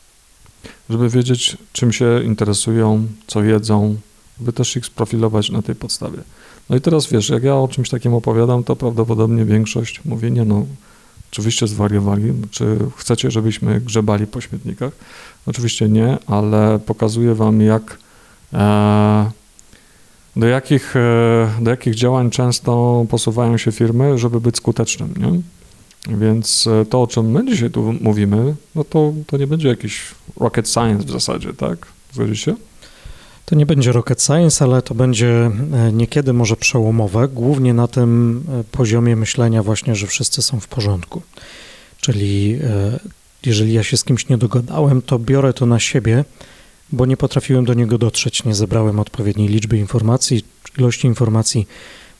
Żeby 0.90 1.09
wiedzieć, 1.09 1.57
czym 1.73 1.93
się 1.93 2.23
interesują, 2.25 3.07
co 3.26 3.43
jedzą, 3.43 3.97
by 4.40 4.52
też 4.52 4.76
ich 4.76 4.87
sprofilować 4.87 5.50
na 5.50 5.62
tej 5.62 5.75
podstawie. 5.75 6.19
No 6.71 6.76
i 6.76 6.81
teraz 6.81 7.07
wiesz, 7.07 7.28
jak 7.28 7.43
ja 7.43 7.57
o 7.57 7.69
czymś 7.69 7.88
takim 7.88 8.14
opowiadam, 8.14 8.64
to 8.64 8.76
prawdopodobnie 8.76 9.45
większość 9.45 10.04
mówi, 10.04 10.33
nie 10.33 10.45
no, 10.45 10.66
oczywiście 11.33 11.66
zwariowali, 11.66 12.33
czy 12.50 12.78
chcecie, 12.97 13.31
żebyśmy 13.31 13.81
grzebali 13.81 14.26
po 14.26 14.40
śmietnikach? 14.40 14.93
Oczywiście 15.47 15.88
nie, 15.88 16.19
ale 16.26 16.78
pokazuję 16.78 17.35
wam, 17.35 17.61
jak 17.61 17.99
e, 18.52 19.31
do 20.37 20.47
jakich, 20.47 20.97
e, 20.97 21.50
do 21.61 21.71
jakich 21.71 21.95
działań 21.95 22.31
często 22.31 23.04
posuwają 23.11 23.57
się 23.57 23.73
firmy, 23.73 24.19
żeby 24.19 24.40
być 24.40 24.57
skutecznym, 24.57 25.14
nie? 25.16 25.40
Więc 26.08 26.66
e, 26.66 26.84
to, 26.84 27.02
o 27.02 27.06
czym 27.06 27.30
my 27.30 27.46
dzisiaj 27.46 27.70
tu 27.70 27.94
mówimy, 28.00 28.54
no 28.75 28.84
to, 28.84 29.12
to 29.26 29.37
nie 29.37 29.46
będzie 29.46 29.68
jakiś 29.68 30.00
rocket 30.37 30.68
science 30.68 31.04
w 31.06 31.11
zasadzie, 31.11 31.52
tak? 31.52 31.87
Zgodzisz 32.12 32.40
się? 32.44 32.54
To 33.44 33.54
nie 33.54 33.66
będzie 33.66 33.92
rocket 33.92 34.23
science, 34.23 34.64
ale 34.64 34.82
to 34.82 34.94
będzie 34.94 35.50
e, 35.73 35.92
niekiedy 35.92 36.32
może 36.32 36.56
przełomowe, 36.56 37.28
głównie 37.28 37.75
na 37.75 37.88
tym 37.88 38.42
e, 38.61 38.64
poziomie 38.64 39.16
myślenia 39.16 39.62
właśnie, 39.62 39.94
że 39.94 40.06
wszyscy 40.06 40.42
są 40.42 40.61
w 40.61 40.68
porządku. 40.68 41.23
Czyli 42.00 42.58
jeżeli 43.46 43.73
ja 43.73 43.82
się 43.82 43.96
z 43.96 44.04
kimś 44.04 44.28
nie 44.28 44.38
dogadałem, 44.38 45.02
to 45.02 45.18
biorę 45.18 45.52
to 45.52 45.66
na 45.66 45.80
siebie, 45.80 46.25
bo 46.92 47.06
nie 47.06 47.16
potrafiłem 47.16 47.64
do 47.64 47.75
niego 47.75 47.99
dotrzeć, 47.99 48.44
nie 48.44 48.54
zebrałem 48.54 49.00
odpowiedniej 49.00 49.49
liczby 49.49 49.78
informacji, 49.78 50.45
ilości 50.78 51.06
informacji 51.06 51.67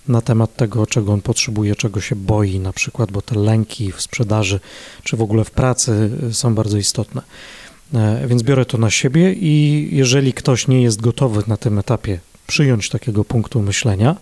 na 0.09 0.21
temat 0.21 0.57
tego, 0.57 0.87
czego 0.87 1.13
on 1.13 1.21
potrzebuje, 1.21 1.77
czego 1.77 2.01
się 2.01 2.17
boi, 2.17 2.59
na 2.59 2.73
przykład, 2.73 3.13
bo 3.13 3.23
te 3.23 3.35
lęki 3.35 3.93
w 3.93 4.03
sprzedaży 4.03 4.61
czy 5.03 5.17
w 5.17 5.23
ogóle 5.23 5.45
w 5.45 5.51
pracy 5.51 6.11
są 6.33 6.55
bardzo 6.55 6.79
istotne. 6.79 7.23
E, 7.95 8.29
więc 8.29 8.43
biorę 8.43 8.65
to 8.65 8.79
na 8.79 8.91
siebie 8.91 9.33
i 9.33 9.89
jeżeli 9.93 10.33
ktoś 10.33 10.69
nie 10.69 10.83
jest 10.83 11.01
gotowy 11.01 11.43
na 11.47 11.57
tym 11.57 11.79
etapie 11.79 12.21
przyjąć 12.47 12.89
takiego 12.89 13.25
punktu 13.25 13.63
myślenia, 13.63 14.17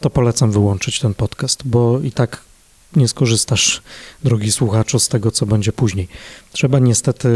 to 0.00 0.10
polecam 0.10 0.52
wyłączyć 0.52 1.00
ten 1.00 1.14
podcast, 1.14 1.62
bo 1.64 2.00
i 2.00 2.12
tak 2.12 2.40
nie 2.96 3.08
skorzystasz, 3.08 3.82
drogi 4.24 4.52
słuchaczu, 4.52 4.98
z 4.98 5.08
tego, 5.08 5.30
co 5.30 5.46
będzie 5.46 5.72
później. 5.72 6.08
Trzeba 6.52 6.78
niestety 6.78 7.28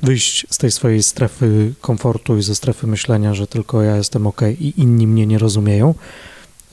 e, 0.00 0.06
wyjść 0.06 0.46
z 0.50 0.58
tej 0.58 0.70
swojej 0.70 1.02
strefy 1.02 1.74
komfortu 1.80 2.38
i 2.38 2.42
ze 2.42 2.54
strefy 2.54 2.86
myślenia, 2.86 3.34
że 3.34 3.46
tylko 3.46 3.82
ja 3.82 3.96
jestem 3.96 4.26
ok 4.26 4.40
i 4.60 4.74
inni 4.76 5.06
mnie 5.06 5.26
nie 5.26 5.38
rozumieją, 5.38 5.94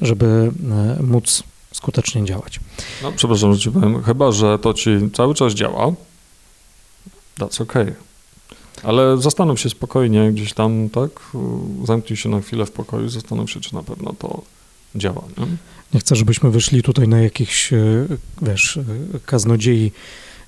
żeby 0.02 0.52
e, 1.00 1.04
móc 1.04 1.44
skutecznie 1.74 2.26
działać. 2.26 2.60
No, 3.04 3.12
przepraszam, 3.12 3.54
że 3.54 3.60
ci 3.60 3.72
powiem, 3.72 4.04
chyba, 4.04 4.32
że 4.32 4.60
to 4.60 4.74
ci 4.74 4.90
cały 5.14 5.36
czas 5.36 5.54
działa, 5.54 5.94
That's 7.40 7.62
okay. 7.62 7.96
Ale 8.84 9.18
zastanów 9.18 9.60
się 9.60 9.70
spokojnie 9.70 10.32
gdzieś 10.32 10.54
tam, 10.54 10.90
tak? 10.90 11.10
Zamknij 11.88 12.18
się 12.18 12.30
na 12.30 12.42
chwilę 12.42 12.66
w 12.66 12.72
pokoju, 12.72 13.10
zastanów 13.10 13.52
się, 13.52 13.60
czy 13.60 13.76
na 13.76 13.84
pewno 13.84 14.14
to 14.20 14.42
działa. 14.96 15.24
Nie, 15.38 15.46
nie 15.94 16.00
chcę, 16.00 16.16
żebyśmy 16.16 16.52
wyszli 16.52 16.84
tutaj 16.84 17.08
na 17.08 17.20
jakichś, 17.22 17.74
e, 17.74 18.08
wiesz, 18.42 18.78
e, 18.78 18.84
kaznodziei 19.26 19.92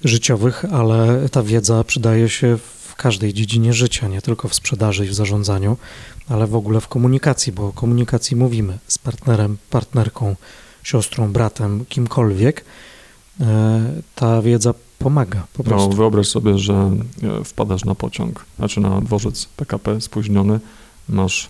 życiowych, 0.03 0.65
ale 0.65 1.29
ta 1.29 1.43
wiedza 1.43 1.83
przydaje 1.83 2.29
się 2.29 2.57
w 2.57 2.82
każdej 3.03 3.33
dziedzinie 3.33 3.73
życia, 3.73 4.07
nie 4.07 4.21
tylko 4.21 4.47
w 4.47 4.53
sprzedaży 4.53 5.05
i 5.05 5.09
w 5.09 5.13
zarządzaniu, 5.13 5.77
ale 6.29 6.47
w 6.47 6.55
ogóle 6.55 6.81
w 6.81 6.87
komunikacji, 6.87 7.51
bo 7.51 7.67
o 7.67 7.71
komunikacji 7.71 8.35
mówimy 8.37 8.77
z 8.87 8.97
partnerem, 8.97 9.57
partnerką, 9.69 10.35
siostrą, 10.83 11.31
bratem, 11.31 11.85
kimkolwiek. 11.89 12.65
E, 13.41 14.01
ta 14.15 14.41
wiedza 14.41 14.73
pomaga 14.99 15.47
po 15.53 15.63
no, 15.63 15.69
prostu. 15.69 15.89
No, 15.89 15.95
wyobraź 15.95 16.27
sobie, 16.27 16.57
że 16.57 16.73
e, 16.73 17.43
wpadasz 17.43 17.85
na 17.85 17.95
pociąg, 17.95 18.45
znaczy 18.57 18.79
na 18.79 19.01
dworzec 19.01 19.45
PKP 19.45 20.01
spóźniony, 20.01 20.59
masz 21.09 21.49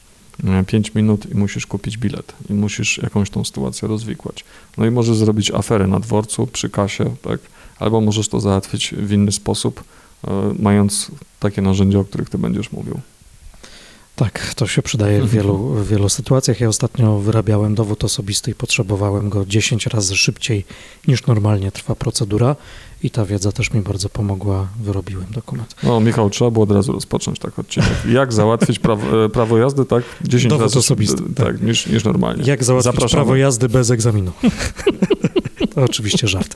5 0.67 0.87
e, 0.87 0.91
minut 0.95 1.31
i 1.31 1.35
musisz 1.35 1.67
kupić 1.67 1.97
bilet 1.97 2.33
i 2.49 2.53
musisz 2.53 2.97
jakąś 2.97 3.29
tą 3.29 3.45
sytuację 3.45 3.87
rozwikłać. 3.87 4.45
No 4.77 4.85
i 4.85 4.91
możesz 4.91 5.17
zrobić 5.17 5.51
aferę 5.51 5.87
na 5.87 5.99
dworcu, 5.99 6.47
przy 6.47 6.69
kasie, 6.69 7.15
tak? 7.21 7.39
Albo 7.79 8.01
możesz 8.01 8.27
to 8.27 8.39
załatwić 8.39 8.95
w 8.97 9.11
inny 9.11 9.31
sposób, 9.31 9.83
mając 10.59 11.11
takie 11.39 11.61
narzędzia, 11.61 11.99
o 11.99 12.05
których 12.05 12.29
ty 12.29 12.37
będziesz 12.37 12.71
mówił. 12.71 12.99
Tak, 14.15 14.53
to 14.55 14.67
się 14.67 14.81
przydaje 14.81 15.21
w 15.21 15.29
wielu, 15.29 15.57
w 15.57 15.87
wielu 15.87 16.09
sytuacjach. 16.09 16.59
Ja 16.59 16.67
ostatnio 16.67 17.19
wyrabiałem 17.19 17.75
dowód 17.75 18.03
osobisty 18.03 18.51
i 18.51 18.55
potrzebowałem 18.55 19.29
go 19.29 19.45
10 19.45 19.85
razy 19.85 20.15
szybciej 20.15 20.65
niż 21.07 21.25
normalnie 21.27 21.71
trwa 21.71 21.95
procedura 21.95 22.55
i 23.03 23.09
ta 23.09 23.25
wiedza 23.25 23.51
też 23.51 23.73
mi 23.73 23.81
bardzo 23.81 24.09
pomogła, 24.09 24.67
wyrobiłem 24.83 25.25
dokument. 25.31 25.75
No 25.83 25.99
Michał, 25.99 26.29
trzeba 26.29 26.51
było 26.51 26.63
od 26.63 26.71
razu 26.71 26.91
rozpocząć 26.91 27.39
tak 27.39 27.59
odcinek. 27.59 27.89
Jak 28.09 28.33
załatwić 28.33 28.79
prawo, 28.79 29.25
e, 29.25 29.29
prawo 29.29 29.57
jazdy 29.57 29.85
tak 29.85 30.03
10 30.23 30.49
dowód 30.49 30.63
razy 30.63 30.79
osobisty, 30.79 31.23
tak, 31.35 31.45
tak, 31.45 31.61
niż, 31.61 31.87
niż 31.87 32.03
normalnie. 32.03 32.43
Jak 32.43 32.63
załatwić 32.63 32.93
Zapraszamy. 32.93 33.23
prawo 33.23 33.35
jazdy 33.35 33.69
bez 33.69 33.91
egzaminu. 33.91 34.31
To 35.75 35.81
oczywiście 35.83 36.27
żart. 36.27 36.55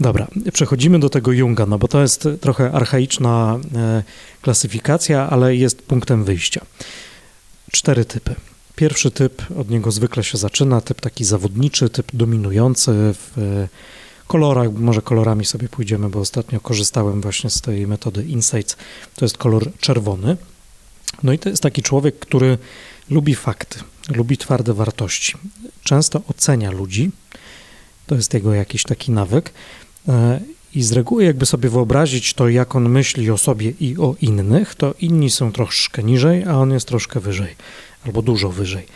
Dobra, 0.00 0.26
przechodzimy 0.52 0.98
do 0.98 1.10
tego 1.10 1.32
Junga, 1.32 1.66
no 1.66 1.78
bo 1.78 1.88
to 1.88 2.02
jest 2.02 2.28
trochę 2.40 2.72
archaiczna 2.72 3.58
e, 3.74 4.02
klasyfikacja, 4.42 5.30
ale 5.30 5.56
jest 5.56 5.82
punktem 5.82 6.24
wyjścia. 6.24 6.60
Cztery 7.72 8.04
typy. 8.04 8.34
Pierwszy 8.76 9.10
typ, 9.10 9.42
od 9.58 9.70
niego 9.70 9.90
zwykle 9.90 10.24
się 10.24 10.38
zaczyna, 10.38 10.80
typ 10.80 11.00
taki 11.00 11.24
zawodniczy, 11.24 11.90
typ 11.90 12.06
dominujący 12.12 12.92
w 12.92 13.38
e, 13.38 13.68
kolorach, 14.26 14.72
może 14.72 15.02
kolorami 15.02 15.44
sobie 15.44 15.68
pójdziemy, 15.68 16.08
bo 16.08 16.20
ostatnio 16.20 16.60
korzystałem 16.60 17.20
właśnie 17.20 17.50
z 17.50 17.60
tej 17.60 17.86
metody 17.86 18.24
Insights. 18.24 18.76
To 19.14 19.24
jest 19.24 19.38
kolor 19.38 19.70
czerwony. 19.80 20.36
No 21.22 21.32
i 21.32 21.38
to 21.38 21.48
jest 21.48 21.62
taki 21.62 21.82
człowiek, 21.82 22.18
który 22.18 22.58
lubi 23.10 23.34
fakty, 23.34 23.78
lubi 24.08 24.38
twarde 24.38 24.74
wartości. 24.74 25.34
Często 25.82 26.22
ocenia 26.28 26.70
ludzi, 26.70 27.10
to 28.08 28.14
jest 28.14 28.34
jego 28.34 28.54
jakiś 28.54 28.82
taki 28.82 29.12
nawyk. 29.12 29.52
E, 30.08 30.40
I 30.74 30.82
z 30.82 30.92
reguły, 30.92 31.24
jakby 31.24 31.46
sobie 31.46 31.68
wyobrazić 31.68 32.34
to, 32.34 32.48
jak 32.48 32.76
on 32.76 32.88
myśli 32.88 33.30
o 33.30 33.38
sobie 33.38 33.72
i 33.80 33.96
o 33.98 34.14
innych, 34.20 34.74
to 34.74 34.94
inni 35.00 35.30
są 35.30 35.52
troszkę 35.52 36.02
niżej, 36.02 36.44
a 36.44 36.58
on 36.58 36.70
jest 36.72 36.88
troszkę 36.88 37.20
wyżej, 37.20 37.56
albo 38.06 38.22
dużo 38.22 38.48
wyżej. 38.50 38.86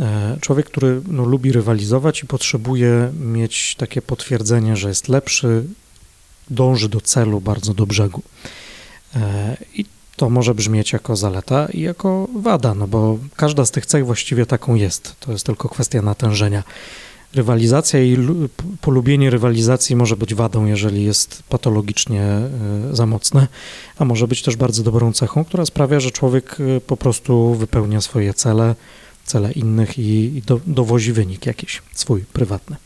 E, 0.00 0.36
człowiek, 0.40 0.66
który 0.66 1.02
no, 1.08 1.24
lubi 1.24 1.52
rywalizować 1.52 2.22
i 2.22 2.26
potrzebuje 2.26 3.12
mieć 3.20 3.74
takie 3.74 4.02
potwierdzenie, 4.02 4.76
że 4.76 4.88
jest 4.88 5.08
lepszy, 5.08 5.64
dąży 6.50 6.88
do 6.88 7.00
celu, 7.00 7.40
bardzo 7.40 7.74
do 7.74 7.86
brzegu. 7.86 8.22
E, 9.16 9.56
I 9.74 9.84
to 10.16 10.30
może 10.30 10.54
brzmieć 10.54 10.92
jako 10.92 11.16
zaleta 11.16 11.68
i 11.72 11.80
jako 11.80 12.28
wada, 12.36 12.74
no 12.74 12.86
bo 12.86 13.18
każda 13.36 13.64
z 13.66 13.70
tych 13.70 13.86
cech 13.86 14.06
właściwie 14.06 14.46
taką 14.46 14.74
jest. 14.74 15.14
To 15.20 15.32
jest 15.32 15.46
tylko 15.46 15.68
kwestia 15.68 16.02
natężenia. 16.02 16.62
Rywalizacja 17.34 18.02
i 18.02 18.16
polubienie 18.80 19.30
rywalizacji 19.30 19.96
może 19.96 20.16
być 20.16 20.34
wadą, 20.34 20.66
jeżeli 20.66 21.04
jest 21.04 21.42
patologicznie 21.48 22.22
e, 22.22 22.48
za 22.92 23.06
mocne, 23.06 23.46
a 23.98 24.04
może 24.04 24.28
być 24.28 24.42
też 24.42 24.56
bardzo 24.56 24.82
dobrą 24.82 25.12
cechą, 25.12 25.44
która 25.44 25.66
sprawia, 25.66 26.00
że 26.00 26.10
człowiek 26.10 26.56
e, 26.60 26.80
po 26.80 26.96
prostu 26.96 27.54
wypełnia 27.54 28.00
swoje 28.00 28.34
cele, 28.34 28.74
cele 29.24 29.52
innych 29.52 29.98
i, 29.98 30.42
do, 30.46 30.60
dowozi 30.66 31.12
wynik 31.12 31.46
jakiś 31.46 31.82
swój, 31.94 32.24
prywatny. 32.32 32.76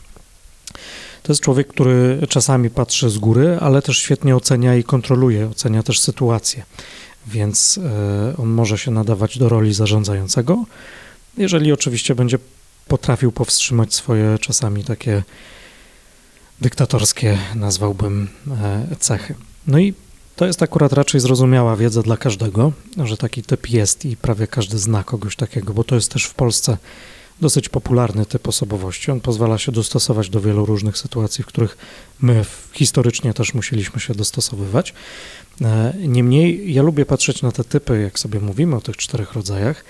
To 1.23 1.31
jest 1.31 1.41
człowiek, 1.41 1.67
który 1.67 2.19
czasami 2.29 2.69
patrzy 2.69 3.09
z 3.09 3.17
góry, 3.17 3.57
ale 3.61 3.81
też 3.81 3.97
świetnie 3.97 4.35
ocenia 4.35 4.75
i 4.75 4.83
kontroluje, 4.83 5.49
ocenia 5.49 5.83
też 5.83 5.99
sytuację, 5.99 6.63
więc 7.27 7.79
e, 7.83 8.37
on 8.37 8.49
może 8.49 8.77
się 8.77 8.91
nadawać 8.91 9.37
do 9.37 9.49
roli 9.49 9.73
zarządzającego, 9.73 10.65
jeżeli 11.37 11.71
oczywiście 11.71 12.15
będzie 12.15 12.37
potrafił 12.87 13.31
powstrzymać 13.31 13.93
swoje 13.93 14.39
czasami 14.39 14.83
takie 14.83 15.23
dyktatorskie, 16.61 17.37
nazwałbym, 17.55 18.27
e, 18.61 18.95
cechy. 18.99 19.35
No 19.67 19.79
i 19.79 19.93
to 20.35 20.45
jest 20.45 20.63
akurat 20.63 20.93
raczej 20.93 21.21
zrozumiała 21.21 21.75
wiedza 21.75 22.01
dla 22.01 22.17
każdego, 22.17 22.71
że 23.03 23.17
taki 23.17 23.43
typ 23.43 23.69
jest 23.69 24.05
i 24.05 24.17
prawie 24.17 24.47
każdy 24.47 24.77
zna 24.77 25.03
kogoś 25.03 25.35
takiego, 25.35 25.73
bo 25.73 25.83
to 25.83 25.95
jest 25.95 26.11
też 26.11 26.25
w 26.25 26.33
Polsce 26.33 26.77
dosyć 27.41 27.69
popularny 27.69 28.25
typ 28.25 28.47
osobowości. 28.47 29.11
On 29.11 29.21
pozwala 29.21 29.57
się 29.57 29.71
dostosować 29.71 30.29
do 30.29 30.41
wielu 30.41 30.65
różnych 30.65 30.97
sytuacji, 30.97 31.43
w 31.43 31.47
których 31.47 31.77
my 32.21 32.45
historycznie 32.73 33.33
też 33.33 33.53
musieliśmy 33.53 33.99
się 33.99 34.15
dostosowywać. 34.15 34.93
E, 35.61 35.93
niemniej 35.97 36.73
ja 36.73 36.81
lubię 36.81 37.05
patrzeć 37.05 37.41
na 37.41 37.51
te 37.51 37.63
typy, 37.63 38.01
jak 38.01 38.19
sobie 38.19 38.39
mówimy 38.39 38.75
o 38.75 38.81
tych 38.81 38.97
czterech 38.97 39.33
rodzajach, 39.33 39.85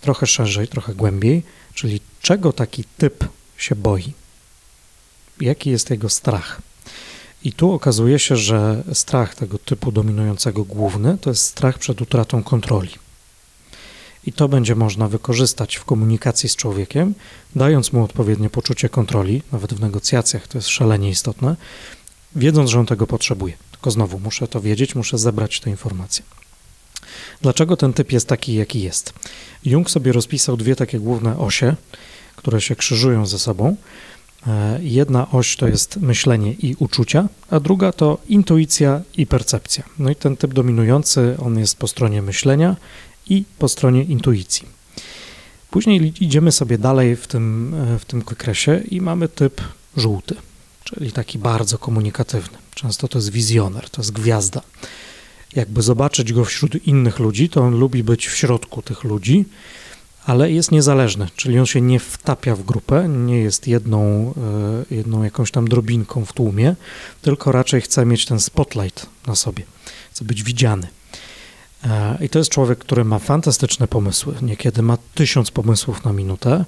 trochę 0.00 0.26
szerzej, 0.26 0.68
trochę 0.68 0.94
głębiej, 0.94 1.42
czyli 1.78 2.00
czego 2.22 2.52
taki 2.52 2.84
typ 2.84 3.24
się 3.56 3.76
boi, 3.76 4.12
jaki 5.40 5.70
jest 5.70 5.90
jego 5.90 6.08
strach. 6.08 6.62
I 7.44 7.52
tu 7.52 7.72
okazuje 7.72 8.18
się, 8.18 8.36
że 8.36 8.82
strach 8.92 9.34
tego 9.34 9.58
typu 9.58 9.92
dominującego 9.92 10.64
główny 10.64 11.18
to 11.18 11.30
jest 11.30 11.44
strach 11.44 11.78
przed 11.78 12.00
utratą 12.00 12.42
kontroli. 12.42 12.90
I 14.24 14.32
to 14.32 14.48
będzie 14.48 14.74
można 14.74 15.08
wykorzystać 15.08 15.76
w 15.76 15.84
komunikacji 15.84 16.48
z 16.48 16.56
człowiekiem, 16.56 17.14
dając 17.56 17.92
mu 17.92 18.04
odpowiednie 18.04 18.50
poczucie 18.50 18.88
kontroli, 18.88 19.42
nawet 19.52 19.74
w 19.74 19.80
negocjacjach 19.80 20.48
to 20.48 20.58
jest 20.58 20.68
szalenie 20.68 21.10
istotne, 21.10 21.56
wiedząc, 22.36 22.70
że 22.70 22.80
on 22.80 22.86
tego 22.86 23.06
potrzebuje. 23.06 23.54
Tylko 23.70 23.90
znowu 23.90 24.18
muszę 24.18 24.48
to 24.48 24.60
wiedzieć, 24.60 24.94
muszę 24.94 25.18
zebrać 25.18 25.60
te 25.60 25.70
informacje. 25.70 26.24
Dlaczego 27.42 27.76
ten 27.76 27.92
typ 27.92 28.12
jest 28.12 28.28
taki, 28.28 28.54
jaki 28.54 28.82
jest? 28.82 29.12
Jung 29.64 29.90
sobie 29.90 30.12
rozpisał 30.12 30.56
dwie 30.56 30.76
takie 30.76 30.98
główne 30.98 31.38
osie, 31.38 31.74
które 32.36 32.60
się 32.60 32.76
krzyżują 32.76 33.26
ze 33.26 33.38
sobą. 33.38 33.76
E, 34.46 34.78
jedna 34.82 35.30
oś 35.30 35.56
to 35.56 35.68
jest 35.68 35.96
myślenie 35.96 36.52
i 36.52 36.76
uczucia, 36.78 37.28
a 37.50 37.60
druga 37.60 37.92
to 37.92 38.18
intuicja 38.28 39.00
i 39.16 39.26
percepcja. 39.26 39.84
No 39.98 40.10
i 40.10 40.16
ten 40.16 40.36
typ 40.36 40.54
dominujący, 40.54 41.36
on 41.38 41.58
jest 41.58 41.76
po 41.76 41.88
stronie 41.88 42.22
myślenia 42.22 42.76
i 43.28 43.44
po 43.58 43.68
stronie 43.68 44.02
intuicji. 44.02 44.66
Później 45.70 46.12
idziemy 46.20 46.52
sobie 46.52 46.78
dalej 46.78 47.16
w 47.16 47.26
tym, 47.26 47.74
e, 47.74 47.98
w 47.98 48.04
tym 48.04 48.20
wykresie 48.20 48.80
i 48.90 49.00
mamy 49.00 49.28
typ 49.28 49.60
żółty, 49.96 50.34
czyli 50.84 51.12
taki 51.12 51.38
bardzo 51.38 51.78
komunikatywny. 51.78 52.58
Często 52.74 53.08
to 53.08 53.18
jest 53.18 53.30
wizjoner, 53.30 53.90
to 53.90 54.02
jest 54.02 54.12
gwiazda 54.12 54.62
jakby 55.56 55.82
zobaczyć 55.82 56.32
go 56.32 56.44
wśród 56.44 56.86
innych 56.86 57.18
ludzi, 57.18 57.48
to 57.48 57.60
on 57.60 57.78
lubi 57.78 58.04
być 58.04 58.26
w 58.26 58.36
środku 58.36 58.82
tych 58.82 59.04
ludzi, 59.04 59.44
ale 60.26 60.52
jest 60.52 60.72
niezależny, 60.72 61.28
czyli 61.36 61.58
on 61.58 61.66
się 61.66 61.80
nie 61.80 62.00
wtapia 62.00 62.56
w 62.56 62.62
grupę, 62.62 63.08
nie 63.08 63.38
jest 63.38 63.68
jedną, 63.68 64.34
e, 64.90 64.94
jedną 64.94 65.22
jakąś 65.22 65.50
tam 65.50 65.68
drobinką 65.68 66.24
w 66.24 66.32
tłumie, 66.32 66.76
tylko 67.22 67.52
raczej 67.52 67.80
chce 67.80 68.06
mieć 68.06 68.26
ten 68.26 68.40
spotlight 68.40 69.06
na 69.26 69.34
sobie, 69.34 69.62
chce 70.10 70.24
być 70.24 70.42
widziany. 70.42 70.88
E, 71.84 72.18
I 72.24 72.28
to 72.28 72.38
jest 72.38 72.50
człowiek, 72.50 72.78
który 72.78 73.04
ma 73.04 73.18
fantastyczne 73.18 73.88
pomysły, 73.88 74.34
niekiedy 74.42 74.82
ma 74.82 74.98
tysiąc 75.14 75.50
pomysłów 75.50 76.04
na 76.04 76.12
minutę, 76.12 76.64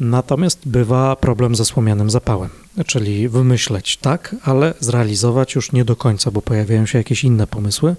Natomiast 0.00 0.68
bywa 0.68 1.16
problem 1.16 1.56
ze 1.56 1.64
słomianym 1.64 2.10
zapałem, 2.10 2.50
czyli 2.86 3.28
wymyśleć 3.28 3.96
tak, 3.96 4.36
ale 4.42 4.74
zrealizować 4.80 5.54
już 5.54 5.72
nie 5.72 5.84
do 5.84 5.96
końca, 5.96 6.30
bo 6.30 6.42
pojawiają 6.42 6.86
się 6.86 6.98
jakieś 6.98 7.24
inne 7.24 7.46
pomysły, 7.46 7.96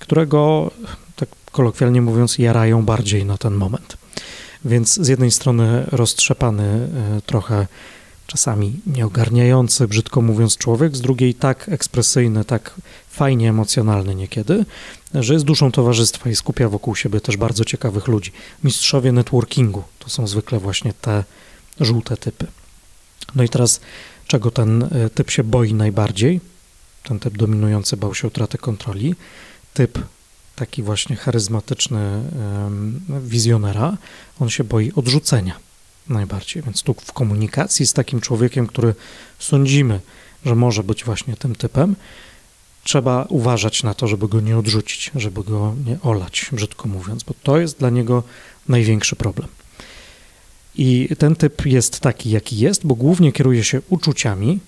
które 0.00 0.26
go, 0.26 0.70
tak 1.16 1.28
kolokwialnie 1.52 2.02
mówiąc, 2.02 2.38
jarają 2.38 2.84
bardziej 2.84 3.24
na 3.24 3.38
ten 3.38 3.54
moment. 3.54 3.96
Więc 4.64 4.94
z 4.94 5.08
jednej 5.08 5.30
strony 5.30 5.84
roztrzepany 5.92 6.64
e, 6.64 7.20
trochę 7.26 7.66
czasami 8.26 8.80
nieogarniający, 8.86 9.88
brzydko 9.88 10.22
mówiąc, 10.22 10.56
człowiek, 10.56 10.96
z 10.96 11.00
drugiej 11.00 11.34
tak 11.34 11.68
ekspresyjny, 11.68 12.44
tak 12.44 12.74
fajnie 13.08 13.48
emocjonalny 13.48 14.14
niekiedy, 14.14 14.64
że 15.14 15.34
jest 15.34 15.44
duszą 15.44 15.72
towarzystwa 15.72 16.30
i 16.30 16.36
skupia 16.36 16.68
wokół 16.68 16.96
siebie 16.96 17.20
też 17.20 17.36
bardzo 17.36 17.64
ciekawych 17.64 18.08
ludzi. 18.08 18.32
Mistrzowie 18.64 19.12
networkingu 19.12 19.82
to 19.98 20.10
są 20.10 20.26
zwykle 20.26 20.58
właśnie 20.58 20.92
te 20.92 21.24
żółte 21.80 22.16
typy. 22.16 22.46
No 23.34 23.42
i 23.42 23.48
teraz, 23.48 23.80
czego 24.26 24.50
ten 24.50 24.82
e, 24.82 25.10
typ 25.10 25.30
się 25.30 25.44
boi 25.44 25.74
najbardziej? 25.74 26.40
Ten 27.02 27.18
typ 27.18 27.36
dominujący 27.36 27.96
bał 27.96 28.14
się 28.14 28.26
utraty 28.28 28.58
kontroli. 28.58 29.14
Typ 29.74 29.98
taki 30.56 30.82
właśnie 30.82 31.16
charyzmatyczny 31.16 32.22
wizjonera, 33.20 33.96
on 34.40 34.50
się 34.50 34.64
boi 34.64 34.92
odrzucenia 34.96 35.71
najbardziej. 36.08 36.62
Więc 36.62 36.82
tu 36.82 36.94
w 36.94 37.12
komunikacji 37.12 37.86
z 37.86 37.92
takim 37.92 38.20
człowiekiem, 38.20 38.66
który 38.66 38.94
sądzimy, 39.38 40.00
że 40.44 40.54
może 40.54 40.84
być 40.84 41.04
właśnie 41.04 41.36
tym 41.36 41.54
typem, 41.54 41.96
trzeba 42.84 43.26
uważać 43.28 43.82
na 43.82 43.94
to, 43.94 44.08
żeby 44.08 44.28
go 44.28 44.40
nie 44.40 44.58
odrzucić, 44.58 45.10
żeby 45.14 45.44
go 45.44 45.74
nie 45.86 46.00
olać, 46.00 46.46
brzydko 46.52 46.88
mówiąc, 46.88 47.22
bo 47.22 47.34
to 47.42 47.58
jest 47.58 47.78
dla 47.78 47.90
niego 47.90 48.22
największy 48.68 49.16
problem. 49.16 49.48
I 50.74 51.08
ten 51.18 51.36
typ 51.36 51.66
jest 51.66 52.00
taki, 52.00 52.30
jaki 52.30 52.58
jest, 52.58 52.86
bo 52.86 52.94
głównie 52.94 53.32
kieruje 53.32 53.64
się 53.64 53.80
uczuciami, 53.88 54.60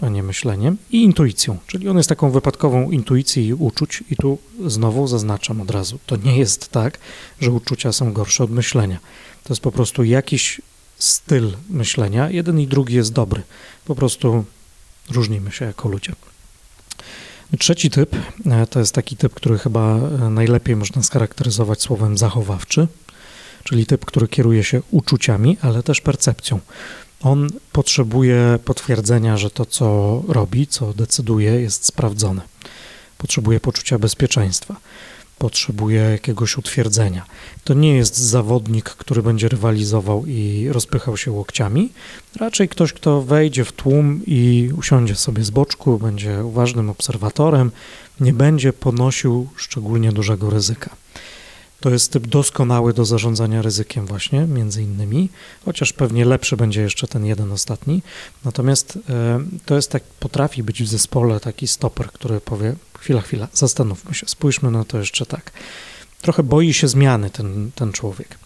a 0.00 0.08
nie 0.08 0.22
myśleniem, 0.22 0.76
i 0.90 1.02
intuicją, 1.02 1.58
czyli 1.66 1.88
on 1.88 1.96
jest 1.96 2.08
taką 2.08 2.30
wypadkową 2.30 2.90
intuicji 2.90 3.46
i 3.46 3.54
uczuć, 3.54 4.04
i 4.10 4.16
tu 4.16 4.38
znowu 4.66 5.06
zaznaczam 5.06 5.60
od 5.60 5.70
razu, 5.70 5.98
to 6.06 6.16
nie 6.16 6.38
jest 6.38 6.68
tak, 6.68 6.98
że 7.40 7.50
uczucia 7.50 7.92
są 7.92 8.12
gorsze 8.12 8.44
od 8.44 8.50
myślenia. 8.50 8.98
To 9.44 9.52
jest 9.52 9.62
po 9.62 9.72
prostu 9.72 10.04
jakiś 10.04 10.60
styl 10.98 11.52
myślenia. 11.70 12.30
Jeden 12.30 12.60
i 12.60 12.66
drugi 12.66 12.94
jest 12.94 13.12
dobry. 13.12 13.42
Po 13.84 13.94
prostu 13.94 14.44
różnimy 15.10 15.52
się 15.52 15.64
jako 15.64 15.88
ludzie. 15.88 16.12
Trzeci 17.58 17.90
typ 17.90 18.16
e, 18.46 18.66
to 18.66 18.80
jest 18.80 18.94
taki 18.94 19.16
typ, 19.16 19.34
który 19.34 19.58
chyba 19.58 19.96
e, 19.96 20.30
najlepiej 20.30 20.76
można 20.76 21.02
scharakteryzować 21.02 21.82
słowem 21.82 22.18
zachowawczy, 22.18 22.88
czyli 23.64 23.86
typ, 23.86 24.04
który 24.04 24.28
kieruje 24.28 24.64
się 24.64 24.82
uczuciami, 24.90 25.56
ale 25.60 25.82
też 25.82 26.00
percepcją. 26.00 26.60
On 27.20 27.48
potrzebuje 27.72 28.58
potwierdzenia, 28.64 29.36
że 29.36 29.50
to, 29.50 29.66
co 29.66 30.22
robi, 30.28 30.66
co 30.66 30.92
decyduje, 30.92 31.50
jest 31.50 31.86
sprawdzone. 31.86 32.42
Potrzebuje 33.18 33.60
poczucia 33.60 33.98
bezpieczeństwa 33.98 34.76
potrzebuje 35.38 36.00
jakiegoś 36.00 36.58
utwierdzenia. 36.58 37.26
To 37.64 37.74
nie 37.74 37.96
jest 37.96 38.16
zawodnik, 38.16 38.84
który 38.84 39.22
będzie 39.22 39.48
rywalizował 39.48 40.26
i 40.26 40.68
rozpychał 40.72 41.16
się 41.16 41.30
łokciami, 41.30 41.92
raczej 42.36 42.68
ktoś, 42.68 42.92
kto 42.92 43.22
wejdzie 43.22 43.64
w 43.64 43.72
tłum 43.72 44.20
i 44.26 44.70
usiądzie 44.78 45.14
sobie 45.14 45.44
z 45.44 45.50
boczku, 45.50 45.98
będzie 45.98 46.44
uważnym 46.44 46.90
obserwatorem, 46.90 47.70
nie 48.20 48.32
będzie 48.32 48.72
ponosił 48.72 49.48
szczególnie 49.56 50.12
dużego 50.12 50.50
ryzyka. 50.50 51.03
To 51.84 51.90
jest 51.90 52.12
typ 52.12 52.26
doskonały 52.26 52.94
do 52.94 53.04
zarządzania 53.04 53.62
ryzykiem 53.62 54.06
właśnie, 54.06 54.40
między 54.40 54.82
innymi, 54.82 55.28
chociaż 55.64 55.92
pewnie 55.92 56.24
lepszy 56.24 56.56
będzie 56.56 56.82
jeszcze 56.82 57.08
ten 57.08 57.26
jeden 57.26 57.52
ostatni. 57.52 58.02
Natomiast 58.44 58.98
e, 59.08 59.40
to 59.64 59.76
jest 59.76 59.90
tak, 59.90 60.02
potrafi 60.04 60.62
być 60.62 60.82
w 60.82 60.88
zespole 60.88 61.40
taki 61.40 61.68
stoper, 61.68 62.06
który 62.12 62.40
powie, 62.40 62.74
chwila, 62.98 63.20
chwila, 63.20 63.48
zastanówmy 63.52 64.14
się, 64.14 64.26
spójrzmy 64.28 64.70
na 64.70 64.84
to 64.84 64.98
jeszcze 64.98 65.26
tak. 65.26 65.52
Trochę 66.22 66.42
boi 66.42 66.72
się 66.72 66.88
zmiany 66.88 67.30
ten, 67.30 67.70
ten 67.74 67.92
człowiek. 67.92 68.38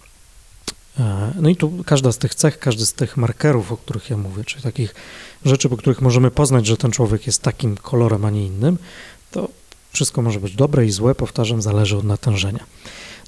E, 1.00 1.32
no 1.40 1.48
i 1.48 1.56
tu 1.56 1.84
każda 1.86 2.12
z 2.12 2.18
tych 2.18 2.34
cech, 2.34 2.58
każdy 2.58 2.86
z 2.86 2.92
tych 2.92 3.16
markerów, 3.16 3.72
o 3.72 3.76
których 3.76 4.10
ja 4.10 4.16
mówię, 4.16 4.44
czyli 4.44 4.62
takich 4.62 4.94
rzeczy, 5.44 5.68
po 5.68 5.76
których 5.76 6.00
możemy 6.00 6.30
poznać, 6.30 6.66
że 6.66 6.76
ten 6.76 6.90
człowiek 6.90 7.26
jest 7.26 7.42
takim 7.42 7.76
kolorem, 7.76 8.24
a 8.24 8.30
nie 8.30 8.46
innym, 8.46 8.78
to 9.30 9.48
wszystko 9.92 10.22
może 10.22 10.40
być 10.40 10.54
dobre 10.54 10.86
i 10.86 10.90
złe, 10.90 11.14
powtarzam, 11.14 11.62
zależy 11.62 11.96
od 11.96 12.04
natężenia. 12.04 12.64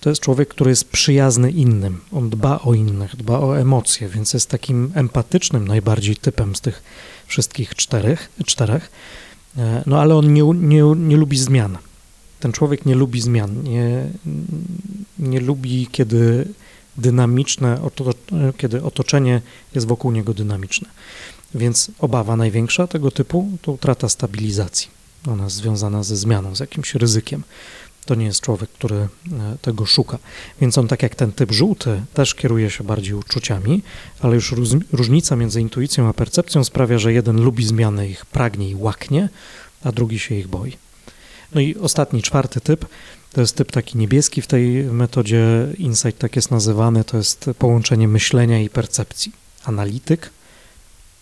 To 0.01 0.11
jest 0.11 0.23
człowiek, 0.23 0.49
który 0.49 0.71
jest 0.71 0.91
przyjazny 0.91 1.51
innym, 1.51 2.01
on 2.13 2.31
dba 2.31 2.61
o 2.61 2.75
innych, 2.75 3.17
dba 3.17 3.39
o 3.39 3.59
emocje, 3.59 4.09
więc 4.09 4.35
jest 4.35 4.51
takim 4.51 4.93
empatycznym 4.95 5.69
najbardziej 5.69 6.17
typem 6.17 6.57
z 6.57 6.61
tych 6.61 6.83
wszystkich 7.27 7.75
czterech, 7.75 8.33
czterech. 8.47 8.91
E, 9.59 9.83
no 9.87 10.01
ale 10.01 10.15
on 10.15 10.33
nie, 10.33 10.43
nie, 10.43 10.83
nie 10.97 11.17
lubi 11.17 11.39
zmian. 11.39 11.79
ten 12.41 12.53
człowiek 12.53 12.87
nie 12.87 12.95
lubi 12.95 13.21
zmian, 13.21 13.63
nie, 13.63 14.07
nie 15.19 15.41
lubi, 15.41 15.89
kiedy 15.93 16.49
dynamiczne, 16.97 17.81
kiedy 18.57 18.83
otoczenie 18.83 19.43
jest 19.75 19.87
wokół 19.87 20.13
niego 20.13 20.35
dynamiczne. 20.35 20.89
Więc 21.55 21.91
obawa 21.99 22.37
największa 22.37 22.87
tego 22.87 23.11
typu 23.11 23.51
to 23.63 23.73
utrata 23.73 24.09
stabilizacji. 24.09 24.89
Ona 25.29 25.45
jest 25.45 25.57
związana 25.57 26.03
ze 26.03 26.17
zmianą, 26.17 26.57
z 26.57 26.61
jakimś 26.61 26.95
ryzykiem. 26.95 27.43
To 28.05 28.15
nie 28.15 28.27
jest 28.27 28.41
człowiek, 28.41 28.71
który 28.71 28.97
e, 28.97 29.09
tego 29.63 29.87
szuka. 29.87 30.19
Więc 30.61 30.79
on, 30.79 30.89
tak 30.89 31.03
jak 31.03 31.15
ten 31.15 31.33
typ 31.33 31.53
żółty, 31.53 32.03
też 32.15 32.35
kieruje 32.35 32.71
się 32.71 32.85
bardziej 32.85 33.15
uczuciami, 33.15 33.83
ale 34.21 34.35
już 34.35 34.55
różnica 34.93 35.37
między 35.37 35.61
intuicją 35.61 36.09
a 36.09 36.13
percepcją 36.13 36.65
sprawia, 36.65 36.99
że 36.99 37.13
jeden 37.13 37.41
lubi 37.41 37.67
zmiany, 37.67 38.09
ich 38.09 38.27
pragnie 38.27 38.71
i 38.71 38.75
łaknie, 38.75 39.29
a 39.85 39.93
drugi 39.93 40.19
się 40.19 40.35
ich 40.35 40.49
boi. 40.49 40.77
No 41.55 41.61
i 41.61 41.77
ostatni, 41.77 42.23
czwarty 42.23 42.61
typ, 42.61 42.87
to 43.33 43.41
jest 43.41 43.57
typ 43.57 43.73
taki 43.73 43.99
niebieski 43.99 44.43
w 44.43 44.47
tej 44.47 44.85
metodzie 44.85 45.67
insight, 45.79 46.19
tak 46.19 46.37
jest 46.37 46.51
nazywany, 46.51 47.05
to 47.05 47.17
jest 47.17 47.51
połączenie 47.59 48.09
myślenia 48.09 48.61
i 48.61 48.69
percepcji. 48.69 49.33
Analityk, 49.65 50.31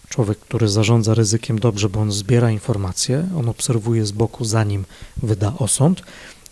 człowiek, 0.09 0.39
który 0.39 0.69
zarządza 0.69 1.15
ryzykiem 1.15 1.59
dobrze, 1.59 1.89
bo 1.89 2.01
on 2.01 2.13
zbiera 2.13 2.51
informacje, 2.51 3.29
on 3.39 3.49
obserwuje 3.49 4.07
z 4.07 4.13
boku, 4.13 4.45
zanim 4.45 4.85
wyda 5.23 5.53
osąd, 5.59 6.03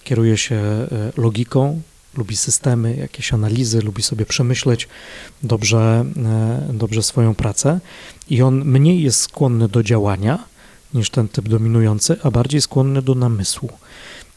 kieruje 0.06 0.36
się 0.38 0.56
e, 0.56 0.88
logiką, 1.16 1.80
lubi 2.16 2.36
systemy, 2.36 2.96
jakieś 2.96 3.32
analizy, 3.32 3.82
lubi 3.82 4.02
sobie 4.02 4.26
przemyśleć 4.26 4.88
dobrze, 5.42 6.04
e, 6.16 6.72
dobrze 6.72 7.02
swoją 7.02 7.34
pracę 7.34 7.80
i 8.30 8.42
on 8.42 8.64
mniej 8.64 9.02
jest 9.02 9.20
skłonny 9.20 9.68
do 9.68 9.82
działania 9.82 10.44
niż 10.94 11.10
ten 11.10 11.28
typ 11.28 11.48
dominujący, 11.48 12.16
a 12.22 12.30
bardziej 12.30 12.60
skłonny 12.60 13.02
do 13.02 13.14
namysłu. 13.14 13.68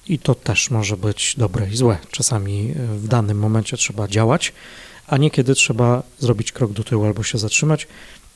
I 0.07 0.19
to 0.19 0.35
też 0.35 0.71
może 0.71 0.97
być 0.97 1.35
dobre 1.37 1.69
i 1.69 1.75
złe. 1.75 1.97
Czasami 2.11 2.71
e, 2.71 2.97
w 2.97 3.07
danym 3.07 3.39
momencie 3.39 3.77
trzeba 3.77 4.07
działać, 4.07 4.53
a 5.07 5.17
niekiedy 5.17 5.55
trzeba 5.55 6.03
zrobić 6.19 6.51
krok 6.51 6.73
do 6.73 6.83
tyłu 6.83 7.05
albo 7.05 7.23
się 7.23 7.37
zatrzymać 7.37 7.87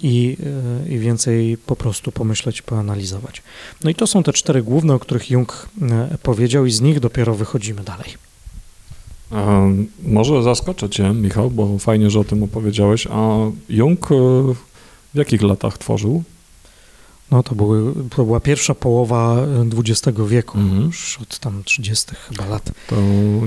i, 0.04 0.38
e, 0.86 0.90
i 0.90 1.00
więcej 1.00 1.58
po 1.58 1.76
prostu 1.76 2.12
pomyśleć, 2.12 2.62
poanalizować. 2.62 3.44
No 3.84 3.90
i 3.90 3.96
to 3.96 4.08
są 4.08 4.24
te 4.24 4.34
cztery 4.34 4.64
główne, 4.64 4.94
o 4.94 5.00
których 5.00 5.32
Jung 5.32 5.70
e, 5.82 6.18
powiedział, 6.24 6.66
i 6.66 6.72
z 6.72 6.82
nich 6.82 7.00
dopiero 7.00 7.36
wychodzimy 7.36 7.84
dalej. 7.84 8.10
Może 10.04 10.44
zaskoczę 10.44 10.90
Cię, 10.90 11.14
Michał, 11.14 11.52
bo 11.52 11.78
fajnie, 11.80 12.10
że 12.10 12.20
o 12.20 12.24
tym 12.24 12.44
opowiedziałeś. 12.44 13.08
A 13.12 13.38
Jung 13.70 14.10
w 15.14 15.18
jakich 15.18 15.42
latach 15.42 15.78
tworzył? 15.78 16.24
No 17.32 17.44
to, 17.44 17.56
były, 17.56 17.94
to 18.10 18.26
była 18.26 18.40
pierwsza 18.40 18.76
połowa 18.76 19.38
XX 19.78 20.20
wieku, 20.28 20.58
mhm. 20.58 20.84
już 20.84 21.18
od 21.22 21.40
tam 21.40 21.64
30 21.64 22.12
chyba 22.30 22.46
lat. 22.46 22.72
To 22.88 22.96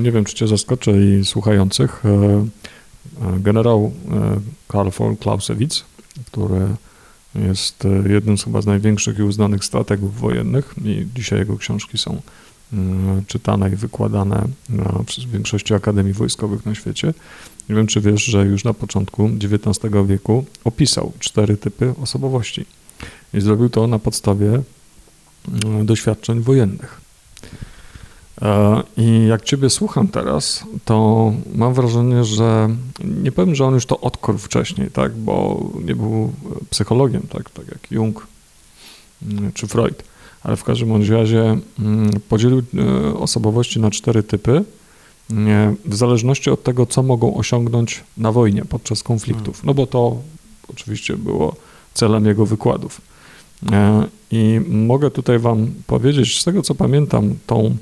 nie 0.00 0.12
wiem, 0.12 0.24
czy 0.24 0.34
cię 0.34 0.48
zaskoczę 0.48 0.92
i 1.02 1.24
słuchających. 1.24 2.02
E, 2.04 2.08
e, 2.08 3.40
generał 3.40 3.92
e, 4.12 4.40
Karl 4.68 4.88
von 4.90 5.16
Clausewitz, 5.16 5.84
który 6.26 6.68
jest 7.34 7.84
jednym 8.08 8.38
z 8.38 8.44
chyba 8.44 8.62
z 8.62 8.66
największych 8.66 9.18
i 9.18 9.22
uznanych 9.22 9.64
strategów 9.64 10.20
wojennych 10.20 10.74
i 10.84 11.06
dzisiaj 11.14 11.38
jego 11.38 11.56
książki 11.56 11.98
są 11.98 12.22
czytane 13.26 13.70
i 13.70 13.76
wykładane 13.76 14.48
przez 15.06 15.24
większości 15.24 15.74
akademii 15.74 16.12
wojskowych 16.12 16.66
na 16.66 16.74
świecie. 16.74 17.14
Nie 17.68 17.74
wiem, 17.76 17.86
czy 17.86 18.00
wiesz, 18.00 18.24
że 18.24 18.46
już 18.46 18.64
na 18.64 18.74
początku 18.74 19.30
XIX 19.42 19.94
wieku 20.06 20.44
opisał 20.64 21.12
cztery 21.18 21.56
typy 21.56 21.94
osobowości 22.02 22.66
i 23.34 23.40
zrobił 23.40 23.68
to 23.68 23.86
na 23.86 23.98
podstawie 23.98 24.62
doświadczeń 25.84 26.40
wojennych. 26.40 27.00
E, 28.42 28.82
I 28.96 29.26
jak 29.26 29.42
Ciebie 29.42 29.70
słucham 29.70 30.08
teraz, 30.08 30.64
to 30.84 31.32
mam 31.54 31.74
wrażenie, 31.74 32.24
że 32.24 32.68
nie 33.04 33.32
powiem, 33.32 33.54
że 33.54 33.64
on 33.64 33.74
już 33.74 33.86
to 33.86 34.00
odkrył 34.00 34.38
wcześniej, 34.38 34.90
tak, 34.90 35.12
bo 35.12 35.66
nie 35.84 35.96
był 35.96 36.32
psychologiem, 36.70 37.22
tak, 37.30 37.50
tak 37.50 37.68
jak 37.68 37.90
Jung 37.90 38.26
mm, 39.22 39.52
czy 39.52 39.66
Freud, 39.66 40.02
ale 40.42 40.56
w 40.56 40.64
każdym 40.64 41.12
razie 41.12 41.58
mm, 41.78 42.10
podzielił 42.28 42.62
e, 42.74 43.14
osobowości 43.18 43.80
na 43.80 43.90
cztery 43.90 44.22
typy, 44.22 44.64
w 45.84 45.94
zależności 45.96 46.50
od 46.50 46.62
tego, 46.62 46.86
co 46.86 47.02
mogą 47.02 47.36
osiągnąć 47.36 48.04
na 48.16 48.32
wojnie 48.32 48.64
podczas 48.64 49.02
konfliktów. 49.02 49.64
No 49.64 49.74
bo 49.74 49.86
to 49.86 50.16
oczywiście 50.68 51.16
było 51.16 51.56
celem 51.94 52.26
jego 52.26 52.46
wykładów. 52.46 53.00
E, 53.72 54.06
I 54.30 54.60
mogę 54.68 55.10
tutaj 55.10 55.38
Wam 55.38 55.72
powiedzieć, 55.86 56.40
z 56.40 56.44
tego 56.44 56.62
co 56.62 56.74
pamiętam, 56.74 57.34
tą 57.46 57.76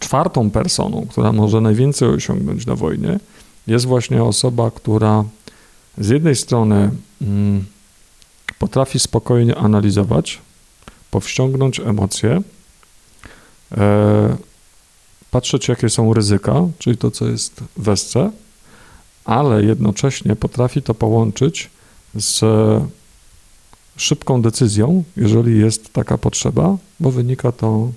czwartą 0.00 0.50
personą, 0.50 1.06
która 1.10 1.32
może 1.32 1.60
najwięcej 1.60 2.08
osiągnąć 2.08 2.66
na 2.66 2.74
wojnie, 2.74 3.20
jest 3.66 3.86
właśnie 3.86 4.24
osoba, 4.24 4.70
która 4.70 5.24
z 5.98 6.08
jednej 6.08 6.36
strony 6.36 6.90
mm, 7.22 7.64
potrafi 8.58 8.98
spokojnie 8.98 9.56
analizować, 9.56 10.38
powściągnąć 11.10 11.80
emocje, 11.80 12.42
e, 13.72 14.36
patrzeć, 15.30 15.68
jakie 15.68 15.88
są 15.90 16.14
ryzyka, 16.14 16.54
czyli 16.78 16.96
to, 16.96 17.10
co 17.10 17.28
jest 17.28 17.60
w 17.76 17.88
esce, 17.88 18.30
ale 19.24 19.64
jednocześnie 19.64 20.36
potrafi 20.36 20.82
to 20.82 20.94
połączyć 20.94 21.70
z 22.14 22.44
szybką 23.96 24.42
decyzją, 24.42 25.04
jeżeli 25.16 25.58
jest 25.58 25.92
taka 25.92 26.18
potrzeba, 26.18 26.76
bo 27.00 27.10
wynika 27.10 27.52
to 27.52 27.88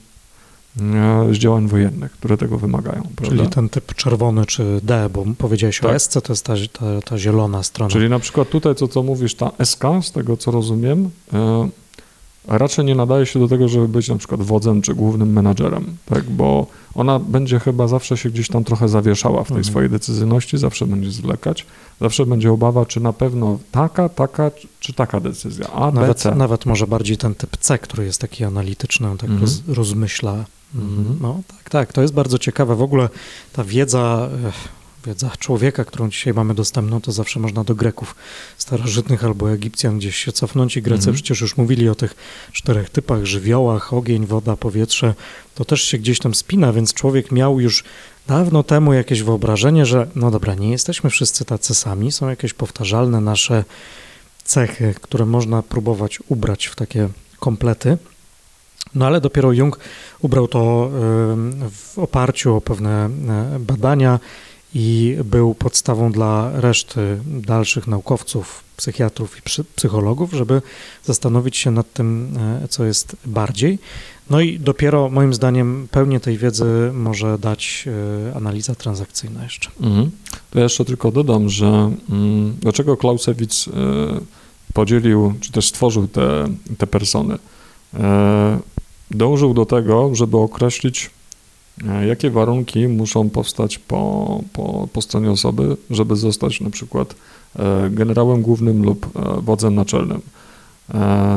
z 1.32 1.38
działań 1.38 1.68
wojennych, 1.68 2.12
które 2.12 2.38
tego 2.38 2.58
wymagają. 2.58 3.04
Prawda? 3.16 3.38
Czyli 3.38 3.50
ten 3.50 3.70
typ 3.70 3.96
czerwony 3.96 4.46
czy 4.46 4.80
D, 4.84 5.10
bo 5.14 5.26
powiedziałeś 5.38 5.80
tak. 5.80 5.92
o 5.92 6.00
SC, 6.00 6.14
to 6.24 6.34
jest 6.34 6.46
ta, 6.46 6.54
ta, 6.80 6.86
ta, 7.06 7.18
zielona 7.18 7.64
strona. 7.64 7.92
Czyli 7.92 8.10
na 8.10 8.20
przykład 8.20 8.50
tutaj, 8.50 8.76
co, 8.76 8.88
co 8.88 9.04
mówisz, 9.04 9.36
ta 9.36 9.52
SK, 9.66 9.84
z 10.02 10.12
tego 10.12 10.38
co 10.38 10.52
rozumiem, 10.52 11.10
e, 11.34 11.70
raczej 12.48 12.86
nie 12.86 12.96
nadaje 12.96 13.26
się 13.26 13.40
do 13.40 13.48
tego, 13.48 13.68
żeby 13.68 13.88
być 13.88 14.10
na 14.10 14.16
przykład 14.16 14.42
wodzem 14.42 14.82
czy 14.82 14.94
głównym 14.94 15.34
menadżerem, 15.34 15.98
tak, 16.06 16.24
bo 16.24 16.68
ona 16.96 17.20
będzie 17.20 17.60
chyba 17.60 17.88
zawsze 17.88 18.18
się 18.18 18.30
gdzieś 18.30 18.48
tam 18.48 18.64
trochę 18.64 18.90
zawieszała 18.90 19.44
w 19.44 19.48
tej 19.48 19.58
mhm. 19.58 19.72
swojej 19.72 19.90
decyzyjności, 19.90 20.58
zawsze 20.58 20.88
będzie 20.88 21.12
zwlekać, 21.12 21.66
zawsze 22.02 22.26
będzie 22.26 22.52
obawa, 22.52 22.86
czy 22.86 23.00
na 23.00 23.14
pewno 23.14 23.60
taka, 23.72 24.10
taka, 24.10 24.52
czy 24.80 24.94
taka 24.94 25.20
decyzja, 25.20 25.68
A, 25.74 25.92
nawet, 25.92 26.10
B, 26.10 26.16
C. 26.16 26.36
Nawet 26.36 26.66
może 26.66 26.88
bardziej 26.88 27.18
ten 27.18 27.36
typ 27.36 27.58
C, 27.58 27.78
który 27.78 28.06
jest 28.06 28.22
taki 28.22 28.44
analityczny, 28.44 29.10
on 29.10 29.18
tak 29.18 29.30
mhm. 29.30 29.42
roz, 29.42 29.62
rozmyśla. 29.68 30.46
Mhm. 30.76 31.18
No 31.22 31.42
tak, 31.48 31.70
tak, 31.70 31.94
to 31.94 32.02
jest 32.02 32.14
bardzo 32.14 32.40
ciekawe. 32.40 32.76
W 32.76 32.82
ogóle 32.82 33.10
ta 33.54 33.64
wiedza 33.64 34.30
wiedza 35.08 35.32
człowieka, 35.40 35.86
którą 35.86 36.10
dzisiaj 36.10 36.34
mamy 36.34 36.54
dostępną, 36.54 37.02
to 37.02 37.12
zawsze 37.12 37.40
można 37.40 37.64
do 37.64 37.76
Greków 37.76 38.16
starożytnych 38.58 39.24
albo 39.24 39.52
Egipcjan 39.52 39.98
gdzieś 39.98 40.16
się 40.16 40.32
cofnąć 40.32 40.78
i 40.78 40.82
Grecy 40.82 41.00
mhm. 41.00 41.16
przecież 41.16 41.42
już 41.42 41.58
mówili 41.58 41.90
o 41.90 41.96
tych 41.96 42.16
czterech 42.52 42.90
typach, 42.90 43.26
żywiołach, 43.26 43.94
ogień, 43.94 44.26
woda, 44.26 44.56
powietrze, 44.56 45.14
to 45.56 45.66
też 45.66 45.82
się 45.82 45.98
gdzieś 45.98 46.20
tam 46.20 46.36
spina, 46.36 46.74
więc 46.74 46.94
człowiek 46.94 47.32
miał 47.32 47.60
już 47.60 47.84
dawno 48.28 48.64
temu 48.64 48.94
jakieś 48.94 49.24
wyobrażenie, 49.24 49.86
że 49.86 50.08
no 50.16 50.32
dobra, 50.32 50.56
nie 50.56 50.72
jesteśmy 50.72 51.10
wszyscy 51.10 51.46
tacy 51.46 51.76
sami, 51.76 52.12
są 52.12 52.30
jakieś 52.30 52.54
powtarzalne 52.54 53.22
nasze 53.22 53.64
cechy, 54.44 54.96
które 55.02 55.26
można 55.26 55.64
próbować 55.64 56.20
ubrać 56.28 56.66
w 56.66 56.76
takie 56.76 57.10
komplety. 57.40 57.98
No 58.96 59.06
ale 59.06 59.22
dopiero 59.22 59.54
Jung 59.54 59.80
ubrał 60.22 60.48
to 60.48 60.92
w 61.72 62.00
oparciu 62.00 62.56
o 62.56 62.62
pewne 62.62 63.06
e, 63.06 63.60
badania 63.60 64.20
i 64.74 65.18
był 65.26 65.56
podstawą 65.56 66.12
dla 66.12 66.52
reszty 66.62 67.20
dalszych 67.26 67.88
naukowców, 67.88 68.64
psychiatrów 68.78 69.38
i 69.38 69.42
psychologów, 69.76 70.34
żeby 70.34 70.62
zastanowić 71.04 71.58
się 71.58 71.72
nad 71.72 71.94
tym, 71.94 72.38
e, 72.64 72.68
co 72.68 72.86
jest 72.86 73.16
bardziej. 73.26 73.80
No 74.30 74.42
i 74.42 74.60
dopiero 74.60 75.10
moim 75.10 75.34
zdaniem 75.34 75.88
pełnię 75.92 76.20
tej 76.20 76.38
wiedzy 76.38 76.92
może 76.94 77.38
dać 77.40 77.86
e, 78.32 78.36
analiza 78.36 78.76
transakcyjna 78.76 79.44
jeszcze. 79.44 79.70
Mhm. 79.82 80.12
To 80.52 80.60
ja 80.60 80.64
jeszcze 80.64 80.86
tylko 80.86 81.12
dodam, 81.12 81.50
że 81.50 81.92
mm, 82.10 82.58
dlaczego 82.62 82.98
Clausewitz 82.98 83.68
e, 83.68 83.72
podzielił, 84.74 85.34
czy 85.40 85.52
też 85.52 85.68
stworzył 85.68 86.08
te, 86.08 86.48
te 86.78 86.88
persony. 86.88 87.38
Dążył 89.12 89.54
do 89.54 89.66
tego, 89.66 90.16
żeby 90.16 90.38
określić 90.38 91.10
E, 91.86 92.08
jakie 92.08 92.30
warunki 92.30 92.88
muszą 92.88 93.30
powstać 93.30 93.80
po, 93.80 94.42
po, 94.54 94.88
po 94.94 95.02
stronie 95.02 95.32
osoby, 95.32 95.78
żeby 95.90 96.16
zostać 96.16 96.62
na 96.62 96.70
przykład 96.70 97.16
e, 97.60 97.90
generałem 97.90 98.42
głównym 98.42 98.84
lub 98.84 99.06
e, 99.06 99.42
wodzem 99.42 99.76
naczelnym? 99.76 100.22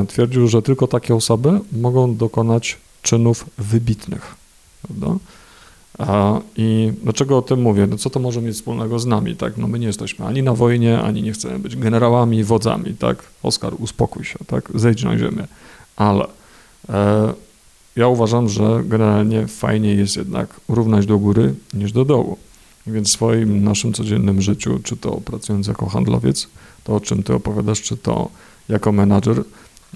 Twierdził, 0.09 0.48
że 0.48 0.62
tylko 0.62 0.87
takie 0.87 1.14
osoby 1.14 1.61
mogą 1.72 2.16
dokonać 2.16 2.78
czynów 3.02 3.46
wybitnych. 3.59 4.35
Prawda? 4.83 5.18
I 6.56 6.92
dlaczego 7.02 7.38
o 7.38 7.42
tym 7.42 7.62
mówię? 7.62 7.87
No 7.87 7.96
co 7.96 8.11
to 8.11 8.20
może 8.20 8.42
mieć 8.42 8.56
wspólnego 8.56 8.98
z 8.98 9.06
nami? 9.06 9.37
Tak? 9.37 9.56
No 9.56 9.68
my 9.68 9.78
nie 9.78 9.87
jesteśmy 9.87 10.26
ani 10.26 10.42
na 10.42 10.54
wojnie, 10.54 11.00
ani 11.00 11.22
nie 11.22 11.33
chcemy 11.33 11.59
być 11.59 11.76
generałami, 11.76 12.44
wodzami. 12.44 12.94
Tak? 12.94 13.22
Oskar, 13.42 13.72
uspokój 13.78 14.24
się, 14.24 14.38
tak? 14.46 14.68
zejdź 14.74 15.02
na 15.02 15.18
ziemię. 15.18 15.46
Ale 15.96 16.26
ja 17.96 18.09
uważam, 18.09 18.48
że 18.48 18.83
generalnie 18.85 19.46
fajnie 19.46 19.94
jest 19.94 20.16
jednak 20.16 20.61
równać 20.68 21.07
do 21.07 21.18
góry 21.18 21.55
niż 21.74 21.92
do 21.92 22.05
dołu. 22.05 22.37
Więc 22.87 23.09
w 23.09 23.12
swoim 23.12 23.64
naszym 23.64 23.92
codziennym 23.92 24.42
życiu, 24.42 24.81
czy 24.83 24.96
to 24.96 25.11
pracując 25.11 25.66
jako 25.66 25.87
handlowiec, 25.87 26.48
to 26.85 26.94
o 26.94 27.00
czym 27.00 27.22
ty 27.22 27.35
opowiadasz, 27.35 27.83
czy 27.83 27.96
to 27.96 28.31
jako 28.68 28.92
menadżer, 28.92 29.44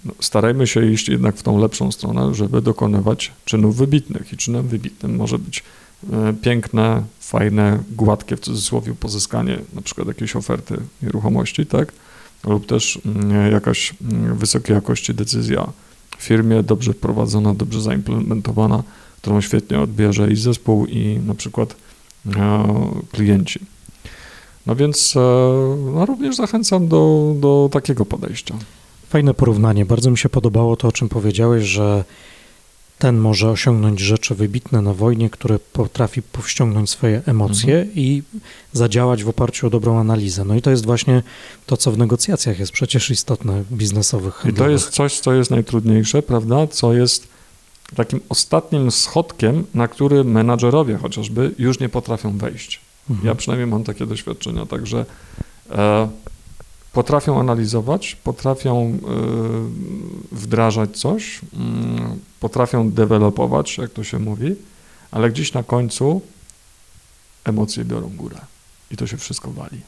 no, 0.05 0.13
starajmy 0.21 0.67
się 0.67 0.91
iść 0.91 1.09
jednak 1.09 1.37
w 1.37 1.43
tą 1.43 1.59
lepszą 1.59 1.93
stronę, 1.93 2.35
żeby 2.35 2.63
dokonywać 2.63 3.33
czynów 3.45 3.77
wybitnych. 3.77 4.33
I 4.33 4.37
czynem 4.37 4.69
wybitnym 4.69 5.17
może 5.17 5.39
być 5.39 5.63
e, 6.13 6.33
piękne, 6.43 7.03
fajne, 7.21 7.79
gładkie 7.91 8.37
w 8.37 8.41
cudzysłowie 8.41 8.95
pozyskanie 8.95 9.59
na 9.73 9.83
przykład 9.83 10.09
jakiejś 10.09 10.37
oferty 10.37 10.77
nieruchomości, 11.03 11.67
tak? 11.67 11.93
Lub 12.45 12.67
też 12.67 12.99
mm, 13.07 13.53
jakaś 13.53 13.95
mm, 14.03 14.37
wysokiej 14.39 14.75
jakości 14.75 15.15
decyzja 15.15 15.73
firmie, 16.25 16.63
dobrze 16.63 16.93
wprowadzona, 16.93 17.55
dobrze 17.55 17.81
zaimplementowana, 17.81 18.83
którą 19.23 19.41
świetnie 19.41 19.81
odbierze 19.81 20.33
i 20.33 20.37
zespół, 20.37 20.87
i 20.87 21.21
na 21.27 21.35
przykład 21.35 21.77
e, 22.37 22.65
klienci. 23.13 23.61
No 24.67 24.77
więc 24.77 25.17
e, 25.17 25.21
no 25.95 26.07
również 26.07 26.37
zachęcam 26.37 26.89
do, 26.89 27.35
do 27.41 27.69
takiego 27.73 28.05
podejścia. 28.05 28.55
Fajne 29.09 29.35
porównanie. 29.35 29.87
Bardzo 29.87 30.11
mi 30.11 30.19
się 30.19 30.29
podobało 30.29 30.77
to, 30.77 30.89
o 30.89 30.93
czym 30.93 31.09
powiedziałeś, 31.09 31.65
że 31.65 32.05
ten 33.05 33.19
może 33.19 33.51
osiągnąć 33.51 34.01
rzeczy 34.01 34.35
wybitne 34.35 34.83
na 34.83 34.95
wojnie, 34.95 35.31
które 35.31 35.59
potrafi 35.59 36.23
powściągnąć 36.23 36.91
swoje 36.91 37.23
emocje 37.27 37.77
mhm. 37.77 37.97
i 37.97 38.23
zadziałać 38.73 39.25
w 39.25 39.29
oparciu 39.29 39.67
o 39.67 39.71
dobrą 39.71 39.99
analizę. 39.99 40.45
No 40.45 40.55
i 40.55 40.63
to 40.63 40.71
jest 40.71 40.87
właśnie 40.87 41.23
to, 41.67 41.77
co 41.77 41.93
w 41.93 41.99
negocjacjach 41.99 42.59
jest 42.59 42.73
przecież 42.73 43.11
istotne 43.11 43.65
biznesowych. 43.73 44.35
Handlowych. 44.35 44.57
I 44.57 44.59
to 44.59 44.71
jest 44.71 44.91
coś, 44.91 45.21
co 45.21 45.35
jest 45.35 45.51
najtrudniejsze, 45.51 46.23
prawda? 46.23 46.67
Co 46.67 46.93
jest 46.93 47.29
takim 47.97 48.21
ostatnim 48.29 48.91
schodkiem, 48.91 49.65
na 49.75 49.89
który 49.89 50.25
menadżerowie 50.25 50.97
chociażby 50.97 51.55
już 51.59 51.81
nie 51.81 51.89
potrafią 51.89 52.39
wejść. 52.39 52.81
Mhm. 53.11 53.29
Ja 53.29 53.35
przynajmniej 53.35 53.67
mam 53.67 53.85
takie 53.85 54.07
doświadczenia, 54.07 54.67
także 54.67 55.07
e, 55.71 56.09
potrafią 56.95 57.41
analizować, 57.41 58.17
potrafią 58.25 58.99
y, 60.33 60.37
wdrażać 60.37 60.99
coś, 60.99 61.41
mm, 61.57 62.21
potrafią 62.41 62.91
dewelopować, 62.91 63.79
jak 63.79 63.91
to 63.91 64.05
się 64.05 64.19
mówi, 64.19 64.55
ale 65.11 65.31
gdzieś 65.31 65.53
na 65.53 65.63
końcu 65.63 66.21
emocje 67.45 67.85
biorą 67.85 68.09
górę 68.17 68.37
i 68.91 68.97
to 68.97 69.07
się 69.07 69.17
wszystko 69.17 69.51
wali. 69.51 69.81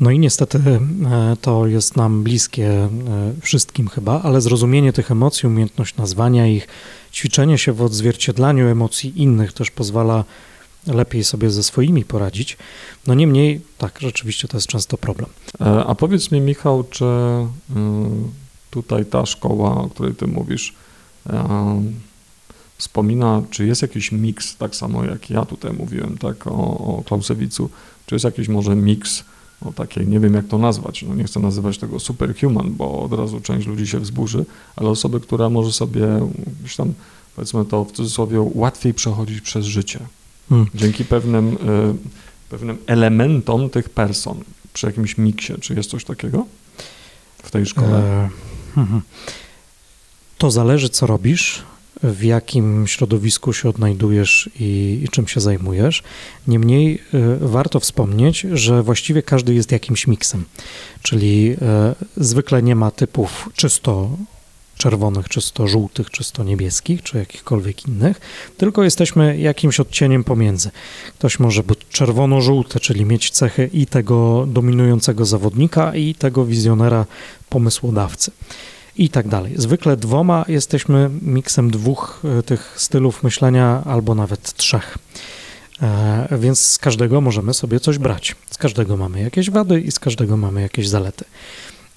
No 0.00 0.10
i 0.10 0.18
niestety 0.18 0.58
e, 0.58 1.36
to 1.40 1.66
jest 1.66 1.96
nam 1.96 2.22
bliskie 2.22 2.68
e, 2.68 2.88
wszystkim 3.42 3.88
chyba, 3.88 4.22
ale 4.22 4.40
zrozumienie 4.40 4.92
tych 4.92 5.10
emocji, 5.10 5.46
umiejętność 5.46 5.96
nazwania 5.96 6.46
ich, 6.46 6.68
ćwiczenie 7.12 7.58
się 7.58 7.72
w 7.72 7.82
odzwierciedlaniu 7.82 8.68
emocji 8.68 9.22
innych 9.22 9.52
też 9.52 9.70
pozwala 9.70 10.24
lepiej 10.86 11.24
sobie 11.24 11.50
ze 11.50 11.62
swoimi 11.62 12.04
poradzić. 12.04 12.56
No 13.06 13.14
niemniej, 13.14 13.60
tak, 13.78 13.98
rzeczywiście 14.00 14.48
to 14.48 14.56
jest 14.56 14.66
często 14.66 14.98
problem. 14.98 15.30
E, 15.60 15.84
a 15.84 15.94
powiedz 15.94 16.30
mi, 16.30 16.40
Michał, 16.40 16.84
czy 16.84 17.04
y, 17.04 17.46
tutaj 18.70 19.06
ta 19.06 19.26
szkoła, 19.26 19.74
o 19.74 19.88
której 19.88 20.14
ty 20.14 20.26
mówisz, 20.26 20.74
e, 21.30 21.82
wspomina, 22.78 23.42
czy 23.50 23.66
jest 23.66 23.82
jakiś 23.82 24.12
miks, 24.12 24.56
tak 24.56 24.76
samo 24.76 25.04
jak 25.04 25.30
ja 25.30 25.44
tutaj 25.44 25.72
mówiłem, 25.72 26.18
tak, 26.18 26.46
o, 26.46 26.50
o 26.78 27.02
Klausewicu, 27.06 27.70
czy 28.06 28.14
jest 28.14 28.24
jakiś 28.24 28.48
może 28.48 28.76
miks 28.76 29.24
o 29.64 29.72
takiej, 29.72 30.06
nie 30.06 30.20
wiem 30.20 30.34
jak 30.34 30.46
to 30.48 30.58
nazwać, 30.58 31.02
no 31.08 31.14
nie 31.14 31.24
chcę 31.24 31.40
nazywać 31.40 31.78
tego 31.78 32.00
superhuman, 32.00 32.72
bo 32.72 33.02
od 33.02 33.12
razu 33.12 33.40
część 33.40 33.66
ludzi 33.66 33.86
się 33.86 34.00
wzburzy, 34.00 34.44
ale 34.76 34.88
osoby, 34.88 35.20
która 35.20 35.50
może 35.50 35.72
sobie 35.72 36.06
gdzieś 36.60 36.76
tam, 36.76 36.92
powiedzmy 37.36 37.64
to 37.64 37.84
w 37.84 37.92
cudzysłowie, 37.92 38.50
łatwiej 38.54 38.94
przechodzić 38.94 39.40
przez 39.40 39.66
życie. 39.66 40.00
Hmm. 40.52 40.66
Dzięki 40.74 41.04
pewnym, 41.04 41.54
y, 41.54 42.48
pewnym 42.48 42.78
elementom 42.86 43.70
tych 43.70 43.88
person 43.88 44.40
przy 44.72 44.86
jakimś 44.86 45.18
miksie. 45.18 45.52
Czy 45.60 45.74
jest 45.74 45.90
coś 45.90 46.04
takiego 46.04 46.46
w 47.42 47.50
tej 47.50 47.66
szkole? 47.66 47.98
E, 47.98 48.28
hmm. 48.74 49.02
To 50.38 50.50
zależy, 50.50 50.88
co 50.88 51.06
robisz, 51.06 51.62
w 52.02 52.22
jakim 52.22 52.86
środowisku 52.86 53.52
się 53.52 53.68
odnajdujesz 53.68 54.50
i, 54.60 55.00
i 55.04 55.08
czym 55.08 55.28
się 55.28 55.40
zajmujesz. 55.40 56.02
Niemniej 56.46 56.94
y, 56.94 56.98
warto 57.40 57.80
wspomnieć, 57.80 58.46
że 58.52 58.82
właściwie 58.82 59.22
każdy 59.22 59.54
jest 59.54 59.72
jakimś 59.72 60.06
miksem, 60.06 60.44
czyli 61.02 61.52
y, 61.52 61.56
zwykle 62.24 62.62
nie 62.62 62.76
ma 62.76 62.90
typów 62.90 63.48
czysto 63.54 64.10
czerwonych, 64.76 65.28
czysto 65.28 65.68
żółtych, 65.68 66.10
czysto 66.10 66.44
niebieskich, 66.44 67.02
czy 67.02 67.18
jakichkolwiek 67.18 67.88
innych, 67.88 68.20
tylko 68.56 68.84
jesteśmy 68.84 69.38
jakimś 69.38 69.80
odcieniem 69.80 70.24
pomiędzy. 70.24 70.70
Ktoś 71.18 71.38
może 71.38 71.62
być 71.62 71.78
czerwono-żółty, 71.90 72.80
czyli 72.80 73.04
mieć 73.04 73.30
cechy 73.30 73.70
i 73.72 73.86
tego 73.86 74.46
dominującego 74.48 75.24
zawodnika, 75.24 75.94
i 75.94 76.14
tego 76.14 76.44
wizjonera, 76.44 77.06
pomysłodawcy. 77.48 78.30
I 78.96 79.08
tak 79.08 79.28
dalej. 79.28 79.52
Zwykle 79.56 79.96
dwoma 79.96 80.44
jesteśmy 80.48 81.10
miksem 81.22 81.70
dwóch 81.70 82.22
e, 82.38 82.42
tych 82.42 82.74
stylów 82.76 83.22
myślenia, 83.22 83.82
albo 83.84 84.14
nawet 84.14 84.52
trzech. 84.52 84.98
E, 85.82 86.38
więc 86.38 86.66
z 86.66 86.78
każdego 86.78 87.20
możemy 87.20 87.54
sobie 87.54 87.80
coś 87.80 87.98
brać. 87.98 88.36
Z 88.50 88.58
każdego 88.58 88.96
mamy 88.96 89.20
jakieś 89.20 89.50
wady 89.50 89.80
i 89.80 89.92
z 89.92 89.98
każdego 89.98 90.36
mamy 90.36 90.62
jakieś 90.62 90.88
zalety. 90.88 91.24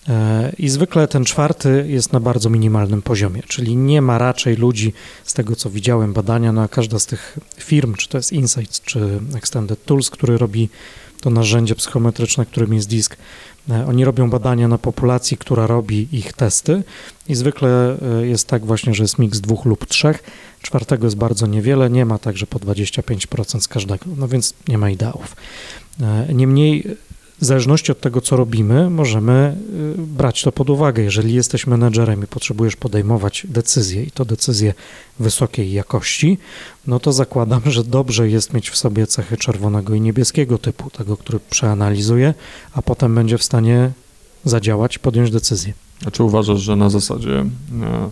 E, 0.10 0.52
I 0.60 0.70
zwykle 0.70 1.08
ten 1.08 1.26
czwarty 1.26 1.86
jest 1.88 2.13
na 2.13 2.20
bardzo 2.20 2.50
minimalnym 2.50 3.02
poziomie, 3.02 3.44
czyli 3.48 3.76
nie 3.76 4.02
ma 4.02 4.18
raczej 4.18 4.56
ludzi, 4.56 4.94
z 5.24 5.34
tego 5.34 5.56
co 5.56 5.70
widziałem 5.70 6.13
badania, 6.13 6.52
na 6.52 6.62
no 6.62 6.70
każda 6.70 7.00
z 7.00 7.06
tych 7.06 7.39
firm, 7.58 7.94
czy 7.94 8.10
to 8.10 8.18
jest 8.18 8.34
Insights, 8.34 8.82
czy 8.82 9.20
Extended 9.36 9.86
Tools, 9.86 10.10
który 10.10 10.38
robi 10.38 10.70
to 11.22 11.30
narzędzie 11.30 11.76
psychometryczne, 11.76 12.46
którym 12.46 12.74
jest 12.74 12.89
disk, 12.89 13.18
e, 13.70 13.86
oni 13.88 14.06
robią 14.06 14.30
badania 14.30 14.68
na 14.68 14.78
populacji, 14.78 15.38
która 15.38 15.68
robi 15.68 16.08
ich 16.12 16.34
testy 16.34 16.84
i 17.28 17.36
zwykle 17.36 17.98
e, 18.22 18.28
jest 18.28 18.48
tak 18.48 18.65
właśnie, 18.65 18.94
że 18.94 19.04
jest 19.04 19.20
miks 19.20 19.39
dwóch 19.39 19.65
lub 19.65 19.86
trzech. 19.86 20.24
Czwartego 20.62 21.08
jest 21.08 21.18
bardzo 21.18 21.48
niewiele, 21.48 21.89
nie 21.89 22.06
ma 22.06 22.18
także 22.18 22.48
po 22.48 22.60
25% 22.60 23.60
z 23.60 23.68
każdego, 23.68 24.06
no 24.18 24.28
więc 24.28 24.54
nie 24.68 24.78
ma 24.78 24.89
ideałów. 24.89 25.36
Niemniej 26.34 26.98
w 27.41 27.45
zależności 27.45 27.91
od 27.91 28.00
tego, 28.00 28.21
co 28.21 28.36
robimy, 28.36 28.89
możemy 28.89 29.58
y, 30.00 30.02
brać 30.02 30.41
to 30.41 30.52
pod 30.52 30.69
uwagę. 30.69 31.04
Jeżeli 31.04 31.34
jesteś 31.34 31.67
menedżerem 31.67 32.24
i 32.24 32.28
potrzebujesz 32.28 32.76
podejmować 32.76 33.48
decyzje, 33.50 34.04
i 34.04 34.12
to 34.12 34.26
decyzje 34.26 34.74
wysokiej 35.19 35.71
jakości, 35.71 36.38
no 36.88 37.00
to 37.00 37.13
zakładam, 37.13 37.62
że 37.65 37.84
dobrze 37.84 38.30
jest 38.30 38.54
mieć 38.54 38.69
w 38.69 38.78
sobie 38.78 39.08
cechy 39.08 39.38
czerwonego 39.38 39.93
i 39.93 40.02
niebieskiego 40.02 40.58
typu, 40.58 40.89
tego, 40.89 41.17
który 41.17 41.39
przeanalizuje, 41.39 42.34
a 42.74 42.82
potem 42.82 43.15
będzie 43.15 43.38
w 43.38 43.43
stanie 43.43 43.91
zadziałać, 44.45 44.98
podjąć 44.98 45.32
decyzję. 45.32 45.74
A 46.06 46.12
czy 46.12 46.24
uważasz, 46.24 46.60
że 46.60 46.76
na 46.76 46.89
zasadzie 46.89 47.39
e, 47.39 47.45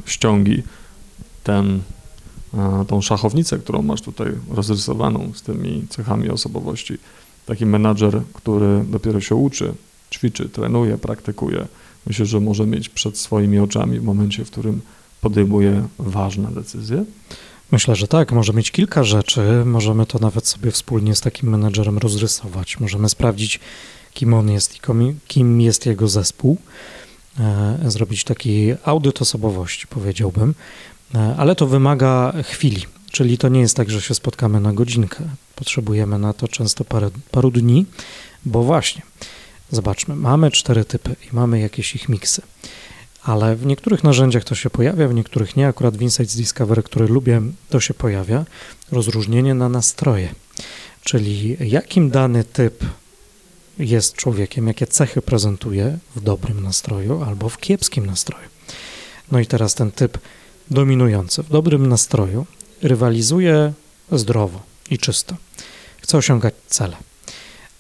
ściągi 0.05 0.63
ten, 1.43 1.81
e, 2.53 2.86
tą 2.88 3.01
szachownicę, 3.01 3.59
którą 3.59 3.81
masz 3.81 4.01
tutaj 4.01 4.27
rozrysowaną 4.49 5.31
z 5.36 5.41
tymi 5.41 5.88
cechami 5.89 6.29
osobowości, 6.29 6.97
taki 7.45 7.65
menadżer, 7.65 8.21
który 8.34 8.86
dopiero 8.88 9.21
się 9.21 9.36
uczy, 9.36 9.73
ćwiczy, 10.12 10.49
trenuje, 10.49 10.97
praktykuje, 10.97 11.67
myślę, 12.08 12.25
że 12.25 12.39
może 12.39 12.67
mieć 12.67 12.89
przed 12.89 13.17
swoimi 13.17 13.60
oczami 13.60 13.99
w 13.99 14.03
momencie, 14.03 14.45
w 14.45 14.51
którym 14.51 14.82
podejmuje 15.21 15.88
ważne 15.99 16.51
decyzje? 16.51 17.06
Myślę, 17.71 17.95
że 17.95 18.08
tak. 18.08 18.32
Może 18.32 18.53
mieć 18.53 18.71
kilka 18.71 19.03
rzeczy. 19.03 19.41
Możemy 19.65 20.06
to 20.06 20.19
nawet 20.19 20.47
sobie 20.47 20.71
wspólnie 20.71 21.15
z 21.15 21.21
takim 21.21 21.49
menedżerem 21.49 21.97
rozrysować. 21.97 22.79
Możemy 22.79 23.10
sprawdzić, 23.10 23.60
kim 24.13 24.34
on 24.34 24.51
jest 24.51 24.75
i 24.75 24.79
kim 25.27 25.62
jest 25.62 25.86
jego 25.86 26.08
zespół. 26.08 26.58
E, 27.39 27.79
zrobić 27.88 28.23
taki 28.23 28.73
audyt 28.86 29.21
osobowości, 29.21 29.88
powiedziałbym. 29.88 30.56
E, 31.15 31.36
ale 31.38 31.56
to 31.56 31.67
wymaga 31.67 32.34
chwili. 32.43 32.82
Czyli 33.12 33.38
to 33.38 33.49
nie 33.49 33.60
jest 33.60 33.75
tak, 33.75 33.89
że 33.89 34.01
się 34.01 34.13
spotkamy 34.15 34.60
na 34.60 34.73
godzinkę. 34.73 35.23
Potrzebujemy 35.55 36.19
na 36.19 36.33
to 36.33 36.47
często 36.47 36.85
parę, 36.85 37.09
paru 37.31 37.51
dni, 37.51 37.85
bo 38.45 38.63
właśnie, 38.63 39.01
zobaczmy, 39.71 40.15
mamy 40.15 40.51
cztery 40.51 40.85
typy 40.85 41.15
i 41.31 41.35
mamy 41.35 41.59
jakieś 41.59 41.95
ich 41.95 42.09
miksy. 42.09 42.41
Ale 43.23 43.56
w 43.56 43.65
niektórych 43.65 44.04
narzędziach 44.04 44.43
to 44.43 44.56
się 44.56 44.69
pojawia, 44.69 45.08
w 45.08 45.13
niektórych 45.13 45.56
nie. 45.56 45.67
Akurat 45.67 45.97
w 45.97 46.01
Insights 46.01 46.35
Discovery, 46.35 46.83
który 46.83 47.08
lubię, 47.08 47.41
to 47.69 47.79
się 47.79 47.93
pojawia. 47.93 48.45
Rozróżnienie 48.91 49.54
na 49.54 49.69
nastroje. 49.69 50.35
Czyli 51.04 51.58
jakim 51.60 52.10
dany 52.10 52.43
typ 52.43 52.85
jest 53.79 54.15
człowiekiem, 54.15 54.67
jakie 54.67 54.87
cechy 54.87 55.21
prezentuje 55.21 55.97
w 56.15 56.21
dobrym 56.21 56.63
nastroju 56.63 57.23
albo 57.23 57.49
w 57.49 57.58
kiepskim 57.58 58.06
nastroju. 58.06 58.47
No 59.31 59.39
i 59.39 59.45
teraz 59.45 59.75
ten 59.75 59.91
typ 59.91 60.17
dominujący 60.71 61.43
w 61.43 61.49
dobrym 61.49 61.87
nastroju 61.87 62.45
rywalizuje 62.81 63.73
zdrowo 64.12 64.73
i 64.90 64.98
czysto. 64.98 65.36
Chce 66.02 66.17
osiągać 66.17 66.54
cele. 66.67 66.98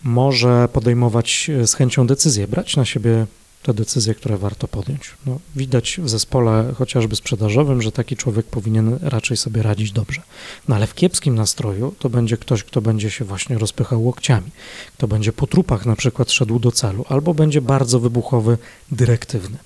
Może 0.03 0.67
podejmować 0.73 1.49
e, 1.49 1.67
z 1.67 1.73
chęcią 1.73 2.07
decyzje, 2.07 2.47
brać 2.47 2.75
na 2.75 2.85
siebie 2.85 3.25
te 3.63 3.73
decyzje, 3.73 4.15
które 4.15 4.37
warto 4.37 4.67
podjąć. 4.67 5.01
No, 5.25 5.39
widać 5.55 5.99
w 6.03 6.09
zespole 6.09 6.73
chociażby 6.77 7.15
sprzedażowym, 7.15 7.81
że 7.81 7.91
taki 7.91 8.17
człowiek 8.17 8.45
powinien 8.45 8.99
raczej 9.01 9.37
sobie 9.37 9.63
radzić 9.63 9.91
dobrze. 9.91 10.21
No 10.67 10.75
ale 10.75 10.87
w 10.87 10.95
kiepskim 10.95 11.35
nastroju 11.35 11.95
to 11.99 12.09
będzie 12.09 12.37
ktoś, 12.37 12.63
kto 12.63 12.81
będzie 12.81 13.11
się 13.11 13.25
właśnie 13.25 13.57
rozpychał 13.57 14.03
łokciami, 14.03 14.51
kto 14.97 15.07
będzie 15.07 15.33
po 15.33 15.47
trupach 15.47 15.85
na 15.85 15.95
przykład 15.95 16.31
szedł 16.31 16.59
do 16.59 16.71
celu, 16.71 17.05
albo 17.09 17.33
będzie 17.33 17.61
bardzo 17.61 17.99
wybuchowy, 17.99 18.57
dyrektywny. 18.91 19.57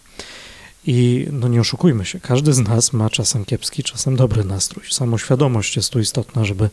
I 0.88 1.28
no 1.32 1.48
nie 1.48 1.62
oszukujmy 1.62 2.06
się, 2.06 2.20
każdy 2.20 2.54
z 2.54 2.60
nas 2.60 2.94
ma 2.94 3.10
czasem 3.10 3.46
kiepski, 3.46 3.84
czasem 3.84 4.16
dobry 4.16 4.44
nastrój. 4.44 4.84
Samoświadomość 4.92 5.76
jest 5.76 5.90
tu 5.90 6.00
istotna, 6.00 6.46
żeby 6.46 6.70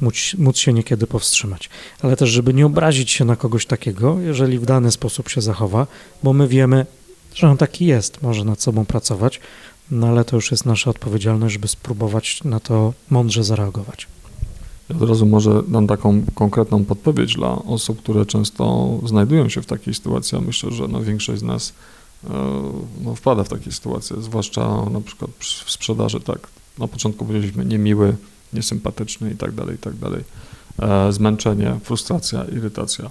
móc, 0.00 0.14
móc 0.38 0.56
się 0.56 0.72
niekiedy 0.72 1.06
powstrzymać, 1.06 1.70
ale 2.02 2.16
też, 2.16 2.30
żeby 2.30 2.54
nie 2.54 2.66
obrazić 2.66 3.10
się 3.10 3.24
na 3.24 3.36
kogoś 3.36 3.66
takiego, 3.66 4.20
jeżeli 4.20 4.58
w 4.58 4.66
dany 4.66 4.92
sposób 4.92 5.28
się 5.28 5.40
zachowa, 5.40 5.86
bo 6.22 6.32
my 6.32 6.48
wiemy, 6.48 6.86
że 7.34 7.48
on 7.48 7.56
taki 7.56 7.86
jest, 7.86 8.22
może 8.22 8.44
nad 8.44 8.62
sobą 8.62 8.84
pracować, 8.84 9.40
no 9.90 10.06
ale 10.06 10.24
to 10.24 10.36
już 10.36 10.50
jest 10.50 10.66
nasza 10.66 10.90
odpowiedzialność, 10.90 11.52
żeby 11.52 11.68
spróbować 11.68 12.44
na 12.44 12.60
to 12.60 12.92
mądrze 13.10 13.44
zareagować. 13.44 14.06
Ja 14.90 14.96
od 14.96 15.08
razu 15.08 15.26
może 15.26 15.62
dam 15.68 15.86
taką 15.86 16.22
konkretną 16.34 16.84
podpowiedź 16.84 17.34
dla 17.34 17.50
osób, 17.50 18.02
które 18.02 18.26
często 18.26 18.88
znajdują 19.06 19.48
się 19.48 19.62
w 19.62 19.66
takiej 19.66 19.94
sytuacji. 19.94 20.40
Myślę, 20.40 20.72
że 20.72 20.88
no 20.88 21.02
większość 21.02 21.40
z 21.40 21.44
nas 21.44 21.72
no, 23.04 23.14
wpada 23.14 23.44
w 23.44 23.48
takie 23.48 23.72
sytuacje, 23.72 24.22
zwłaszcza 24.22 24.84
na 24.90 25.00
przykład 25.00 25.30
w 25.38 25.70
sprzedaży, 25.70 26.20
tak. 26.20 26.38
Na 26.78 26.88
początku 26.88 27.24
powiedzieliśmy 27.24 27.64
niemiły, 27.64 28.16
niesympatyczny 28.52 29.30
i 29.30 29.36
tak 29.36 29.52
dalej, 29.52 29.74
i 29.74 29.78
tak 29.78 29.96
dalej. 29.96 30.24
E, 30.78 31.12
zmęczenie, 31.12 31.80
frustracja, 31.84 32.44
irytacja. 32.44 33.10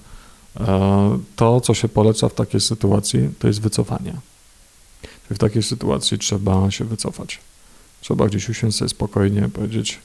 E, 0.59 1.19
to, 1.35 1.61
co 1.61 1.73
się 1.73 1.87
poleca 1.89 2.29
w 2.29 2.33
takiej 2.33 2.61
sytuacji, 2.61 3.29
to 3.39 3.47
jest 3.47 3.61
wycofanie. 3.61 4.13
W 5.29 5.37
takiej 5.37 5.63
sytuacji 5.63 6.19
trzeba 6.19 6.71
się 6.71 6.85
wycofać. 6.85 7.39
Trzeba 8.01 8.27
gdzieś 8.27 8.49
usiąść 8.49 8.77
sobie 8.77 8.89
spokojnie, 8.89 9.49
powiedzieć, 9.49 9.99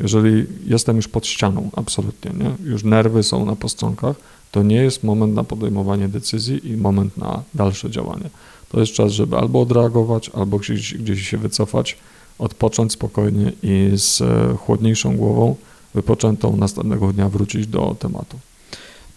jeżeli 0.00 0.46
jestem 0.66 0.96
już 0.96 1.08
pod 1.08 1.26
ścianą, 1.26 1.70
absolutnie, 1.76 2.30
nie? 2.38 2.70
już 2.70 2.84
nerwy 2.84 3.22
są 3.22 3.46
na 3.46 3.56
postronkach, 3.56 4.16
to 4.50 4.62
nie 4.62 4.76
jest 4.76 5.04
moment 5.04 5.34
na 5.34 5.44
podejmowanie 5.44 6.08
decyzji 6.08 6.70
i 6.70 6.76
moment 6.76 7.16
na 7.16 7.42
dalsze 7.54 7.90
działanie. 7.90 8.30
To 8.68 8.80
jest 8.80 8.92
czas, 8.92 9.12
żeby 9.12 9.36
albo 9.36 9.60
odreagować, 9.60 10.28
albo 10.28 10.58
gdzieś, 10.58 10.94
gdzieś 10.94 11.28
się 11.28 11.38
wycofać, 11.38 11.96
odpocząć 12.38 12.92
spokojnie 12.92 13.52
i 13.62 13.90
z 13.94 14.20
e, 14.20 14.56
chłodniejszą 14.56 15.16
głową, 15.16 15.56
wypoczętą 15.94 16.56
następnego 16.56 17.12
dnia 17.12 17.28
wrócić 17.28 17.66
do 17.66 17.96
tematu. 17.98 18.38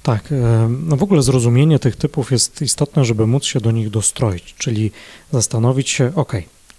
Tak, 0.04 0.32
e, 0.32 0.70
no 0.86 0.96
w 0.98 1.04
ogóle 1.04 1.24
zrozumienie 1.24 1.80
tych 1.80 1.96
typów 1.96 2.32
jest 2.32 2.62
istotne, 2.62 3.06
żeby 3.06 3.28
móc 3.28 3.46
się 3.46 3.62
do 3.62 3.72
nich 3.72 3.90
dostroić, 3.90 4.56
czyli 4.58 4.92
zastanowić 5.32 5.90
się, 5.90 6.12
ok, 6.16 6.34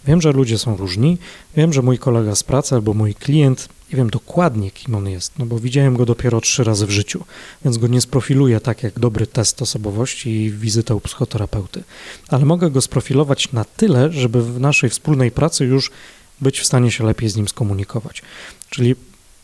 wiem, 0.07 0.23
że 0.23 0.33
ludzie 0.33 0.59
są 0.59 0.77
różni, 0.77 1.19
wiem, 1.57 1.73
że 1.73 1.83
mój 1.83 1.99
kolega 1.99 2.35
z 2.35 2.43
pracy 2.43 2.75
albo 2.75 2.95
mój 2.95 3.15
klient, 3.15 3.69
nie 3.93 3.97
wiem 3.97 4.11
dokładnie, 4.11 4.71
kim 4.71 4.95
on 4.95 5.09
jest, 5.09 5.39
no 5.39 5.47
bo 5.47 5.59
widziałem 5.59 5.97
go 5.97 6.07
dopiero 6.07 6.41
trzy 6.41 6.65
razy 6.65 6.87
w 6.87 6.91
życiu, 6.91 7.25
więc 7.65 7.79
go 7.79 7.87
nie 7.87 8.01
sprofiluję 8.01 8.61
tak 8.61 8.83
jak 8.83 8.99
dobry 8.99 9.27
test 9.27 9.63
osobowości 9.63 10.31
i 10.31 10.51
wizytę 10.51 10.95
u 10.95 11.01
psychoterapeuty, 11.01 11.85
ale 12.29 12.45
mogę 12.45 12.71
go 12.71 12.81
sprofilować 12.81 13.53
na 13.53 13.65
tyle, 13.65 14.13
żeby 14.13 14.43
w 14.43 14.61
naszej 14.61 14.91
wspólnej 14.91 15.31
pracy 15.31 15.65
już 15.65 15.91
być 16.41 16.61
w 16.61 16.67
stanie 16.67 16.91
się 16.91 17.05
lepiej 17.05 17.29
z 17.29 17.37
nim 17.37 17.49
skomunikować. 17.49 18.23
Czyli 18.71 18.95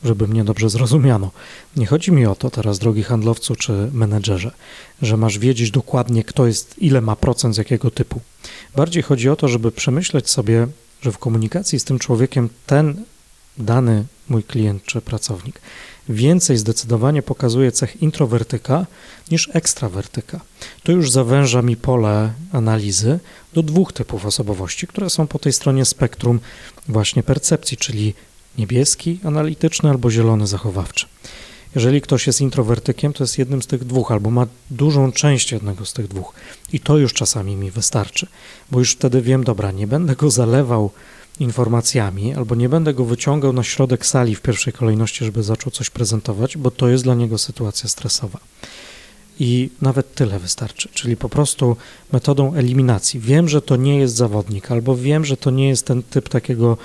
żeby 0.04 0.28
mnie 0.28 0.44
dobrze 0.44 0.70
zrozumiano. 0.70 1.30
Nie 1.76 1.86
chodzi 1.86 2.12
mi 2.12 2.26
o 2.26 2.34
to 2.34 2.50
teraz, 2.50 2.78
drogi 2.78 3.02
handlowcu 3.02 3.56
czy 3.56 3.72
menedżerze, 3.92 4.50
że 5.02 5.16
masz 5.16 5.38
wiedzieć 5.38 5.70
dokładnie, 5.70 6.24
kto 6.24 6.46
jest, 6.46 6.74
ile 6.78 7.00
ma 7.00 7.16
procent 7.16 7.54
z 7.54 7.58
jakiego 7.58 7.90
typu. 7.90 8.20
Bardziej 8.76 9.02
chodzi 9.02 9.28
o 9.28 9.36
to, 9.36 9.48
żeby 9.48 9.72
przemyśleć 9.72 10.30
sobie, 10.30 10.66
że 11.02 11.12
w 11.12 11.18
komunikacji 11.18 11.80
z 11.80 11.84
tym 11.84 11.98
człowiekiem 11.98 12.48
ten 12.66 13.04
dany 13.58 14.04
mój 14.30 14.44
klient 14.44 14.84
czy 14.84 15.00
pracownik 15.00 15.60
więcej 16.08 16.56
zdecydowanie 16.56 17.22
pokazuje 17.22 17.72
cech 17.72 18.02
introwertyka 18.02 18.86
niż 19.30 19.50
ekstrawertyka. 19.52 20.40
To 20.82 20.92
już 20.92 21.10
zawęża 21.10 21.62
mi 21.62 21.76
pole 21.76 22.32
analizy 22.52 23.20
do 23.54 23.62
dwóch 23.62 23.92
typów 23.92 24.26
osobowości, 24.26 24.86
które 24.86 25.10
są 25.10 25.26
po 25.26 25.38
tej 25.38 25.52
stronie 25.52 25.84
spektrum 25.84 26.40
właśnie 26.88 27.22
percepcji, 27.22 27.76
czyli 27.76 28.14
niebieski 28.58 29.20
analityczny 29.24 29.90
albo 29.90 30.10
zielony 30.10 30.46
zachowawczy. 30.46 31.06
Jeżeli 31.74 32.00
ktoś 32.00 32.26
jest 32.26 32.40
introwertykiem, 32.40 33.12
to 33.12 33.24
jest 33.24 33.38
jednym 33.38 33.62
z 33.62 33.66
tych 33.66 33.84
dwóch, 33.84 34.12
albo 34.12 34.30
ma 34.30 34.46
dużą 34.70 35.12
część 35.12 35.52
jednego 35.52 35.84
z 35.84 35.92
tych 35.92 36.08
dwóch. 36.08 36.34
I 36.72 36.80
to 36.80 36.98
już 36.98 37.12
czasami 37.12 37.56
mi 37.56 37.70
wystarczy, 37.70 38.26
bo 38.70 38.78
już 38.78 38.92
wtedy 38.92 39.22
wiem, 39.22 39.44
dobra, 39.44 39.70
nie 39.72 39.86
będę 39.86 40.16
go 40.16 40.30
zalewał 40.30 40.90
informacjami, 41.40 42.34
albo 42.34 42.54
nie 42.54 42.68
będę 42.68 42.94
go 42.94 43.04
wyciągał 43.04 43.52
na 43.52 43.62
środek 43.62 44.06
sali 44.06 44.34
w 44.34 44.40
pierwszej 44.40 44.72
kolejności, 44.72 45.24
żeby 45.24 45.42
zaczął 45.42 45.72
coś 45.72 45.90
prezentować, 45.90 46.56
bo 46.56 46.70
to 46.70 46.88
jest 46.88 47.04
dla 47.04 47.14
niego 47.14 47.38
sytuacja 47.38 47.88
stresowa. 47.88 48.38
I 49.40 49.70
nawet 49.82 50.14
tyle 50.14 50.38
wystarczy, 50.38 50.88
czyli 50.92 51.16
po 51.16 51.28
prostu 51.28 51.76
metodą 52.12 52.54
eliminacji. 52.54 53.20
Wiem, 53.20 53.48
że 53.48 53.62
to 53.62 53.76
nie 53.76 53.98
jest 53.98 54.14
zawodnik, 54.14 54.70
albo 54.70 54.96
wiem, 54.96 55.24
że 55.24 55.36
to 55.36 55.50
nie 55.50 55.68
jest 55.68 55.86
ten 55.86 56.02
typ 56.02 56.28
takiego 56.28 56.76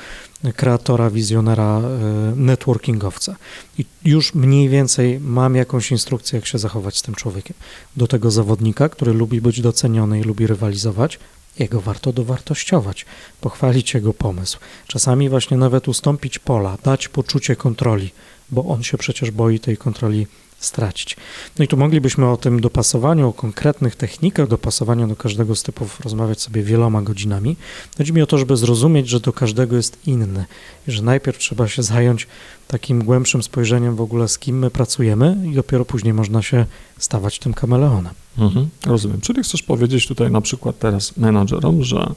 kreatora, 0.55 1.09
wizjonera, 1.09 1.79
e, 1.79 2.33
networkingowca. 2.35 3.35
I 3.77 3.85
już 4.05 4.33
mniej 4.33 4.69
więcej 4.69 5.19
mam 5.19 5.55
jakąś 5.55 5.91
instrukcję, 5.91 6.39
jak 6.39 6.45
się 6.45 6.57
zachować 6.57 6.97
z 6.97 7.01
tym 7.01 7.15
człowiekiem. 7.15 7.55
Do 7.97 8.07
tego 8.07 8.31
zawodnika, 8.31 8.89
który 8.89 9.13
lubi 9.13 9.41
być 9.41 9.61
doceniony 9.61 10.19
i 10.19 10.23
lubi 10.23 10.47
rywalizować, 10.47 11.19
jego 11.59 11.81
warto 11.81 12.13
dowartościować, 12.13 13.05
pochwalić 13.41 13.93
jego 13.93 14.13
pomysł. 14.13 14.59
Czasami 14.87 15.29
właśnie 15.29 15.57
nawet 15.57 15.87
ustąpić 15.87 16.39
pola, 16.39 16.77
dać 16.83 17.07
poczucie 17.07 17.55
kontroli, 17.55 18.11
bo 18.49 18.65
on 18.65 18.83
się 18.83 18.97
przecież 18.97 19.31
boi 19.31 19.59
tej 19.59 19.77
kontroli 19.77 20.27
stracić. 20.65 21.17
No 21.59 21.65
i 21.65 21.67
tu 21.67 21.77
moglibyśmy 21.77 22.29
o 22.29 22.37
tym 22.37 22.61
dopasowaniu, 22.61 23.29
o 23.29 23.33
konkretnych 23.33 23.95
technikach 23.95 24.47
dopasowania 24.47 25.07
do 25.07 25.15
każdego 25.15 25.55
z 25.55 25.63
typów 25.63 25.99
rozmawiać 25.99 26.41
sobie 26.41 26.63
wieloma 26.63 27.01
godzinami. 27.01 27.55
Chodzi 27.97 28.13
mi 28.13 28.21
o 28.21 28.25
to, 28.25 28.37
żeby 28.37 28.57
zrozumieć, 28.57 29.09
że 29.09 29.19
do 29.19 29.33
każdego 29.33 29.75
jest 29.75 30.07
inny 30.07 30.45
i 30.87 30.91
że 30.91 31.03
najpierw 31.03 31.37
trzeba 31.37 31.67
się 31.67 31.83
zająć 31.83 32.27
takim 32.67 33.03
głębszym 33.03 33.43
spojrzeniem 33.43 33.95
w 33.95 34.01
ogóle, 34.01 34.27
z 34.27 34.39
kim 34.39 34.59
my 34.59 34.69
pracujemy 34.69 35.37
i 35.51 35.53
dopiero 35.53 35.85
później 35.85 36.13
można 36.13 36.41
się 36.41 36.65
stawać 36.97 37.39
tym 37.39 37.53
kameleonem. 37.53 38.13
Mhm, 38.37 38.69
rozumiem. 38.85 39.21
Czyli 39.21 39.43
chcesz 39.43 39.63
powiedzieć 39.63 40.07
tutaj 40.07 40.31
na 40.31 40.41
przykład 40.41 40.79
teraz 40.79 41.17
menadżerom, 41.17 41.83
że 41.83 42.13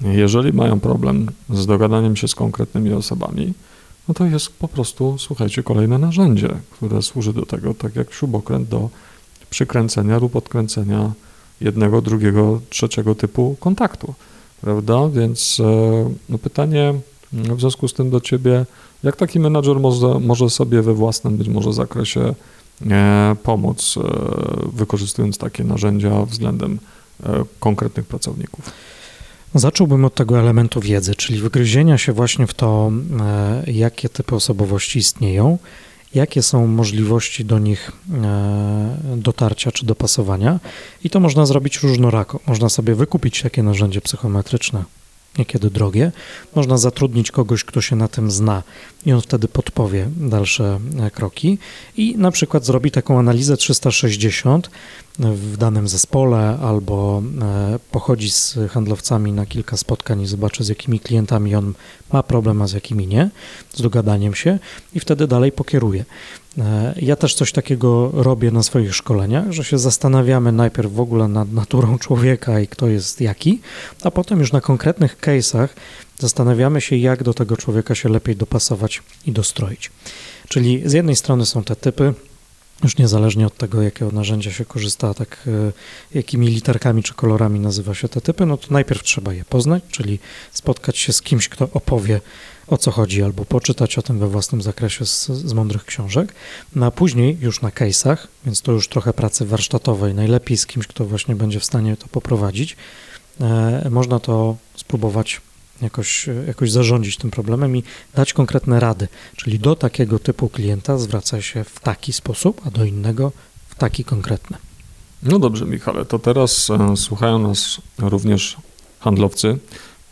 jeżeli 0.00 0.52
mają 0.52 0.80
problem 0.80 1.28
z 1.50 1.66
dogadaniem 1.66 2.16
się 2.16 2.28
z 2.28 2.34
konkretnymi 2.34 2.92
osobami, 2.92 3.54
no 4.08 4.14
to 4.14 4.26
jest 4.26 4.48
po 4.48 4.68
prostu, 4.68 5.18
słuchajcie, 5.18 5.62
kolejne 5.62 5.98
narzędzie, 5.98 6.48
które 6.70 7.02
służy 7.02 7.32
do 7.32 7.46
tego, 7.46 7.74
tak 7.74 7.96
jak 7.96 8.12
śrubokręt 8.12 8.68
do 8.68 8.88
przykręcenia 9.50 10.18
lub 10.18 10.36
odkręcenia 10.36 11.12
jednego, 11.60 12.02
drugiego, 12.02 12.60
trzeciego 12.70 13.14
typu 13.14 13.56
kontaktu, 13.60 14.14
prawda? 14.60 15.08
Więc 15.08 15.60
e, 15.60 16.14
no 16.28 16.38
pytanie 16.38 16.94
w 17.32 17.60
związku 17.60 17.88
z 17.88 17.94
tym 17.94 18.10
do 18.10 18.20
ciebie, 18.20 18.66
jak 19.02 19.16
taki 19.16 19.40
menadżer 19.40 19.80
może, 19.80 20.20
może 20.20 20.50
sobie 20.50 20.82
we 20.82 20.94
własnym 20.94 21.36
być 21.36 21.48
może 21.48 21.72
zakresie 21.72 22.34
e, 22.90 23.36
pomóc, 23.42 23.94
e, 23.96 24.02
wykorzystując 24.72 25.38
takie 25.38 25.64
narzędzia 25.64 26.24
względem 26.24 26.78
konkretnych 27.60 28.06
pracowników? 28.06 28.72
Zacząłbym 29.54 30.04
od 30.04 30.14
tego 30.14 30.38
elementu 30.38 30.80
wiedzy, 30.80 31.14
czyli 31.14 31.40
wygryzienia 31.40 31.98
się 31.98 32.12
właśnie 32.12 32.46
w 32.46 32.54
to, 32.54 32.92
e, 33.20 33.72
jakie 33.72 34.08
typy 34.08 34.34
osobowości 34.34 34.98
istnieją, 34.98 35.58
jakie 36.14 36.42
są 36.42 36.66
możliwości 36.66 37.44
do 37.44 37.58
nich 37.58 37.92
e, 38.12 38.96
dotarcia 39.16 39.72
czy 39.72 39.86
dopasowania. 39.86 40.60
I 41.04 41.10
to 41.10 41.20
można 41.20 41.46
zrobić 41.46 41.82
różnorako. 41.82 42.40
Można 42.46 42.68
sobie 42.68 42.94
wykupić 42.94 43.42
takie 43.42 43.62
narzędzie 43.62 44.00
psychometryczne, 44.00 44.84
niekiedy 45.38 45.70
drogie. 45.70 46.12
Można 46.54 46.78
zatrudnić 46.78 47.30
kogoś, 47.30 47.64
kto 47.64 47.80
się 47.80 47.96
na 47.96 48.08
tym 48.08 48.30
zna 48.30 48.62
i 49.06 49.12
on 49.12 49.20
wtedy 49.20 49.48
podpowie 49.48 50.08
dalsze 50.16 50.80
e, 51.00 51.10
kroki 51.10 51.58
i 51.96 52.14
na 52.18 52.30
przykład 52.30 52.64
zrobi 52.64 52.90
taką 52.90 53.18
analizę 53.18 53.56
360 53.56 54.70
w 55.18 55.56
danym 55.56 55.88
zespole 55.88 56.58
albo 56.62 57.22
e, 57.42 57.78
pochodzi 57.90 58.30
z 58.30 58.58
handlowcami 58.70 59.32
na 59.32 59.46
kilka 59.46 59.76
spotkań 59.76 60.20
i 60.20 60.26
zobaczy 60.26 60.64
z 60.64 60.68
jakimi 60.68 61.00
klientami 61.00 61.54
on 61.54 61.74
ma 62.12 62.22
problem, 62.22 62.62
a 62.62 62.66
z 62.66 62.72
jakimi 62.72 63.06
nie, 63.06 63.30
z 63.74 63.82
dogadaniem 63.82 64.34
się 64.34 64.58
i 64.94 65.00
wtedy 65.00 65.26
dalej 65.26 65.52
pokieruje. 65.52 66.04
E, 66.58 66.94
ja 67.02 67.16
też 67.16 67.34
coś 67.34 67.52
takiego 67.52 68.10
robię 68.12 68.50
na 68.50 68.62
swoich 68.62 68.94
szkoleniach, 68.94 69.52
że 69.52 69.64
się 69.64 69.78
zastanawiamy 69.78 70.52
najpierw 70.52 70.92
w 70.92 71.00
ogóle 71.00 71.28
nad 71.28 71.52
naturą 71.52 71.98
człowieka 71.98 72.60
i 72.60 72.66
kto 72.66 72.88
jest 72.88 73.20
jaki, 73.20 73.60
a 74.02 74.10
potem 74.10 74.40
już 74.40 74.52
na 74.52 74.60
konkretnych 74.60 75.20
case'ach 75.20 75.68
zastanawiamy 76.18 76.80
się, 76.80 76.96
jak 76.96 77.22
do 77.22 77.34
tego 77.34 77.56
człowieka 77.56 77.94
się 77.94 78.08
lepiej 78.08 78.36
dopasować 78.36 79.02
i 79.26 79.32
dostroić. 79.32 79.90
Czyli 80.48 80.82
z 80.84 80.92
jednej 80.92 81.16
strony 81.16 81.46
są 81.46 81.64
te 81.64 81.76
typy, 81.76 82.14
już 82.82 82.98
niezależnie 82.98 83.46
od 83.46 83.56
tego, 83.56 83.82
jakiego 83.82 84.10
narzędzia 84.10 84.50
się 84.50 84.64
korzysta, 84.64 85.14
tak 85.14 85.38
e, 85.46 85.72
jakimi 86.14 86.48
literkami 86.48 87.02
czy 87.02 87.14
kolorami 87.14 87.60
nazywa 87.60 87.94
się 87.94 88.08
te 88.08 88.20
typy, 88.20 88.46
no 88.46 88.56
to 88.56 88.66
najpierw 88.70 89.02
trzeba 89.02 89.32
je 89.32 89.44
poznać, 89.44 89.82
czyli 89.90 90.18
spotkać 90.52 90.98
się 90.98 91.12
z 91.12 91.22
kimś, 91.22 91.48
kto 91.48 91.68
opowie 91.72 92.20
o 92.66 92.78
co 92.78 92.90
chodzi, 92.90 93.22
albo 93.22 93.44
poczytać 93.44 93.98
o 93.98 94.02
tym 94.02 94.18
we 94.18 94.28
własnym 94.28 94.62
zakresie 94.62 95.06
z, 95.06 95.26
z 95.26 95.52
mądrych 95.52 95.84
książek, 95.84 96.34
no 96.74 96.86
a 96.86 96.90
później 96.90 97.38
już 97.40 97.62
na 97.62 97.68
case'ach, 97.68 98.16
więc 98.44 98.62
to 98.62 98.72
już 98.72 98.88
trochę 98.88 99.12
pracy 99.12 99.46
warsztatowej, 99.46 100.14
najlepiej 100.14 100.56
z 100.56 100.66
kimś, 100.66 100.86
kto 100.86 101.04
właśnie 101.04 101.36
będzie 101.36 101.60
w 101.60 101.64
stanie 101.64 101.96
to 101.96 102.08
poprowadzić, 102.08 102.76
e, 103.40 103.88
można 103.90 104.20
to 104.20 104.56
spróbować 104.76 105.40
jakoś, 105.82 106.26
jakoś 106.46 106.70
zarządzić 106.70 107.16
tym 107.16 107.30
problemem 107.30 107.76
i 107.76 107.82
dać 108.14 108.32
konkretne 108.32 108.80
rady. 108.80 109.08
Czyli 109.36 109.58
do 109.58 109.76
takiego 109.76 110.18
typu 110.18 110.48
klienta 110.48 110.98
zwraca 110.98 111.42
się 111.42 111.64
w 111.64 111.80
taki 111.80 112.12
sposób, 112.12 112.60
a 112.66 112.70
do 112.70 112.84
innego 112.84 113.32
w 113.68 113.74
taki 113.74 114.04
konkretny. 114.04 114.56
No 115.22 115.38
dobrze, 115.38 115.66
Michale, 115.66 116.04
to 116.04 116.18
teraz 116.18 116.70
e, 116.70 116.96
słuchają 116.96 117.38
nas 117.38 117.80
również 117.98 118.56
handlowcy. 119.00 119.58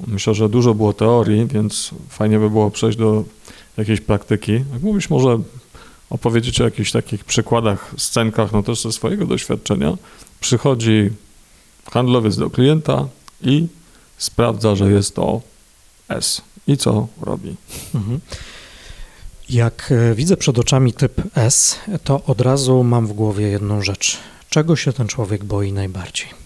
Myślę, 0.07 0.35
że 0.35 0.49
dużo 0.49 0.75
było 0.75 0.93
teorii, 0.93 1.47
więc 1.47 1.91
fajnie 2.09 2.39
by 2.39 2.51
było 2.51 2.71
przejść 2.71 2.99
do 2.99 3.25
jakiejś 3.77 4.01
praktyki. 4.01 4.53
Jak 4.53 4.83
mógłbyś 4.83 5.11
może 5.11 5.39
opowiedzieć 6.11 6.61
o 6.61 6.65
jakichś 6.65 6.93
takich 6.93 7.25
przykładach, 7.25 7.95
scenkach, 7.97 8.53
no 8.53 8.63
też 8.63 8.83
ze 8.83 8.93
swojego 8.93 9.27
doświadczenia. 9.27 9.97
Przychodzi 10.41 11.11
handlowiec 11.93 12.37
do 12.37 12.51
klienta 12.51 13.09
i 13.43 13.67
sprawdza, 14.19 14.77
że 14.77 14.91
jest 14.91 15.15
to 15.15 15.41
S. 16.09 16.43
I 16.67 16.77
co 16.77 17.09
robi? 17.21 17.57
Mhm. 17.95 18.21
Jak 19.51 19.93
e, 19.93 20.15
widzę 20.15 20.37
przed 20.37 20.59
oczami 20.59 20.93
typ 20.93 21.23
S, 21.35 21.79
to 22.05 22.25
od 22.25 22.41
razu 22.41 22.85
mam 22.85 23.07
w 23.07 23.13
głowie 23.13 23.47
jedną 23.49 23.83
rzecz. 23.83 24.19
Czego 24.49 24.77
się 24.77 24.93
ten 24.93 25.09
człowiek 25.09 25.45
boi 25.45 25.73
najbardziej? 25.73 26.42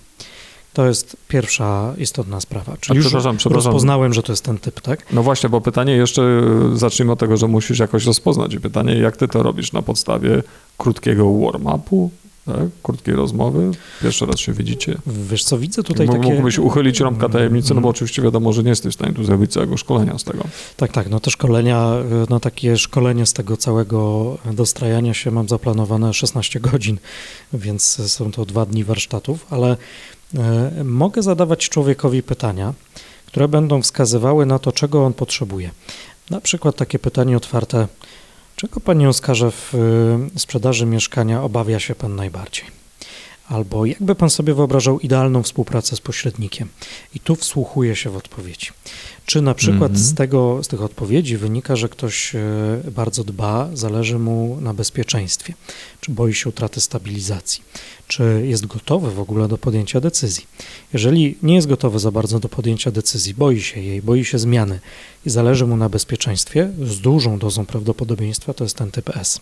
To 0.76 0.86
jest 0.86 1.16
pierwsza 1.28 1.94
istotna 1.98 2.40
sprawa. 2.40 2.76
Czyli 2.80 2.96
już 2.96 3.06
przepraszam, 3.06 3.36
przepraszam. 3.36 3.72
rozpoznałem, 3.72 4.14
że 4.14 4.22
to 4.22 4.32
jest 4.32 4.44
ten 4.44 4.58
typ, 4.58 4.80
tak? 4.80 5.12
No 5.12 5.22
właśnie, 5.22 5.48
bo 5.48 5.60
pytanie 5.60 5.92
jeszcze, 5.92 6.22
e, 6.22 6.76
zacznijmy 6.76 7.12
od 7.12 7.18
tego, 7.18 7.36
że 7.36 7.48
musisz 7.48 7.78
jakoś 7.78 8.04
rozpoznać. 8.04 8.56
Pytanie, 8.56 8.94
jak 8.94 9.16
ty 9.16 9.28
to 9.28 9.42
robisz 9.42 9.72
na 9.72 9.82
podstawie 9.82 10.42
krótkiego 10.78 11.24
warm-upu, 11.24 12.08
tak? 12.46 12.56
krótkiej 12.82 13.14
rozmowy. 13.14 13.70
Pierwszy 14.02 14.26
raz 14.26 14.38
się 14.38 14.52
widzicie. 14.52 14.98
Wiesz 15.06 15.44
co, 15.44 15.58
widzę 15.58 15.82
tutaj 15.82 16.06
takie... 16.06 16.18
Mógłbyś 16.18 16.58
uchylić 16.58 17.00
rąbka 17.00 17.28
tajemnicy, 17.28 17.74
no 17.74 17.80
bo 17.80 17.88
oczywiście 17.88 18.22
wiadomo, 18.22 18.52
że 18.52 18.62
nie 18.62 18.70
jesteś 18.70 18.92
w 18.92 18.94
stanie 18.94 19.12
tu 19.12 19.24
zrobić 19.24 19.52
całego 19.52 19.76
szkolenia 19.76 20.18
z 20.18 20.24
tego. 20.24 20.44
Tak, 20.76 20.92
tak, 20.92 21.10
no 21.10 21.20
te 21.20 21.30
szkolenia, 21.30 21.92
no 22.30 22.40
takie 22.40 22.76
szkolenie 22.76 23.26
z 23.26 23.32
tego 23.32 23.56
całego 23.56 24.38
dostrajania 24.52 25.14
się 25.14 25.30
mam 25.30 25.48
zaplanowane 25.48 26.14
16 26.14 26.60
godzin, 26.60 26.98
więc 27.52 28.12
są 28.12 28.30
to 28.32 28.44
dwa 28.44 28.66
dni 28.66 28.84
warsztatów, 28.84 29.46
ale 29.50 29.70
e, 29.70 29.76
mogę 30.84 31.22
zadawać 31.22 31.68
człowiekowi 31.68 32.22
pytania, 32.22 32.74
które 33.26 33.48
będą 33.48 33.82
wskazywały 33.82 34.46
na 34.46 34.58
to, 34.58 34.72
czego 34.72 35.04
on 35.04 35.12
potrzebuje. 35.12 35.70
Na 36.30 36.40
przykład 36.40 36.76
takie 36.76 36.98
pytanie 36.98 37.36
otwarte, 37.36 37.88
Czego 38.56 38.80
Panie 38.80 39.08
Oskarze 39.08 39.50
w 39.50 39.74
y, 40.34 40.38
sprzedaży 40.40 40.86
mieszkania 40.86 41.42
obawia 41.42 41.80
się 41.80 41.94
Pan 41.94 42.16
najbardziej? 42.16 42.64
Albo 43.48 43.86
jakby 43.86 44.14
Pan 44.14 44.30
sobie 44.30 44.54
wyobrażał 44.54 45.00
idealną 45.00 45.42
współpracę 45.42 45.96
z 45.96 46.00
pośrednikiem? 46.00 46.68
I 47.14 47.20
tu 47.20 47.36
wsłuchuje 47.36 47.96
się 47.96 48.10
w 48.10 48.16
odpowiedzi. 48.16 48.70
Czy 49.26 49.42
na 49.42 49.54
przykład 49.54 49.90
mm 49.90 50.02
-hmm. 50.02 50.04
z, 50.04 50.14
tego, 50.14 50.62
z 50.62 50.68
tych 50.68 50.82
odpowiedzi 50.82 51.36
wynika, 51.36 51.76
że 51.76 51.88
ktoś 51.88 52.34
y, 52.34 52.90
bardzo 52.90 53.24
dba, 53.24 53.68
zależy 53.74 54.18
mu 54.18 54.58
na 54.60 54.74
bezpieczeństwie? 54.74 55.54
Czy 56.00 56.12
boi 56.12 56.34
się 56.34 56.48
utraty 56.48 56.80
stabilizacji? 56.80 57.62
czy 58.08 58.46
jest 58.46 58.66
gotowy 58.66 59.10
w 59.10 59.20
ogóle 59.20 59.48
do 59.48 59.58
podjęcia 59.58 60.00
decyzji. 60.00 60.46
Jeżeli 60.92 61.38
nie 61.42 61.54
jest 61.54 61.66
gotowy 61.66 61.98
za 61.98 62.10
bardzo 62.10 62.40
do 62.40 62.48
podjęcia 62.48 62.90
decyzji, 62.90 63.34
boi 63.34 63.60
się 63.60 63.80
jej, 63.80 64.02
boi 64.02 64.24
się 64.24 64.38
zmiany 64.38 64.80
i 65.26 65.30
zależy 65.30 65.66
mu 65.66 65.76
na 65.76 65.88
bezpieczeństwie, 65.88 66.70
z 66.82 67.00
dużą 67.00 67.38
dozą 67.38 67.66
prawdopodobieństwa 67.66 68.54
to 68.54 68.64
jest 68.64 68.76
ten 68.76 68.90
typ 68.90 69.16
S. 69.16 69.40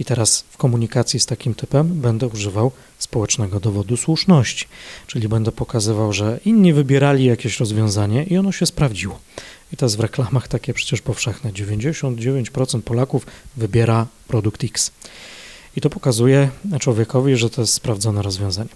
I 0.00 0.04
teraz 0.04 0.44
w 0.50 0.56
komunikacji 0.56 1.20
z 1.20 1.26
takim 1.26 1.54
typem 1.54 2.00
będę 2.00 2.26
używał 2.26 2.72
społecznego 2.98 3.60
dowodu 3.60 3.96
słuszności, 3.96 4.66
czyli 5.06 5.28
będę 5.28 5.52
pokazywał, 5.52 6.12
że 6.12 6.40
inni 6.44 6.72
wybierali 6.72 7.24
jakieś 7.24 7.60
rozwiązanie 7.60 8.24
i 8.24 8.36
ono 8.36 8.52
się 8.52 8.66
sprawdziło. 8.66 9.17
I 9.72 9.76
to 9.76 9.86
jest 9.86 9.96
w 9.96 10.00
reklamach 10.00 10.48
takie 10.48 10.74
przecież 10.74 11.00
powszechne. 11.00 11.52
99% 11.52 12.82
Polaków 12.82 13.26
wybiera 13.56 14.06
produkt 14.28 14.64
X. 14.64 14.90
I 15.76 15.80
to 15.80 15.90
pokazuje 15.90 16.50
człowiekowi, 16.80 17.36
że 17.36 17.50
to 17.50 17.60
jest 17.60 17.74
sprawdzone 17.74 18.22
rozwiązanie. 18.22 18.70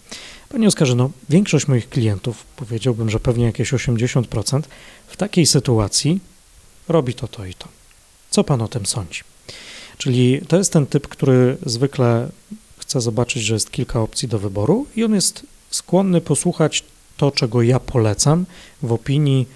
Panie 0.49 0.69
Oskarze, 0.69 0.95
no, 0.95 1.11
większość 1.29 1.69
moich 1.69 1.89
klientów, 1.89 2.45
powiedziałbym, 2.57 3.11
że 3.11 3.21
pewnie 3.21 3.45
jakieś 3.45 3.73
80%, 3.73 4.63
w 5.07 5.17
takiej 5.17 5.47
sytuacji 5.47 6.21
robi 6.89 7.15
to, 7.15 7.29
to 7.29 7.45
i 7.45 7.55
to. 7.55 7.69
Co 8.31 8.45
pan 8.45 8.63
o 8.63 8.69
tym 8.69 8.87
sądzi? 8.87 9.21
Czyli 9.99 10.41
to 10.49 10.59
jest 10.59 10.73
ten 10.73 10.87
typ, 10.87 11.09
który 11.09 11.57
zwykle 11.67 12.29
chce 12.79 13.01
zobaczyć, 13.01 13.43
że 13.43 13.55
jest 13.55 13.71
kilka 13.71 14.01
opcji 14.01 14.29
do 14.29 14.39
wyboru 14.39 14.87
i 14.97 15.05
on 15.05 15.15
jest 15.15 15.47
skłonny 15.71 16.21
posłuchać 16.21 16.85
to, 17.17 17.31
czego 17.31 17.63
ja 17.63 17.81
polecam. 17.81 18.47
W 18.83 18.93
opinii 18.93 19.47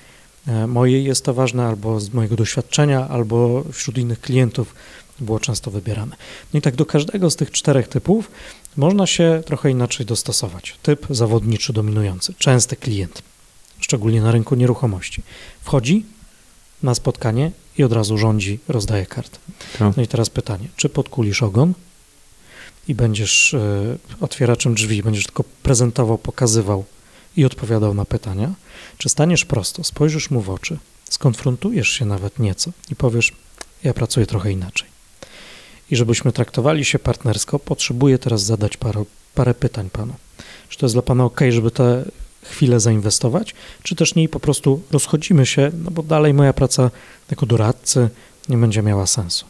mojej 0.68 1.04
jest 1.04 1.24
to 1.24 1.34
ważne, 1.34 1.66
albo 1.66 2.00
z 2.00 2.12
mojego 2.12 2.36
doświadczenia, 2.36 3.08
albo 3.08 3.64
wśród 3.72 3.98
innych 3.98 4.20
klientów 4.20 4.74
było 5.20 5.40
często 5.40 5.70
wybierane. 5.70 6.16
No 6.52 6.58
i 6.58 6.62
tak 6.62 6.76
do 6.76 6.86
każdego 6.86 7.30
z 7.30 7.36
tych 7.36 7.50
czterech 7.50 7.88
typów 7.88 8.30
można 8.76 9.06
się 9.06 9.42
trochę 9.46 9.70
inaczej 9.70 10.06
dostosować. 10.06 10.78
Typ 10.82 11.06
zawodniczy 11.10 11.72
dominujący, 11.72 12.34
częsty 12.38 12.76
klient, 12.76 13.22
szczególnie 13.80 14.20
na 14.20 14.32
rynku 14.32 14.54
nieruchomości. 14.54 15.22
Wchodzi 15.60 16.04
na 16.82 16.94
spotkanie 16.94 17.50
i 17.78 17.84
od 17.84 17.92
razu 17.92 18.18
rządzi, 18.18 18.58
rozdaje 18.68 19.06
kartę. 19.06 19.38
Tak. 19.78 19.96
No 19.96 20.02
i 20.02 20.06
teraz 20.06 20.30
pytanie, 20.30 20.68
czy 20.76 20.88
podkulisz 20.88 21.42
ogon 21.42 21.74
i 22.88 22.94
będziesz 22.94 23.54
y, 23.54 23.98
otwieraczem 24.20 24.74
drzwi, 24.74 25.02
będziesz 25.02 25.24
tylko 25.24 25.44
prezentował, 25.62 26.18
pokazywał 26.18 26.84
i 27.36 27.44
odpowiadał 27.44 27.94
na 27.94 28.04
pytania, 28.04 28.54
czy 28.98 29.08
staniesz 29.08 29.44
prosto, 29.44 29.84
spojrzysz 29.84 30.30
mu 30.30 30.40
w 30.40 30.50
oczy, 30.50 30.78
skonfrontujesz 31.10 31.88
się 31.88 32.04
nawet 32.04 32.38
nieco 32.38 32.70
i 32.90 32.96
powiesz, 32.96 33.32
ja 33.84 33.94
pracuję 33.94 34.26
trochę 34.26 34.52
inaczej 34.52 34.96
i 35.90 35.96
żebyśmy 35.96 36.32
traktowali 36.32 36.84
się 36.84 36.98
partnersko, 36.98 37.58
potrzebuję 37.58 38.18
teraz 38.18 38.42
zadać 38.42 38.76
parę, 38.76 39.04
parę 39.34 39.54
pytań 39.54 39.90
panu. 39.90 40.14
Czy 40.68 40.78
to 40.78 40.86
jest 40.86 40.94
dla 40.94 41.02
pana 41.02 41.24
ok, 41.24 41.40
żeby 41.50 41.70
te 41.70 42.04
chwilę 42.42 42.80
zainwestować, 42.80 43.54
czy 43.82 43.96
też 43.96 44.14
nie 44.14 44.22
i 44.22 44.28
po 44.28 44.40
prostu 44.40 44.82
rozchodzimy 44.90 45.46
się, 45.46 45.70
no 45.84 45.90
bo 45.90 46.02
dalej 46.02 46.34
moja 46.34 46.52
praca 46.52 46.90
jako 47.30 47.46
doradcy 47.46 48.08
nie 48.48 48.56
będzie 48.56 48.82
miała 48.82 49.06
sensu. 49.06 49.46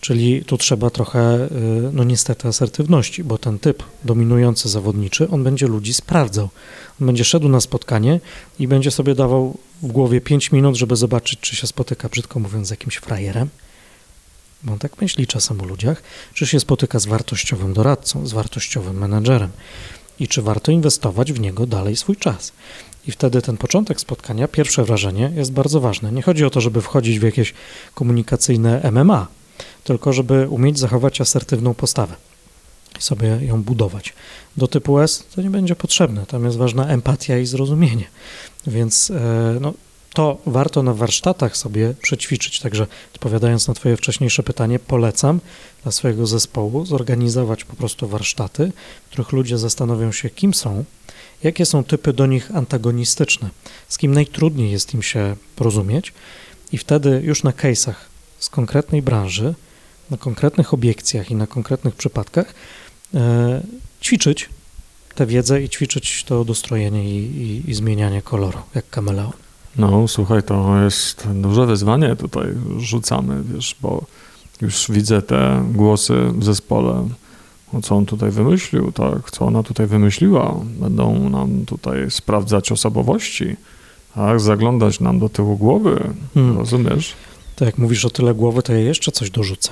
Czyli 0.00 0.44
tu 0.44 0.58
trzeba 0.58 0.90
trochę, 0.90 1.36
y, 1.36 1.48
no 1.92 2.04
niestety, 2.04 2.48
asertywności, 2.48 3.24
bo 3.24 3.38
ten 3.38 3.58
typ 3.58 3.82
dominujący 4.04 4.68
zawodniczy, 4.68 5.28
on 5.30 5.44
będzie 5.44 5.66
ludzi 5.66 5.94
sprawdzał. 5.94 6.48
On 7.00 7.06
będzie 7.06 7.24
szedł 7.24 7.48
na 7.48 7.60
spotkanie 7.60 8.20
i 8.58 8.68
będzie 8.68 8.90
sobie 8.90 9.14
dawał 9.14 9.58
w 9.82 9.86
głowie 9.86 10.20
5 10.20 10.52
minut, 10.52 10.76
żeby 10.76 10.96
zobaczyć, 10.96 11.40
czy 11.40 11.56
się 11.56 11.66
spotyka, 11.66 12.08
brzydko 12.08 12.40
mówiąc, 12.40 12.68
z 12.68 12.70
jakimś 12.70 12.96
frajerem, 12.96 13.48
bo 14.62 14.72
on 14.72 14.78
tak 14.78 15.00
myśli 15.00 15.26
czasem 15.26 15.60
o 15.60 15.64
ludziach, 15.64 16.02
czy 16.34 16.46
się 16.46 16.60
spotyka 16.60 16.98
z 16.98 17.06
wartościowym 17.06 17.72
doradcą, 17.72 18.26
z 18.26 18.32
wartościowym 18.32 18.98
menedżerem 18.98 19.50
i 20.20 20.28
czy 20.28 20.42
warto 20.42 20.72
inwestować 20.72 21.32
w 21.32 21.40
niego 21.40 21.66
dalej 21.66 21.96
swój 21.96 22.16
czas. 22.16 22.52
I 23.06 23.12
wtedy 23.12 23.42
ten 23.42 23.56
początek 23.56 24.00
spotkania, 24.00 24.48
pierwsze 24.48 24.84
wrażenie 24.84 25.32
jest 25.36 25.52
bardzo 25.52 25.80
ważne. 25.80 26.12
Nie 26.12 26.22
chodzi 26.22 26.44
o 26.44 26.50
to, 26.50 26.60
żeby 26.60 26.82
wchodzić 26.82 27.18
w 27.18 27.22
jakieś 27.22 27.54
komunikacyjne 27.94 28.90
MMA, 28.92 29.26
tylko 29.88 30.12
żeby 30.12 30.48
umieć 30.48 30.78
zachować 30.78 31.20
asertywną 31.20 31.74
postawę 31.74 32.14
i 32.98 33.02
sobie 33.02 33.28
ją 33.42 33.62
budować. 33.62 34.12
Do 34.56 34.68
typu 34.68 35.00
S 35.00 35.24
to 35.34 35.42
nie 35.42 35.50
będzie 35.50 35.76
potrzebne, 35.76 36.26
tam 36.26 36.44
jest 36.44 36.56
ważna 36.56 36.86
empatia 36.86 37.38
i 37.38 37.46
zrozumienie. 37.46 38.04
Więc 38.66 39.10
e, 39.10 39.58
no, 39.60 39.74
to 40.14 40.38
warto 40.46 40.82
na 40.82 40.94
warsztatach 40.94 41.56
sobie 41.56 41.94
przećwiczyć. 42.02 42.60
Także 42.60 42.86
odpowiadając 43.14 43.68
na 43.68 43.74
Twoje 43.74 43.96
wcześniejsze 43.96 44.42
pytanie, 44.42 44.78
polecam 44.78 45.40
dla 45.82 45.92
swojego 45.92 46.26
zespołu 46.26 46.86
zorganizować 46.86 47.64
po 47.64 47.76
prostu 47.76 48.08
warsztaty, 48.08 48.72
w 49.06 49.10
których 49.10 49.32
ludzie 49.32 49.58
zastanowią 49.58 50.12
się, 50.12 50.30
kim 50.30 50.54
są, 50.54 50.84
jakie 51.42 51.66
są 51.66 51.84
typy 51.84 52.12
do 52.12 52.26
nich 52.26 52.56
antagonistyczne, 52.56 53.50
z 53.88 53.98
kim 53.98 54.14
najtrudniej 54.14 54.70
jest 54.70 54.94
im 54.94 55.02
się 55.02 55.36
porozumieć, 55.56 56.12
i 56.72 56.78
wtedy 56.78 57.20
już 57.24 57.42
na 57.42 57.50
case'ach 57.50 57.94
z 58.38 58.48
konkretnej 58.48 59.02
branży, 59.02 59.54
na 60.10 60.16
konkretnych 60.16 60.74
obiekcjach 60.74 61.30
i 61.30 61.34
na 61.34 61.46
konkretnych 61.46 61.94
przypadkach 61.94 62.54
e, 63.14 63.62
ćwiczyć 64.02 64.48
tę 65.14 65.26
wiedzę 65.26 65.62
i 65.62 65.68
ćwiczyć 65.68 66.24
to 66.24 66.44
dostrojenie 66.44 67.04
i, 67.10 67.42
i, 67.42 67.70
i 67.70 67.74
zmienianie 67.74 68.22
koloru, 68.22 68.58
jak 68.74 68.90
kameleon. 68.90 69.32
No, 69.76 70.08
słuchaj, 70.08 70.42
to 70.42 70.82
jest 70.84 71.28
duże 71.34 71.66
wyzwanie 71.66 72.16
tutaj 72.16 72.46
rzucamy, 72.78 73.42
wiesz, 73.54 73.76
bo 73.82 74.04
już 74.60 74.90
widzę 74.90 75.22
te 75.22 75.64
głosy 75.72 76.14
w 76.34 76.44
zespole. 76.44 77.08
co 77.82 77.96
on 77.96 78.06
tutaj 78.06 78.30
wymyślił, 78.30 78.92
tak, 78.92 79.30
co 79.30 79.46
ona 79.46 79.62
tutaj 79.62 79.86
wymyśliła. 79.86 80.54
Będą 80.64 81.28
nam 81.28 81.64
tutaj 81.66 82.10
sprawdzać 82.10 82.72
osobowości, 82.72 83.56
tak, 84.14 84.40
zaglądać 84.40 85.00
nam 85.00 85.18
do 85.18 85.28
tyłu 85.28 85.56
głowy, 85.56 86.14
Hmm. 86.34 86.58
rozumiesz? 86.58 87.14
To 87.58 87.64
jak 87.64 87.78
mówisz 87.78 88.04
o 88.04 88.10
tyle 88.10 88.34
głowy, 88.34 88.62
to 88.62 88.72
ja 88.72 88.78
jeszcze 88.78 89.12
coś 89.12 89.30
dorzucę. 89.30 89.70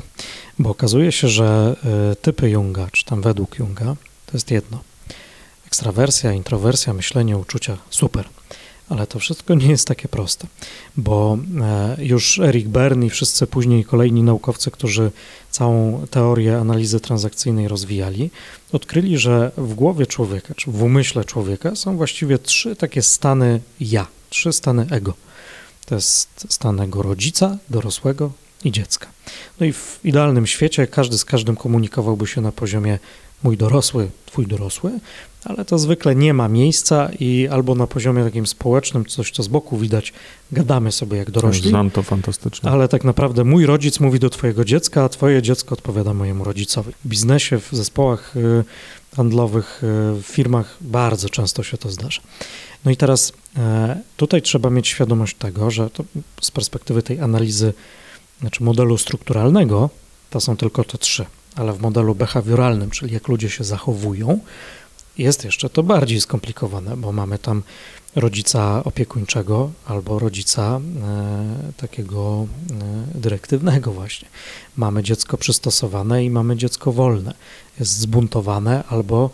Bo 0.58 0.70
okazuje 0.70 1.12
się, 1.12 1.28
że 1.28 1.76
y, 2.12 2.16
typy 2.16 2.50
Junga, 2.50 2.88
czy 2.92 3.04
tam 3.04 3.22
według 3.22 3.58
Junga, 3.58 3.96
to 4.26 4.32
jest 4.32 4.50
jedno. 4.50 4.80
Ekstrawersja, 5.66 6.32
introwersja, 6.32 6.92
myślenie, 6.92 7.38
uczucia, 7.38 7.76
super. 7.90 8.28
Ale 8.88 9.06
to 9.06 9.18
wszystko 9.18 9.54
nie 9.54 9.66
jest 9.66 9.88
takie 9.88 10.08
proste, 10.08 10.46
bo 10.96 11.38
e, 11.60 11.96
już 12.04 12.38
Eric 12.38 12.68
Bern 12.68 13.02
i 13.02 13.10
wszyscy 13.10 13.46
później 13.46 13.84
kolejni 13.84 14.22
naukowcy, 14.22 14.70
którzy 14.70 15.10
całą 15.50 16.06
teorię 16.10 16.58
analizy 16.58 17.00
transakcyjnej 17.00 17.68
rozwijali, 17.68 18.30
odkryli, 18.72 19.18
że 19.18 19.52
w 19.56 19.74
głowie 19.74 20.06
człowieka, 20.06 20.54
czy 20.54 20.70
w 20.70 20.82
umyśle 20.82 21.24
człowieka 21.24 21.76
są 21.76 21.96
właściwie 21.96 22.38
trzy 22.38 22.76
takie 22.76 23.02
stany 23.02 23.60
ja, 23.80 24.06
trzy 24.30 24.52
stany 24.52 24.86
ego. 24.90 25.25
To 25.86 25.94
jest 25.94 26.46
stan 26.48 26.80
ego 26.80 27.02
rodzica, 27.02 27.56
dorosłego 27.70 28.30
i 28.64 28.72
dziecka. 28.72 29.06
No 29.60 29.66
i 29.66 29.72
w 29.72 30.00
idealnym 30.04 30.46
świecie 30.46 30.86
każdy 30.86 31.18
z 31.18 31.24
każdym 31.24 31.56
komunikowałby 31.56 32.26
się 32.26 32.40
na 32.40 32.52
poziomie 32.52 32.98
mój 33.42 33.56
dorosły, 33.56 34.10
twój 34.26 34.46
dorosły, 34.46 34.90
ale 35.44 35.64
to 35.64 35.78
zwykle 35.78 36.14
nie 36.14 36.34
ma 36.34 36.48
miejsca 36.48 37.10
i 37.20 37.48
albo 37.50 37.74
na 37.74 37.86
poziomie 37.86 38.24
takim 38.24 38.46
społecznym, 38.46 39.04
coś 39.04 39.30
co 39.30 39.42
z 39.42 39.48
boku 39.48 39.78
widać, 39.78 40.12
gadamy 40.52 40.92
sobie 40.92 41.18
jak 41.18 41.30
dorośli, 41.30 41.70
Znam 41.70 41.90
to 41.90 42.02
fantastycznie. 42.02 42.70
ale 42.70 42.88
tak 42.88 43.04
naprawdę 43.04 43.44
mój 43.44 43.66
rodzic 43.66 44.00
mówi 44.00 44.18
do 44.18 44.30
twojego 44.30 44.64
dziecka, 44.64 45.04
a 45.04 45.08
twoje 45.08 45.42
dziecko 45.42 45.72
odpowiada 45.72 46.14
mojemu 46.14 46.44
rodzicowi. 46.44 46.92
W 47.04 47.08
biznesie, 47.08 47.58
w 47.60 47.68
zespołach 47.72 48.36
y, 48.36 48.64
handlowych, 49.16 49.82
y, 49.82 49.86
w 50.22 50.26
firmach 50.26 50.76
bardzo 50.80 51.28
często 51.28 51.62
się 51.62 51.78
to 51.78 51.90
zdarza. 51.90 52.20
No 52.86 52.92
i 52.92 52.96
teraz 52.96 53.32
e, 53.56 54.00
tutaj 54.16 54.42
trzeba 54.42 54.70
mieć 54.70 54.88
świadomość 54.88 55.36
tego, 55.36 55.70
że 55.70 55.90
z 56.40 56.50
perspektywy 56.50 57.02
tej 57.02 57.20
analizy, 57.20 57.74
znaczy 58.40 58.64
modelu 58.64 58.98
strukturalnego, 58.98 59.90
to 60.30 60.40
są 60.40 60.56
tylko 60.56 60.84
te 60.84 60.98
trzy, 60.98 61.26
ale 61.56 61.72
w 61.72 61.80
modelu 61.80 62.14
behawioralnym, 62.14 62.90
czyli 62.90 63.14
jak 63.14 63.28
ludzie 63.28 63.50
się 63.50 63.64
zachowują, 63.64 64.40
jest 65.18 65.44
jeszcze 65.44 65.70
to 65.70 65.82
bardziej 65.82 66.20
skomplikowane, 66.20 66.96
bo 66.96 67.12
mamy 67.12 67.38
tam 67.38 67.62
rodzica 68.16 68.84
opiekuńczego 68.84 69.70
albo 69.86 70.18
rodzica 70.18 70.80
e, 71.02 71.72
takiego 71.76 72.46
e, 72.70 73.18
dyrektywnego 73.18 73.92
właśnie. 73.92 74.28
Mamy 74.76 75.02
dziecko 75.02 75.38
przystosowane 75.38 76.24
i 76.24 76.30
mamy 76.30 76.56
dziecko 76.56 76.92
wolne. 76.92 77.34
Jest 77.80 77.98
zbuntowane 77.98 78.84
albo 78.88 79.30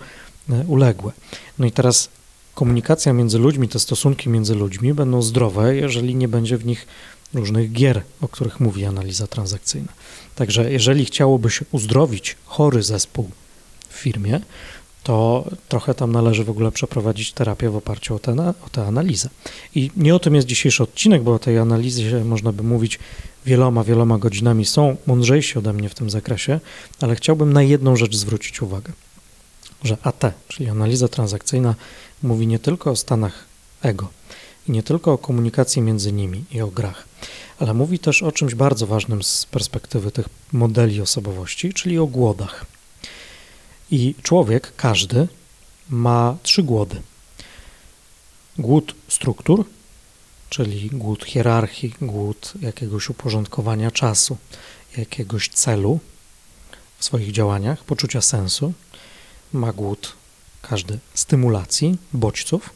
uległe. 0.67 1.13
No 1.59 1.67
i 1.67 1.73
teraz 1.73 2.09
komunikacja 2.55 3.13
między 3.13 3.39
ludźmi, 3.39 3.69
te 3.69 3.79
stosunki 3.79 4.29
między 4.29 4.55
ludźmi 4.55 4.95
będą 4.95 5.23
zdrowe, 5.23 5.77
jeżeli 5.77 6.15
nie 6.15 6.29
będzie 6.29 6.57
w 6.57 6.67
nich 6.67 6.87
różnych 7.35 7.73
gier, 7.73 8.03
o 8.21 8.29
których 8.29 8.61
mówi 8.61 8.85
analiza 8.85 9.27
transakcyjna. 9.27 9.93
Także 10.35 10.73
jeżeli 10.73 11.05
chciałoby 11.05 11.51
się 11.51 11.65
uzdrowić 11.73 12.37
chory 12.45 12.83
zespół 12.83 13.31
w 13.89 13.95
firmie, 13.95 14.41
to 15.03 15.45
trochę 15.69 15.95
tam 15.95 16.13
należy 16.13 16.45
w 16.45 16.51
ogóle 16.51 16.73
przeprowadzić 16.73 17.33
terapię 17.33 17.71
w 17.71 17.77
oparciu 17.77 18.15
o 18.15 18.19
tę, 18.19 18.55
o 18.77 18.87
analizę. 18.87 19.29
I 19.75 19.91
nie 19.97 20.15
o 20.15 20.19
tym 20.19 20.35
jest 20.35 20.47
dzisiejszy 20.47 20.83
odcinek, 20.83 21.23
bo 21.23 21.35
o 21.35 21.39
tej 21.39 21.59
analizie 21.59 22.25
można 22.25 22.53
by 22.53 22.63
mówić 22.63 22.99
wieloma, 23.47 23.85
wieloma 23.85 24.19
godzinami. 24.19 24.65
Są 24.65 24.97
mądrzejsi 25.07 25.59
ode 25.59 25.73
mnie 25.73 25.89
w 25.89 25.95
tym 25.95 26.11
zakresie, 26.11 26.61
ale 27.01 27.15
chciałbym 27.17 27.53
na 27.53 27.63
jedną 27.63 27.97
rzecz 27.97 28.17
zwrócić 28.17 28.63
uwagę, 28.63 28.93
że 29.85 29.97
AT, 30.03 30.25
czyli 30.49 30.69
analiza 30.69 31.09
transakcyjna, 31.09 31.75
mówi 32.23 32.47
nie 32.47 32.59
tylko 32.59 32.91
o 32.91 32.97
stanach 32.97 33.45
ego 33.83 34.09
i 34.69 34.73
nie 34.73 34.83
tylko 34.83 35.13
o 35.13 35.19
komunikacji 35.19 35.83
między 35.83 36.13
nimi 36.13 36.45
i 36.51 36.61
o 36.61 36.67
grach, 36.67 37.05
ale 37.59 37.75
mówi 37.75 37.99
też 37.99 38.23
o 38.23 38.33
czymś 38.33 38.55
bardzo 38.55 38.87
ważnym 38.87 39.23
z 39.23 39.47
perspektywy 39.47 40.13
tych 40.13 40.29
modeli 40.53 41.01
osobowości, 41.01 41.73
czyli 41.73 41.99
o 41.99 42.07
głodach. 42.07 42.67
I 43.91 44.15
człowiek, 44.23 44.73
każdy, 44.77 45.29
ma 45.91 46.37
trzy 46.43 46.63
głody. 46.63 47.03
Głód 48.59 48.95
struktur, 49.09 49.65
czyli 50.49 50.91
głód 50.91 51.25
hierarchii, 51.25 51.95
głód 52.01 52.53
jakiegoś 52.61 53.11
uporządkowania 53.11 53.91
czasu, 53.91 54.37
jakiegoś 54.97 55.49
celu 55.49 56.01
w 56.99 57.05
swoich 57.05 57.33
działaniach, 57.33 57.85
poczucia 57.85 58.21
sensu. 58.21 58.73
Ma 59.53 59.73
głód 59.73 60.13
każdy 60.63 60.99
stymulacji, 61.15 61.97
bodźców 62.13 62.71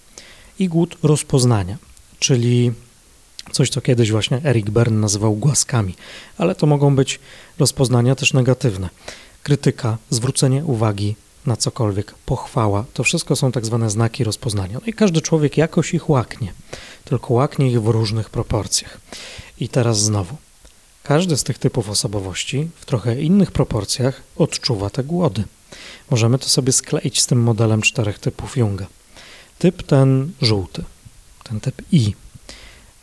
i 0.59 0.69
głód 0.69 0.99
rozpoznania, 1.03 1.77
czyli 2.19 2.73
coś, 3.53 3.71
co 3.71 3.81
kiedyś 3.81 4.11
właśnie 4.11 4.41
Eric 4.45 4.71
Bern 4.71 5.01
nazywał 5.01 5.35
głaskami, 5.35 5.95
ale 6.39 6.55
to 6.55 6.67
mogą 6.67 6.97
być 6.97 7.21
rozpoznania 7.59 8.15
też 8.15 8.33
negatywne. 8.33 8.89
Krytyka, 9.43 9.99
zwrócenie 10.11 10.65
uwagi 10.65 11.17
na 11.47 11.57
cokolwiek, 11.57 12.15
pochwała, 12.27 12.85
to 12.95 13.05
wszystko 13.05 13.37
są 13.37 13.53
tak 13.53 13.67
zwane 13.67 13.91
znaki 13.91 14.25
rozpoznania. 14.25 14.75
No 14.75 14.87
i 14.87 14.93
każdy 14.93 15.21
człowiek 15.21 15.57
jakoś 15.57 15.95
ich 15.95 16.11
łaknie, 16.11 16.53
tylko 17.05 17.35
łaknie 17.35 17.71
ich 17.71 17.83
w 17.83 17.87
różnych 17.87 18.31
proporcjach. 18.31 19.01
I 19.61 19.69
teraz 19.69 20.01
znowu, 20.01 20.37
każdy 21.07 21.37
z 21.37 21.45
tych 21.45 21.59
typów 21.59 21.91
osobowości 21.91 22.69
w 22.77 22.85
trochę 22.85 23.23
innych 23.23 23.53
proporcjach 23.53 24.23
odczuwa 24.37 24.91
te 24.91 25.05
głody. 25.05 25.45
Możemy 26.11 26.39
to 26.39 26.49
sobie 26.49 26.73
skleić 26.73 27.21
z 27.21 27.27
tym 27.27 27.43
modelem 27.43 27.83
czterech 27.83 28.19
typów 28.19 28.57
Junga. 28.57 28.87
Typ 29.59 29.83
ten 29.83 30.33
żółty, 30.43 30.85
ten 31.43 31.61
typ 31.61 31.83
I, 31.93 32.15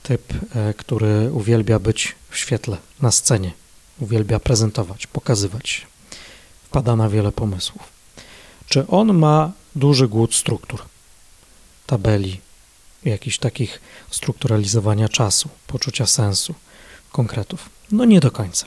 typ, 0.04 0.34
e, 0.56 0.74
który 0.74 1.32
uwielbia 1.34 1.80
być 1.80 2.16
w 2.30 2.38
świetle, 2.38 2.78
na 3.02 3.12
scenie, 3.12 3.52
uwielbia 4.00 4.40
prezentować, 4.40 5.08
pokazywać 5.08 5.88
wpada 6.64 6.96
na 6.96 7.10
wiele 7.10 7.32
pomysłów. 7.32 7.84
Czy 8.68 8.88
on 8.88 9.14
ma 9.14 9.52
duży 9.76 10.08
głód 10.08 10.36
struktur, 10.36 10.86
tabeli, 11.88 12.42
jakichś 13.06 13.38
takich 13.38 13.82
strukturalizowania 14.10 15.10
czasu, 15.10 15.50
poczucia 15.68 16.06
sensu, 16.06 16.56
konkretów? 17.12 17.73
No 17.92 18.06
nie 18.06 18.20
do 18.20 18.32
końca, 18.32 18.66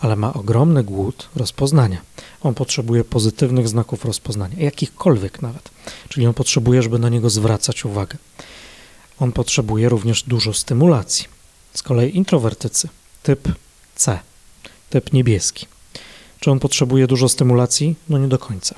ale 0.00 0.16
ma 0.16 0.32
ogromny 0.32 0.84
głód 0.84 1.28
rozpoznania. 1.36 2.00
On 2.42 2.54
potrzebuje 2.54 3.04
pozytywnych 3.04 3.68
znaków 3.68 4.04
rozpoznania, 4.04 4.56
jakichkolwiek 4.58 5.42
nawet, 5.42 5.70
czyli 6.08 6.26
on 6.26 6.34
potrzebuje, 6.34 6.82
żeby 6.82 6.98
na 6.98 7.08
niego 7.08 7.30
zwracać 7.30 7.84
uwagę. 7.84 8.16
On 9.20 9.32
potrzebuje 9.32 9.88
również 9.88 10.22
dużo 10.22 10.52
stymulacji. 10.52 11.24
Z 11.74 11.82
kolei 11.82 12.16
introwertycy, 12.16 12.88
typ 13.22 13.48
C, 13.94 14.18
typ 14.90 15.12
niebieski. 15.12 15.66
Czy 16.40 16.50
on 16.50 16.58
potrzebuje 16.58 17.06
dużo 17.06 17.28
stymulacji? 17.28 17.96
No 18.08 18.18
nie 18.18 18.28
do 18.28 18.38
końca. 18.38 18.74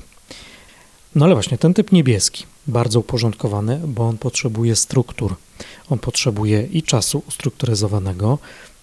No 1.15 1.25
ale 1.25 1.35
właśnie 1.35 1.57
ten 1.57 1.73
typ 1.73 1.91
niebieski, 1.91 2.45
bardzo 2.67 2.99
uporządkowany, 2.99 3.81
bo 3.87 4.07
on 4.07 4.17
potrzebuje 4.17 4.75
struktur. 4.75 5.35
On 5.89 5.99
potrzebuje 5.99 6.63
i 6.63 6.83
czasu 6.83 7.23
ustrukturyzowanego, 7.27 8.37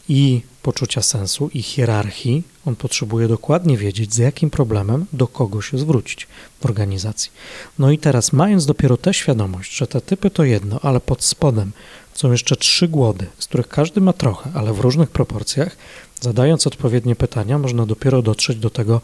i 0.09 0.41
poczucia 0.63 1.03
sensu, 1.03 1.51
i 1.55 1.63
hierarchii. 1.63 2.43
On 2.67 2.77
potrzebuje 2.77 3.29
dokładnie 3.29 3.77
wiedzieć, 3.77 4.15
z 4.15 4.19
jakim 4.19 4.51
problemem 4.51 5.07
do 5.13 5.27
kogo 5.27 5.63
się 5.63 5.79
zwrócić 5.79 6.27
w 6.61 6.65
organizacji. 6.65 7.31
No 7.79 7.91
i 7.91 7.99
teraz, 7.99 8.33
mając 8.33 8.67
dopiero 8.67 8.97
tę 8.97 9.15
świadomość, 9.15 9.77
że 9.77 9.87
te 9.87 10.01
typy 10.01 10.31
to 10.31 10.45
jedno, 10.45 10.81
ale 10.83 11.01
pod 11.01 11.25
spodem 11.25 11.73
są 12.15 12.33
jeszcze 12.33 12.57
trzy 12.57 12.89
głody, 12.89 13.27
z 13.39 13.47
których 13.47 13.69
każdy 13.69 14.01
ma 14.01 14.13
trochę, 14.13 14.51
ale 14.55 14.73
w 14.73 14.81
różnych 14.81 15.11
proporcjach, 15.11 15.77
zadając 16.21 16.67
odpowiednie 16.67 17.17
pytania, 17.17 17.59
można 17.59 17.87
dopiero 17.87 18.23
dotrzeć 18.23 18.59
do 18.59 18.71
tego, 18.71 19.01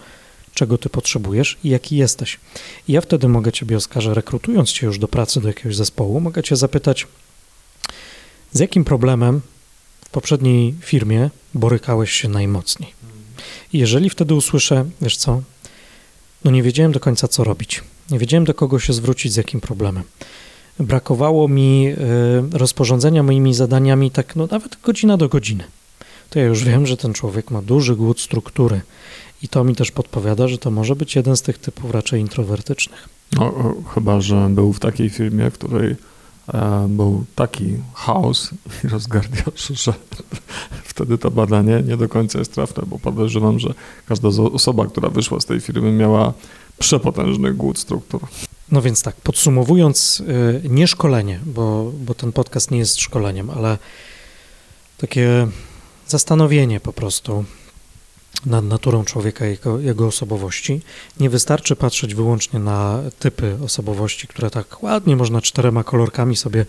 czego 0.54 0.78
ty 0.78 0.88
potrzebujesz 0.88 1.58
i 1.64 1.68
jaki 1.68 1.96
jesteś. 1.96 2.40
I 2.88 2.92
ja 2.92 3.00
wtedy 3.00 3.28
mogę 3.28 3.52
ciebie, 3.52 3.76
Oskarze, 3.76 4.14
rekrutując 4.14 4.72
cię 4.72 4.86
już 4.86 4.98
do 4.98 5.08
pracy, 5.08 5.40
do 5.40 5.48
jakiegoś 5.48 5.76
zespołu, 5.76 6.20
mogę 6.20 6.42
cię 6.42 6.56
zapytać, 6.56 7.06
z 8.52 8.58
jakim 8.58 8.84
problemem 8.84 9.40
w 10.08 10.10
poprzedniej 10.10 10.74
firmie 10.80 11.30
borykałeś 11.54 12.12
się 12.12 12.28
najmocniej. 12.28 12.92
I 13.72 13.78
jeżeli 13.78 14.10
wtedy 14.10 14.34
usłyszę, 14.34 14.84
wiesz 15.02 15.16
co, 15.16 15.42
no 16.44 16.50
nie 16.50 16.62
wiedziałem 16.62 16.92
do 16.92 17.00
końca, 17.00 17.28
co 17.28 17.44
robić. 17.44 17.82
Nie 18.10 18.18
wiedziałem, 18.18 18.44
do 18.44 18.54
kogo 18.54 18.78
się 18.78 18.92
zwrócić, 18.92 19.32
z 19.32 19.36
jakim 19.36 19.60
problemem. 19.60 20.02
Brakowało 20.80 21.48
mi 21.48 21.88
y, 21.88 22.58
rozporządzenia 22.58 23.22
moimi 23.22 23.54
zadaniami 23.54 24.10
tak, 24.10 24.36
no 24.36 24.48
nawet 24.50 24.78
godzina 24.82 25.16
do 25.16 25.28
godziny. 25.28 25.64
To 26.30 26.38
ja 26.38 26.44
już 26.44 26.64
wiem, 26.64 26.86
że 26.86 26.96
ten 26.96 27.14
człowiek 27.14 27.50
ma 27.50 27.62
duży 27.62 27.96
głód 27.96 28.20
struktury. 28.20 28.80
I 29.42 29.48
to 29.48 29.64
mi 29.64 29.76
też 29.76 29.90
podpowiada, 29.90 30.48
że 30.48 30.58
to 30.58 30.70
może 30.70 30.96
być 30.96 31.16
jeden 31.16 31.36
z 31.36 31.42
tych 31.42 31.58
typów 31.58 31.90
raczej 31.90 32.20
introwertycznych. 32.20 33.08
No, 33.32 33.74
chyba, 33.94 34.20
że 34.20 34.48
był 34.50 34.72
w 34.72 34.80
takiej 34.80 35.10
firmie, 35.10 35.50
w 35.50 35.54
której 35.54 35.96
był 36.88 37.24
taki 37.34 37.76
chaos 37.94 38.50
i 38.84 38.88
rozgardiasz, 38.88 39.72
że 39.84 39.94
wtedy 40.84 41.18
to 41.18 41.30
badanie 41.30 41.82
nie 41.86 41.96
do 41.96 42.08
końca 42.08 42.38
jest 42.38 42.54
trafne, 42.54 42.82
bo 42.86 42.98
podejrzewam, 42.98 43.58
że 43.58 43.74
każda 44.06 44.28
osoba, 44.28 44.86
która 44.86 45.08
wyszła 45.08 45.40
z 45.40 45.44
tej 45.44 45.60
firmy 45.60 45.92
miała 45.92 46.32
przepotężny 46.78 47.54
głód 47.54 47.78
struktur. 47.78 48.20
No 48.72 48.82
więc 48.82 49.02
tak, 49.02 49.16
podsumowując, 49.16 50.22
y, 50.64 50.68
nie 50.68 50.86
szkolenie, 50.86 51.40
bo, 51.46 51.92
bo 52.00 52.14
ten 52.14 52.32
podcast 52.32 52.70
nie 52.70 52.78
jest 52.78 53.00
szkoleniem, 53.00 53.50
ale 53.50 53.78
takie 54.98 55.48
zastanowienie 56.06 56.80
po 56.80 56.92
prostu 56.92 57.44
nad 58.46 58.64
naturą 58.64 59.04
człowieka 59.04 59.46
i 59.46 59.50
jego, 59.50 59.80
jego 59.80 60.06
osobowości. 60.06 60.80
Nie 61.20 61.30
wystarczy 61.30 61.76
patrzeć 61.76 62.14
wyłącznie 62.14 62.58
na 62.58 63.00
typy 63.18 63.58
osobowości, 63.64 64.26
które 64.26 64.50
tak 64.50 64.82
ładnie 64.82 65.16
można 65.16 65.42
czterema 65.42 65.84
kolorkami 65.84 66.36
sobie 66.36 66.66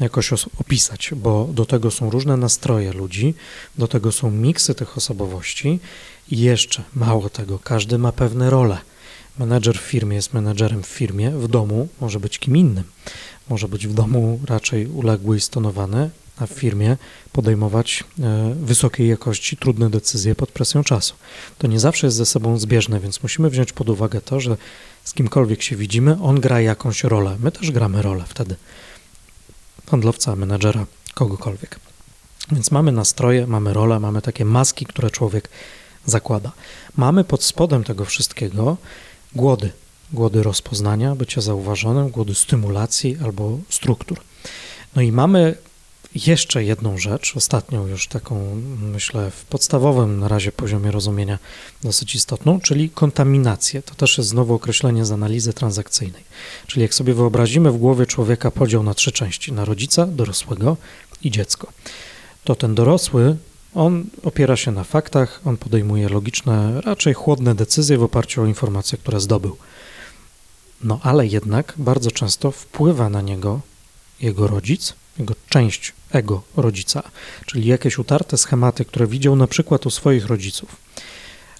jakoś 0.00 0.32
opisać, 0.60 1.10
bo 1.16 1.48
do 1.52 1.66
tego 1.66 1.90
są 1.90 2.10
różne 2.10 2.36
nastroje 2.36 2.92
ludzi, 2.92 3.34
do 3.78 3.88
tego 3.88 4.12
są 4.12 4.30
miksy 4.30 4.74
tych 4.74 4.96
osobowości 4.96 5.80
i 6.30 6.38
jeszcze 6.38 6.82
mało 6.94 7.30
tego, 7.30 7.58
każdy 7.58 7.98
ma 7.98 8.12
pewne 8.12 8.50
role. 8.50 8.78
Menedżer 9.38 9.78
w 9.78 9.82
firmie 9.82 10.16
jest 10.16 10.34
menedżerem 10.34 10.82
w 10.82 10.86
firmie, 10.86 11.30
w 11.30 11.48
domu 11.48 11.88
może 12.00 12.20
być 12.20 12.38
kim 12.38 12.56
innym. 12.56 12.84
Może 13.48 13.68
być 13.68 13.86
w 13.86 13.94
domu 13.94 14.40
raczej 14.46 14.86
uległy 14.86 15.36
i 15.36 15.40
stonowany, 15.40 16.10
w 16.46 16.50
firmie 16.50 16.96
podejmować 17.32 18.04
e, 18.20 18.54
wysokiej 18.60 19.08
jakości 19.08 19.56
trudne 19.56 19.90
decyzje 19.90 20.34
pod 20.34 20.50
presją 20.52 20.84
czasu. 20.84 21.14
To 21.58 21.66
nie 21.66 21.80
zawsze 21.80 22.06
jest 22.06 22.16
ze 22.16 22.26
sobą 22.26 22.58
zbieżne, 22.58 23.00
więc 23.00 23.22
musimy 23.22 23.50
wziąć 23.50 23.72
pod 23.72 23.88
uwagę 23.88 24.20
to, 24.20 24.40
że 24.40 24.56
z 25.04 25.12
kimkolwiek 25.12 25.62
się 25.62 25.76
widzimy, 25.76 26.16
on 26.22 26.40
gra 26.40 26.60
jakąś 26.60 27.04
rolę. 27.04 27.36
My 27.40 27.52
też 27.52 27.70
gramy 27.70 28.02
rolę 28.02 28.24
wtedy. 28.28 28.56
Handlowca, 29.90 30.36
menedżera, 30.36 30.86
kogokolwiek. 31.14 31.80
Więc 32.52 32.70
mamy 32.70 32.92
nastroje, 32.92 33.46
mamy 33.46 33.72
role, 33.72 34.00
mamy 34.00 34.22
takie 34.22 34.44
maski, 34.44 34.86
które 34.86 35.10
człowiek 35.10 35.48
zakłada. 36.06 36.52
Mamy 36.96 37.24
pod 37.24 37.44
spodem 37.44 37.84
tego 37.84 38.04
wszystkiego 38.04 38.76
głody. 39.34 39.72
Głody 40.12 40.42
rozpoznania, 40.42 41.14
bycia 41.14 41.40
zauważonym, 41.40 42.10
głody 42.10 42.34
stymulacji 42.34 43.16
albo 43.24 43.58
struktur. 43.68 44.20
No 44.96 45.02
i 45.02 45.12
mamy 45.12 45.54
jeszcze 46.14 46.64
jedną 46.64 46.98
rzecz, 46.98 47.36
ostatnią 47.36 47.86
już 47.86 48.08
taką, 48.08 48.60
myślę, 48.82 49.30
w 49.30 49.44
podstawowym 49.44 50.20
na 50.20 50.28
razie 50.28 50.52
poziomie 50.52 50.90
rozumienia 50.90 51.38
dosyć 51.82 52.14
istotną, 52.14 52.60
czyli 52.60 52.90
kontaminację. 52.90 53.82
To 53.82 53.94
też 53.94 54.18
jest 54.18 54.30
znowu 54.30 54.54
określenie 54.54 55.04
z 55.04 55.12
analizy 55.12 55.52
transakcyjnej. 55.52 56.24
Czyli 56.66 56.82
jak 56.82 56.94
sobie 56.94 57.14
wyobrazimy 57.14 57.72
w 57.72 57.76
głowie 57.76 58.06
człowieka 58.06 58.50
podział 58.50 58.82
na 58.82 58.94
trzy 58.94 59.12
części, 59.12 59.52
na 59.52 59.64
rodzica, 59.64 60.06
dorosłego 60.06 60.76
i 61.22 61.30
dziecko, 61.30 61.72
to 62.44 62.54
ten 62.54 62.74
dorosły, 62.74 63.36
on 63.74 64.04
opiera 64.22 64.56
się 64.56 64.70
na 64.70 64.84
faktach, 64.84 65.40
on 65.44 65.56
podejmuje 65.56 66.08
logiczne, 66.08 66.80
raczej 66.80 67.14
chłodne 67.14 67.54
decyzje 67.54 67.98
w 67.98 68.02
oparciu 68.02 68.42
o 68.42 68.46
informacje, 68.46 68.98
które 68.98 69.20
zdobył. 69.20 69.56
No 70.82 71.00
ale 71.02 71.26
jednak 71.26 71.74
bardzo 71.76 72.10
często 72.10 72.50
wpływa 72.50 73.08
na 73.08 73.20
niego 73.20 73.60
jego 74.20 74.46
rodzic, 74.46 74.94
jego 75.18 75.34
część 75.48 75.92
ego 76.12 76.42
rodzica, 76.56 77.02
czyli 77.46 77.66
jakieś 77.66 77.98
utarte 77.98 78.38
schematy, 78.38 78.84
które 78.84 79.06
widział 79.06 79.36
na 79.36 79.46
przykład 79.46 79.86
u 79.86 79.90
swoich 79.90 80.26
rodziców, 80.26 80.76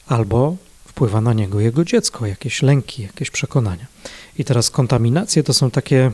albo 0.07 0.57
wpływa 0.87 1.21
na 1.21 1.33
niego 1.33 1.61
jego 1.61 1.85
dziecko, 1.85 2.27
jakieś 2.27 2.63
lęki, 2.63 3.03
jakieś 3.03 3.31
przekonania. 3.31 3.87
I 4.39 4.45
teraz 4.45 4.71
kontaminacje 4.71 5.43
to 5.43 5.55
są 5.55 5.71
takie, 5.71 6.11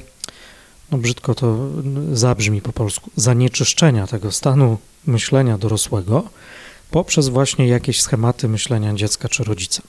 no 0.90 0.98
brzydko 0.98 1.34
to 1.34 1.70
zabrzmi 2.12 2.62
po 2.62 2.72
polsku, 2.72 3.10
zanieczyszczenia 3.16 4.06
tego 4.06 4.32
stanu 4.32 4.78
myślenia 5.06 5.58
dorosłego 5.58 6.28
poprzez 6.90 7.28
właśnie 7.28 7.68
jakieś 7.68 8.02
schematy 8.02 8.48
myślenia 8.48 8.94
dziecka 8.94 9.28
czy 9.28 9.44
rodzica. 9.44 9.82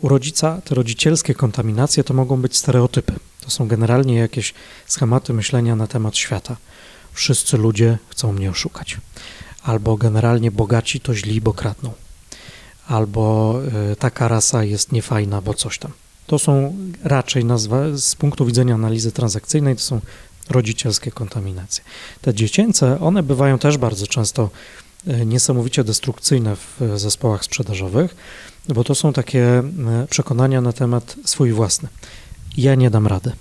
U 0.00 0.08
rodzica 0.08 0.60
te 0.64 0.74
rodzicielskie 0.74 1.34
kontaminacje 1.34 2.04
to 2.04 2.14
mogą 2.14 2.36
być 2.36 2.56
stereotypy. 2.56 3.12
To 3.40 3.50
są 3.50 3.68
generalnie 3.68 4.14
jakieś 4.14 4.54
schematy 4.86 5.32
myślenia 5.32 5.76
na 5.76 5.86
temat 5.86 6.16
świata 6.16 6.56
wszyscy 7.12 7.56
ludzie 7.56 7.98
chcą 8.08 8.32
mnie 8.32 8.50
oszukać. 8.50 8.96
Albo 9.62 9.96
generalnie 9.96 10.50
bogaci 10.50 11.00
to 11.00 11.14
źli, 11.14 11.40
bo 11.40 11.54
kradną. 11.54 11.92
Albo 12.86 13.54
y, 13.92 13.96
taka 13.96 14.28
rasa 14.28 14.64
jest 14.64 14.92
niefajna, 14.92 15.40
bo 15.40 15.54
coś 15.54 15.78
tam. 15.78 15.92
To 16.26 16.38
są 16.38 16.76
raczej 17.04 17.44
nazwa, 17.44 17.78
z 17.96 18.14
punktu 18.14 18.46
widzenia 18.46 18.74
analizy 18.74 19.12
transakcyjnej, 19.12 19.76
to 19.76 19.82
są 19.82 20.00
rodzicielskie 20.50 21.10
kontaminacje. 21.10 21.84
Te 22.22 22.34
dziecięce, 22.34 23.00
one 23.00 23.22
bywają 23.22 23.58
też 23.58 23.78
bardzo 23.78 24.06
często 24.06 24.50
y, 25.08 25.26
niesamowicie 25.26 25.84
destrukcyjne 25.84 26.56
w 26.56 26.80
zespołach 26.96 27.44
sprzedażowych, 27.44 28.16
bo 28.68 28.84
to 28.84 28.94
są 28.94 29.12
takie 29.12 29.62
przekonania 30.10 30.60
na 30.60 30.72
temat 30.72 31.16
swój 31.24 31.52
własny. 31.52 31.88
Ja 32.56 32.74
nie 32.74 32.90
dam 32.90 33.06
rady. 33.06 33.32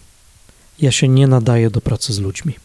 Ja 0.80 0.92
się 0.92 1.08
nie 1.08 1.28
nadaję 1.28 1.70
do 1.70 1.82
pracy 1.82 2.14
z 2.14 2.20
ludźmi. 2.20 2.56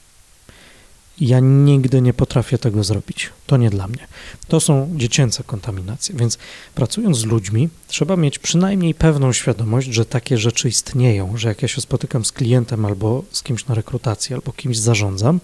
Ja 1.21 1.41
nigdy 1.41 2.03
nie 2.03 2.15
potrafię 2.15 2.59
tego 2.59 2.85
zrobić. 2.85 3.31
To 3.47 3.57
nie 3.57 3.71
dla 3.71 3.89
mnie. 3.89 4.07
To 4.49 4.61
są 4.61 4.93
dziecięce 4.95 5.45
kontaminacje, 5.45 6.15
więc 6.15 6.39
pracując 6.75 7.19
z 7.19 7.25
ludźmi, 7.25 7.69
trzeba 7.89 8.17
mieć 8.17 8.39
przynajmniej 8.39 8.95
pewną 8.95 9.33
świadomość, 9.33 9.89
że 9.89 10.05
takie 10.05 10.39
rzeczy 10.39 10.69
istnieją, 10.69 11.37
że 11.37 11.49
jak 11.49 11.63
ja 11.63 11.69
się 11.69 11.81
spotykam 11.81 12.25
z 12.25 12.33
klientem 12.33 12.85
albo 12.85 13.25
z 13.31 13.43
kimś 13.43 13.67
na 13.67 13.75
rekrutacji, 13.75 14.35
albo 14.35 14.53
kimś 14.53 14.79
zarządzam, 14.79 15.41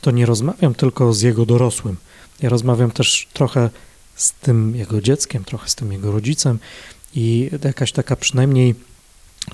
to 0.00 0.10
nie 0.10 0.26
rozmawiam 0.26 0.74
tylko 0.74 1.12
z 1.12 1.22
jego 1.22 1.46
dorosłym. 1.46 1.96
Ja 2.42 2.48
rozmawiam 2.48 2.90
też 2.90 3.28
trochę 3.32 3.70
z 4.14 4.32
tym 4.32 4.76
jego 4.76 5.00
dzieckiem, 5.00 5.44
trochę 5.44 5.68
z 5.68 5.74
tym 5.74 5.92
jego 5.92 6.12
rodzicem 6.12 6.58
i 7.14 7.50
jakaś 7.64 7.92
taka 7.92 8.16
przynajmniej 8.16 8.74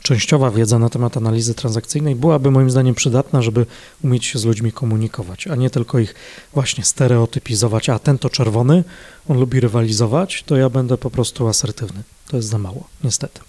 częściowa 0.03 0.51
wiedza 0.51 0.79
na 0.79 0.89
temat 0.89 1.17
analizy 1.17 1.55
transakcyjnej 1.55 2.15
byłaby 2.17 2.51
moim 2.51 2.71
zdaniem 2.71 2.95
przydatna, 2.95 3.43
żeby 3.43 3.67
umieć 4.05 4.27
się 4.27 4.39
z 4.39 4.45
ludźmi 4.45 4.73
komunikować, 4.73 5.47
a 5.47 5.55
nie 5.55 5.71
tylko 5.71 5.99
ich 5.99 6.15
właśnie 6.53 6.85
stereotypizować. 6.85 7.89
A 7.89 7.99
ten 7.99 8.19
to 8.19 8.31
czerwony, 8.31 8.85
on 9.29 9.39
lubi 9.39 9.61
rywalizować, 9.61 10.43
to 10.47 10.57
ja 10.57 10.71
będę 10.71 10.99
po 10.99 11.11
prostu 11.11 11.49
asertywny. 11.49 12.03
To 12.29 12.37
jest 12.37 12.49
za 12.49 12.59
mało, 12.59 12.85
niestety. 13.05 13.41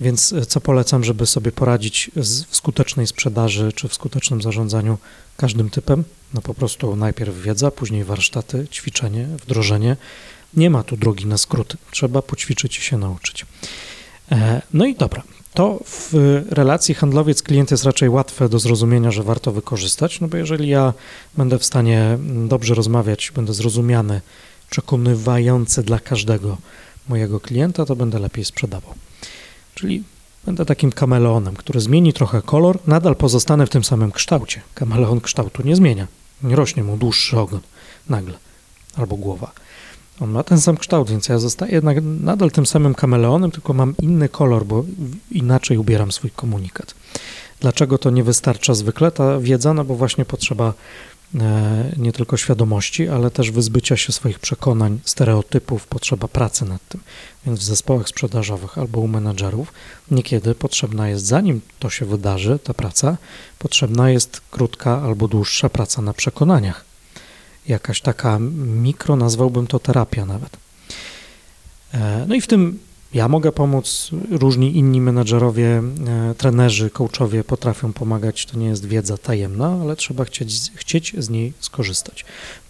Więc 0.00 0.32
e, 0.32 0.46
co 0.46 0.60
polecam, 0.60 1.04
żeby 1.04 1.26
sobie 1.26 1.52
poradzić 1.52 2.10
z, 2.16 2.44
w 2.44 2.56
skutecznej 2.56 3.06
sprzedaży 3.06 3.72
czy 3.72 3.88
w 3.88 3.94
skutecznym 3.94 4.42
zarządzaniu 4.42 4.98
każdym 5.36 5.70
typem? 5.70 6.04
No 6.34 6.40
po 6.40 6.54
prostu 6.54 6.96
najpierw 6.96 7.42
wiedza, 7.42 7.70
później 7.70 8.04
warsztaty, 8.04 8.68
ćwiczenie, 8.68 9.26
wdrożenie. 9.26 9.96
Nie 10.54 10.70
ma 10.70 10.82
tu 10.82 10.96
drogi 10.96 11.26
na 11.26 11.38
skróty. 11.38 11.76
Trzeba 11.90 12.22
poćwiczyć 12.22 12.78
i 12.78 12.82
się 12.82 12.98
nauczyć. 12.98 13.46
E, 14.32 14.62
no 14.74 14.86
i 14.86 14.94
dobra, 14.94 15.22
to 15.54 15.80
w 15.84 16.14
relacji 16.50 16.94
handlowiec-klient 16.94 17.70
jest 17.70 17.84
raczej 17.84 18.08
łatwe 18.08 18.48
do 18.48 18.58
zrozumienia, 18.58 19.10
że 19.10 19.22
warto 19.22 19.52
wykorzystać, 19.52 20.20
no 20.20 20.28
bo 20.28 20.36
jeżeli 20.36 20.68
ja 20.68 20.92
będę 21.36 21.58
w 21.58 21.64
stanie 21.64 22.18
dobrze 22.48 22.74
rozmawiać, 22.74 23.32
będę 23.34 23.54
zrozumiany, 23.54 24.20
przekonywający 24.70 25.82
dla 25.82 25.98
każdego 25.98 26.56
mojego 27.08 27.40
klienta, 27.40 27.84
to 27.86 27.96
będę 27.96 28.18
lepiej 28.18 28.44
sprzedawał. 28.44 28.94
Czyli 29.74 30.04
będę 30.46 30.64
takim 30.64 30.92
kameleonem, 30.92 31.56
który 31.56 31.80
zmieni 31.80 32.12
trochę 32.12 32.42
kolor, 32.42 32.78
nadal 32.86 33.16
pozostanę 33.16 33.66
w 33.66 33.70
tym 33.70 33.84
samym 33.84 34.12
kształcie. 34.12 34.60
Kameleon 34.74 35.20
kształtu 35.20 35.62
nie 35.62 35.76
zmienia, 35.76 36.06
nie 36.42 36.56
rośnie 36.56 36.84
mu 36.84 36.96
dłuższy 36.96 37.38
ogon 37.38 37.60
nagle 38.08 38.38
albo 38.96 39.16
głowa 39.16 39.52
on 40.20 40.30
ma 40.30 40.42
ten 40.42 40.60
sam 40.60 40.76
kształt, 40.76 41.10
więc 41.10 41.28
ja 41.28 41.38
zostaję 41.38 41.72
jednak 41.72 41.96
nadal 42.02 42.50
tym 42.50 42.66
samym 42.66 42.94
kameleonem, 42.94 43.50
tylko 43.50 43.72
mam 43.72 43.94
inny 44.02 44.28
kolor, 44.28 44.66
bo 44.66 44.84
inaczej 45.30 45.78
ubieram 45.78 46.12
swój 46.12 46.30
komunikat. 46.30 46.94
Dlaczego 47.60 47.98
to 47.98 48.10
nie 48.10 48.24
wystarcza 48.24 48.74
zwykle 48.74 49.10
ta 49.10 49.40
wiedza? 49.40 49.74
No 49.74 49.84
bo 49.84 49.94
właśnie 49.94 50.24
potrzeba 50.24 50.74
e, 51.34 51.92
nie 51.96 52.12
tylko 52.12 52.36
świadomości, 52.36 53.08
ale 53.08 53.30
też 53.30 53.50
wyzbycia 53.50 53.96
się 53.96 54.12
swoich 54.12 54.38
przekonań, 54.38 55.00
stereotypów, 55.04 55.86
potrzeba 55.86 56.28
pracy 56.28 56.64
nad 56.64 56.88
tym. 56.88 57.00
Więc 57.46 57.60
w 57.60 57.62
zespołach 57.62 58.08
sprzedażowych 58.08 58.78
albo 58.78 59.00
u 59.00 59.08
menedżerów 59.08 59.72
niekiedy 60.10 60.54
potrzebna 60.54 61.08
jest, 61.08 61.26
zanim 61.26 61.60
to 61.78 61.90
się 61.90 62.06
wydarzy, 62.06 62.58
ta 62.58 62.74
praca, 62.74 63.16
potrzebna 63.58 64.10
jest 64.10 64.40
krótka 64.50 65.02
albo 65.02 65.28
dłuższa 65.28 65.68
praca 65.68 66.02
na 66.02 66.12
przekonaniach 66.12 66.87
jakaś 67.68 68.00
taka 68.00 68.38
mikro, 68.82 69.16
nazwałbym 69.16 69.66
to 69.66 69.78
terapia 69.78 70.26
nawet. 70.26 70.56
E, 71.94 72.24
no 72.28 72.34
i 72.34 72.40
w 72.40 72.46
tym 72.46 72.78
ja 73.14 73.28
mogę 73.28 73.52
pomóc, 73.52 74.10
różni 74.30 74.76
inni 74.76 75.00
menedżerowie, 75.00 75.82
e, 76.08 76.34
trenerzy, 76.34 76.90
coachowie 76.90 77.44
potrafią 77.44 77.92
pomagać. 77.92 78.46
To 78.46 78.58
nie 78.58 78.66
jest 78.66 78.86
wiedza 78.86 79.18
tajemna, 79.18 79.78
ale 79.82 79.96
trzeba 79.96 80.24
chcieć, 80.24 80.72
chcieć 80.74 81.14
z 81.18 81.30
niej 81.30 81.52
skorzystać. 81.60 82.24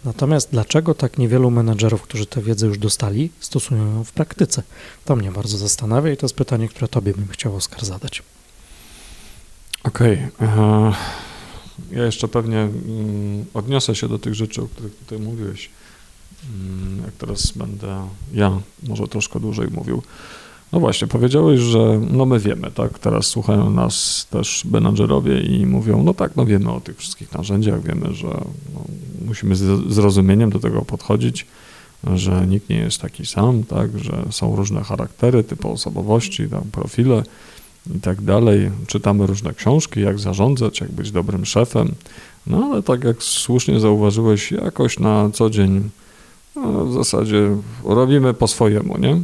Natomiast 0.05 0.49
dlaczego 0.51 0.95
tak 0.95 1.17
niewielu 1.17 1.51
menedżerów, 1.51 2.01
którzy 2.01 2.25
tę 2.25 2.41
wiedzę 2.41 2.67
już 2.67 2.77
dostali, 2.77 3.31
stosują 3.39 3.85
ją 3.93 4.03
w 4.03 4.11
praktyce? 4.11 4.63
To 5.05 5.15
mnie 5.15 5.31
bardzo 5.31 5.57
zastanawia 5.57 6.11
i 6.11 6.17
to 6.17 6.25
jest 6.25 6.35
pytanie, 6.35 6.69
które 6.69 6.87
Tobie 6.87 7.13
bym 7.13 7.27
chciał, 7.27 7.55
Oskar, 7.55 7.85
zadać. 7.85 8.23
Okej. 9.83 10.27
Okay. 10.39 10.93
Ja 11.91 12.05
jeszcze 12.05 12.27
pewnie 12.27 12.57
mm, 12.59 13.45
odniosę 13.53 13.95
się 13.95 14.07
do 14.07 14.19
tych 14.19 14.35
rzeczy, 14.35 14.61
o 14.61 14.67
których 14.67 14.95
tutaj 14.95 15.19
mówiłeś. 15.19 15.69
Mm, 16.53 17.01
jak 17.05 17.13
teraz 17.13 17.51
będę 17.51 18.07
ja 18.33 18.59
może 18.87 19.07
troszkę 19.07 19.39
dłużej 19.39 19.67
mówił. 19.71 20.01
No 20.71 20.79
właśnie, 20.79 21.07
powiedziałeś, 21.07 21.59
że 21.59 22.01
no 22.11 22.25
my 22.25 22.39
wiemy, 22.39 22.71
tak? 22.71 22.99
Teraz 22.99 23.25
słuchają 23.25 23.69
nas 23.69 24.27
też 24.29 24.65
menadżerowie 24.65 25.41
i 25.41 25.65
mówią, 25.65 26.03
no 26.03 26.13
tak, 26.13 26.35
no 26.35 26.45
wiemy 26.45 26.71
o 26.71 26.81
tych 26.81 26.97
wszystkich 26.97 27.33
narzędziach, 27.33 27.83
wiemy, 27.83 28.13
że 28.13 28.27
no, 28.73 28.83
musimy 29.25 29.55
z 29.55 29.93
zrozumieniem 29.93 30.49
do 30.49 30.59
tego 30.59 30.81
podchodzić, 30.81 31.47
że 32.13 32.47
nikt 32.47 32.69
nie 32.69 32.77
jest 32.77 33.01
taki 33.01 33.25
sam, 33.25 33.63
tak? 33.63 33.99
Że 33.99 34.25
są 34.31 34.55
różne 34.55 34.83
charaktery, 34.83 35.43
typy 35.43 35.67
osobowości, 35.67 36.49
tam 36.49 36.63
profile 36.71 37.23
i 37.95 37.99
tak 37.99 38.21
dalej. 38.21 38.71
Czytamy 38.87 39.27
różne 39.27 39.53
książki, 39.53 40.01
jak 40.01 40.19
zarządzać, 40.19 40.81
jak 40.81 40.91
być 40.91 41.11
dobrym 41.11 41.45
szefem, 41.45 41.91
no 42.47 42.69
ale 42.71 42.83
tak 42.83 43.03
jak 43.03 43.23
słusznie 43.23 43.79
zauważyłeś, 43.79 44.51
jakoś 44.51 44.99
na 44.99 45.29
co 45.33 45.49
dzień 45.49 45.89
no, 46.55 46.85
w 46.85 46.93
zasadzie 46.93 47.57
robimy 47.83 48.33
po 48.33 48.47
swojemu, 48.47 48.97
nie? 48.97 49.21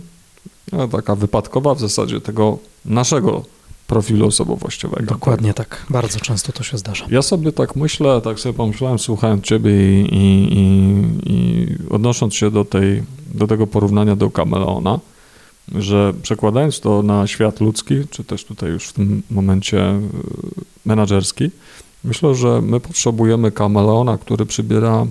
No, 0.71 0.87
taka 0.87 1.15
wypadkowa 1.15 1.75
w 1.75 1.79
zasadzie 1.79 2.21
tego 2.21 2.57
naszego 2.85 3.43
profilu 3.87 4.27
osobowościowego. 4.27 5.05
Dokładnie 5.05 5.53
tak. 5.53 5.85
Bardzo 5.89 6.19
często 6.19 6.51
to 6.51 6.63
się 6.63 6.77
zdarza. 6.77 7.05
Ja 7.09 7.21
sobie 7.21 7.51
tak 7.51 7.75
myślę, 7.75 8.21
tak 8.21 8.39
sobie 8.39 8.53
pomyślałem, 8.53 8.99
słuchając 8.99 9.43
ciebie 9.43 9.71
i, 9.71 10.07
i, 10.13 10.59
i, 10.59 11.31
i 11.31 11.67
odnosząc 11.89 12.35
się 12.35 12.51
do, 12.51 12.65
tej, 12.65 13.03
do 13.33 13.47
tego 13.47 13.67
porównania 13.67 14.15
do 14.15 14.29
kameleona, 14.29 14.99
że 15.71 16.13
przekładając 16.21 16.79
to 16.79 17.03
na 17.03 17.27
świat 17.27 17.61
ludzki, 17.61 17.95
czy 18.09 18.23
też 18.23 18.45
tutaj 18.45 18.69
już 18.69 18.87
w 18.87 18.93
tym 18.93 19.23
momencie 19.29 19.91
y, 19.91 20.01
menedżerski, 20.85 21.51
myślę, 22.03 22.35
że 22.35 22.61
my 22.61 22.79
potrzebujemy 22.79 23.51
kameleona, 23.51 24.17
który 24.17 24.45
przybiera 24.45 25.05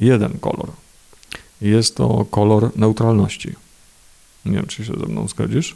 jeden 0.00 0.32
kolor. 0.40 0.70
Jest 1.60 1.96
to 1.96 2.26
kolor 2.30 2.70
neutralności. 2.76 3.54
Nie 4.44 4.52
wiem, 4.52 4.66
czy 4.66 4.84
się 4.84 4.92
ze 5.00 5.06
mną 5.06 5.28
zgodzisz. 5.28 5.74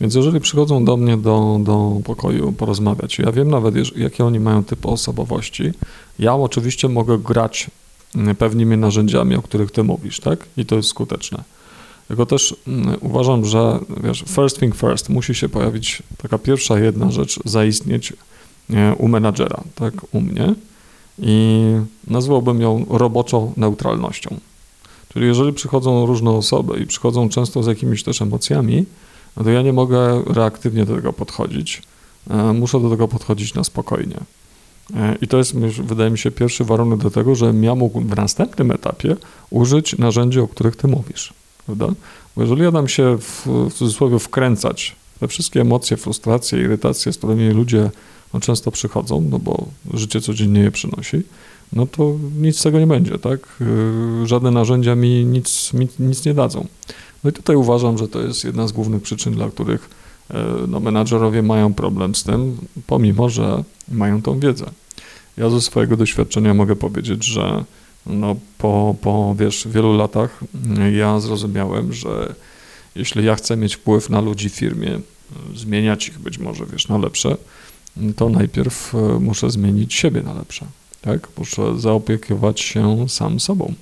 Więc 0.00 0.14
jeżeli 0.14 0.40
przychodzą 0.40 0.84
do 0.84 0.96
mnie 0.96 1.16
do, 1.16 1.60
do 1.64 2.00
pokoju 2.04 2.52
porozmawiać, 2.52 3.18
ja 3.18 3.32
wiem 3.32 3.50
nawet, 3.50 3.96
jakie 3.96 4.24
oni 4.24 4.40
mają 4.40 4.64
typy 4.64 4.88
osobowości, 4.88 5.72
ja 6.18 6.34
oczywiście 6.34 6.88
mogę 6.88 7.18
grać 7.18 7.70
mm, 8.14 8.36
pewnymi 8.36 8.76
narzędziami, 8.76 9.36
o 9.36 9.42
których 9.42 9.70
ty 9.70 9.82
mówisz, 9.82 10.20
tak? 10.20 10.46
I 10.56 10.66
to 10.66 10.76
jest 10.76 10.88
skuteczne. 10.88 11.44
Tylko 12.08 12.26
też 12.26 12.56
mm, 12.66 12.96
uważam, 13.00 13.44
że 13.44 13.78
wiesz, 14.04 14.24
first 14.28 14.60
thing 14.60 14.76
first, 14.76 15.08
musi 15.08 15.34
się 15.34 15.48
pojawić 15.48 16.02
taka 16.16 16.38
pierwsza 16.38 16.78
jedna 16.78 17.10
rzecz, 17.10 17.40
zaistnieć 17.44 18.12
e, 18.70 18.94
u 18.94 19.08
menadżera, 19.08 19.60
tak, 19.74 19.94
u 20.14 20.20
mnie 20.20 20.54
i 21.18 21.62
nazwałbym 22.06 22.60
ją 22.60 22.86
roboczą 22.90 23.52
neutralnością. 23.56 24.36
Czyli 25.12 25.26
jeżeli 25.26 25.52
przychodzą 25.52 26.06
różne 26.06 26.30
osoby 26.30 26.78
i 26.78 26.86
przychodzą 26.86 27.28
często 27.28 27.62
z 27.62 27.66
jakimiś 27.66 28.02
też 28.02 28.22
emocjami, 28.22 28.84
no 29.36 29.44
to 29.44 29.50
ja 29.50 29.62
nie 29.62 29.72
mogę 29.72 30.22
reaktywnie 30.26 30.84
do 30.84 30.96
tego 30.96 31.12
podchodzić. 31.12 31.82
E, 32.30 32.52
muszę 32.52 32.80
do 32.80 32.90
tego 32.90 33.08
podchodzić 33.08 33.54
na 33.54 33.64
spokojnie. 33.64 34.16
E, 34.96 35.16
I 35.20 35.28
to 35.28 35.38
jest, 35.38 35.56
wydaje 35.82 36.10
mi 36.10 36.18
się, 36.18 36.30
pierwszy 36.30 36.64
warunek 36.64 36.98
do 36.98 37.10
tego, 37.10 37.34
że 37.34 37.54
ja 37.60 37.74
mógł 37.74 38.00
w 38.00 38.16
następnym 38.16 38.70
etapie 38.70 39.16
użyć 39.50 39.98
narzędzi, 39.98 40.40
o 40.40 40.48
których 40.48 40.76
ty 40.76 40.88
mówisz. 40.88 41.32
Prawda? 41.66 41.86
Bo 42.36 42.42
jeżeli 42.42 42.62
ja 42.62 42.70
dam 42.70 42.88
się 42.88 43.18
w, 43.18 43.46
w 43.70 43.74
cudzysłowie 43.74 44.18
wkręcać 44.18 44.96
te 45.20 45.28
wszystkie 45.28 45.60
emocje, 45.60 45.96
frustracje, 45.96 46.60
irytacje, 46.60 47.12
z 47.12 47.18
którymi 47.18 47.50
ludzie 47.50 47.90
no, 48.34 48.40
często 48.40 48.70
przychodzą, 48.70 49.20
no 49.30 49.38
bo 49.38 49.66
życie 49.94 50.20
codziennie 50.20 50.60
je 50.60 50.70
przynosi, 50.70 51.22
no 51.72 51.86
to 51.86 52.16
nic 52.40 52.58
z 52.58 52.62
tego 52.62 52.78
nie 52.78 52.86
będzie, 52.86 53.18
tak? 53.18 53.40
Y, 54.22 54.26
żadne 54.26 54.50
narzędzia 54.50 54.94
mi 54.94 55.24
nic, 55.24 55.72
mi 55.72 55.88
nic 55.98 56.24
nie 56.24 56.34
dadzą. 56.34 56.66
No 57.24 57.30
i 57.30 57.32
tutaj 57.32 57.56
uważam, 57.56 57.98
że 57.98 58.08
to 58.08 58.20
jest 58.20 58.44
jedna 58.44 58.68
z 58.68 58.72
głównych 58.72 59.02
przyczyn, 59.02 59.34
dla 59.34 59.50
których 59.50 59.90
y, 60.30 60.34
no, 60.68 60.80
menadżerowie 60.80 61.42
mają 61.42 61.74
problem 61.74 62.14
z 62.14 62.24
tym, 62.24 62.56
pomimo, 62.86 63.28
że 63.28 63.64
mają 63.88 64.22
tą 64.22 64.40
wiedzę. 64.40 64.66
Ja 65.36 65.50
ze 65.50 65.60
swojego 65.60 65.96
doświadczenia 65.96 66.54
mogę 66.54 66.76
powiedzieć, 66.76 67.24
że 67.24 67.64
no, 68.06 68.36
po, 68.58 68.94
po 69.00 69.34
wiesz, 69.38 69.68
wielu 69.70 69.96
latach 69.96 70.40
ja 70.92 71.20
zrozumiałem, 71.20 71.92
że 71.92 72.34
jeśli 72.94 73.24
ja 73.24 73.34
chcę 73.34 73.56
mieć 73.56 73.76
wpływ 73.76 74.10
na 74.10 74.20
ludzi 74.20 74.50
w 74.50 74.54
firmie, 74.54 75.00
zmieniać 75.54 76.08
ich 76.08 76.18
być 76.18 76.38
może, 76.38 76.66
wiesz, 76.66 76.88
na 76.88 76.98
lepsze, 76.98 77.36
to 78.16 78.28
najpierw 78.28 78.92
muszę 79.20 79.50
zmienić 79.50 79.94
siebie 79.94 80.22
na 80.22 80.34
lepsze 80.34 80.66
tak? 81.02 81.28
Muszę 81.38 81.78
zaopiekować 81.78 82.60
się 82.60 83.08
sam 83.08 83.40
sobą. 83.40 83.74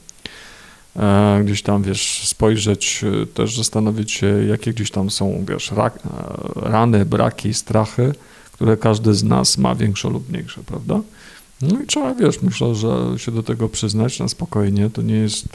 E, 0.96 1.40
gdzieś 1.44 1.62
tam, 1.62 1.82
wiesz, 1.82 2.28
spojrzeć, 2.28 3.04
e, 3.22 3.26
też 3.26 3.56
zastanowić 3.56 4.12
się, 4.12 4.44
jakie 4.48 4.72
gdzieś 4.72 4.90
tam 4.90 5.10
są, 5.10 5.44
wiesz, 5.48 5.72
e, 5.72 5.90
rany, 6.56 7.04
braki, 7.04 7.54
strachy, 7.54 8.12
które 8.52 8.76
każdy 8.76 9.14
z 9.14 9.24
nas 9.24 9.58
ma 9.58 9.74
większe 9.74 10.08
lub 10.08 10.30
mniejsze, 10.30 10.60
prawda? 10.66 11.00
No 11.62 11.80
i 11.82 11.86
trzeba, 11.86 12.14
wiesz, 12.14 12.42
myślę, 12.42 12.74
że 12.74 13.14
się 13.16 13.32
do 13.32 13.42
tego 13.42 13.68
przyznać 13.68 14.18
na 14.18 14.28
spokojnie, 14.28 14.90
to 14.90 15.02
nie 15.02 15.14
jest, 15.14 15.48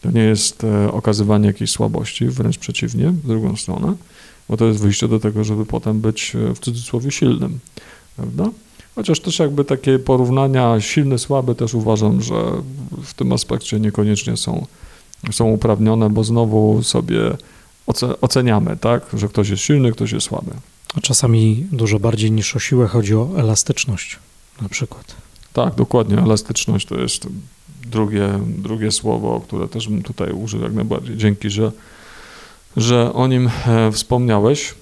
to 0.00 0.10
nie 0.10 0.22
jest 0.22 0.62
okazywanie 0.92 1.46
jakiejś 1.46 1.70
słabości, 1.70 2.26
wręcz 2.26 2.58
przeciwnie, 2.58 3.10
w 3.10 3.26
drugą 3.26 3.56
stronę, 3.56 3.94
bo 4.48 4.56
to 4.56 4.66
jest 4.66 4.80
wyjście 4.80 5.08
do 5.08 5.20
tego, 5.20 5.44
żeby 5.44 5.66
potem 5.66 6.00
być 6.00 6.32
w 6.54 6.58
cudzysłowie 6.58 7.10
silnym, 7.10 7.58
prawda? 8.16 8.50
Chociaż 8.94 9.20
też 9.20 9.38
jakby 9.38 9.64
takie 9.64 9.98
porównania 9.98 10.80
silny, 10.80 11.18
słaby 11.18 11.54
też 11.54 11.74
uważam, 11.74 12.22
że 12.22 12.34
w 13.02 13.14
tym 13.14 13.32
aspekcie 13.32 13.80
niekoniecznie 13.80 14.36
są, 14.36 14.66
są 15.32 15.50
uprawnione, 15.50 16.10
bo 16.10 16.24
znowu 16.24 16.82
sobie 16.82 17.20
oceniamy, 18.20 18.76
tak, 18.76 19.06
że 19.12 19.28
ktoś 19.28 19.48
jest 19.48 19.62
silny, 19.62 19.92
ktoś 19.92 20.12
jest 20.12 20.26
słaby. 20.26 20.50
A 20.96 21.00
czasami 21.00 21.66
dużo 21.72 21.98
bardziej 21.98 22.32
niż 22.32 22.56
o 22.56 22.58
siłę 22.58 22.86
chodzi 22.86 23.14
o 23.14 23.30
elastyczność 23.36 24.18
na 24.62 24.68
przykład. 24.68 25.14
Tak, 25.52 25.74
dokładnie. 25.74 26.18
Elastyczność 26.18 26.86
to 26.86 27.00
jest 27.00 27.26
drugie, 27.86 28.40
drugie 28.46 28.92
słowo, 28.92 29.40
które 29.40 29.68
też 29.68 29.88
bym 29.88 30.02
tutaj 30.02 30.32
użył 30.32 30.62
jak 30.62 30.72
najbardziej. 30.72 31.16
Dzięki, 31.16 31.50
że, 31.50 31.72
że 32.76 33.12
o 33.12 33.26
nim 33.26 33.50
e, 33.66 33.92
wspomniałeś. 33.92 34.74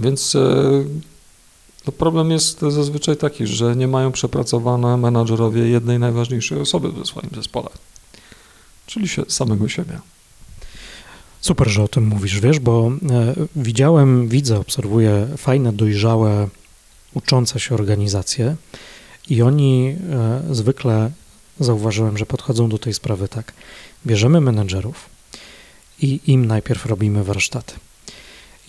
Więc 0.00 0.34
e, 0.36 0.84
to 1.84 1.92
problem 1.92 2.30
jest 2.30 2.60
zazwyczaj 2.60 3.16
taki, 3.16 3.46
że 3.46 3.76
nie 3.76 3.88
mają 3.88 4.12
przepracowane 4.12 4.96
menadżerowie 4.96 5.68
jednej 5.68 5.98
najważniejszej 5.98 6.60
osoby 6.60 6.92
w 6.92 7.06
swoim 7.06 7.30
zespole, 7.34 7.68
czyli 8.86 9.08
się, 9.08 9.22
samego 9.28 9.68
siebie. 9.68 10.00
Super, 11.40 11.68
że 11.68 11.82
o 11.82 11.88
tym 11.88 12.06
mówisz, 12.06 12.40
wiesz, 12.40 12.58
bo 12.58 12.92
e, 13.10 13.34
widziałem, 13.56 14.28
widzę, 14.28 14.58
obserwuję 14.58 15.28
fajne, 15.36 15.72
dojrzałe, 15.72 16.48
uczące 17.14 17.60
się 17.60 17.74
organizacje 17.74 18.56
i 19.28 19.42
oni 19.42 19.96
e, 20.10 20.54
zwykle, 20.54 21.10
zauważyłem, 21.60 22.18
że 22.18 22.26
podchodzą 22.26 22.68
do 22.68 22.78
tej 22.78 22.94
sprawy 22.94 23.28
tak. 23.28 23.52
Bierzemy 24.06 24.40
menedżerów 24.40 25.08
i 26.02 26.20
im 26.26 26.46
najpierw 26.46 26.86
robimy 26.86 27.24
warsztaty. 27.24 27.74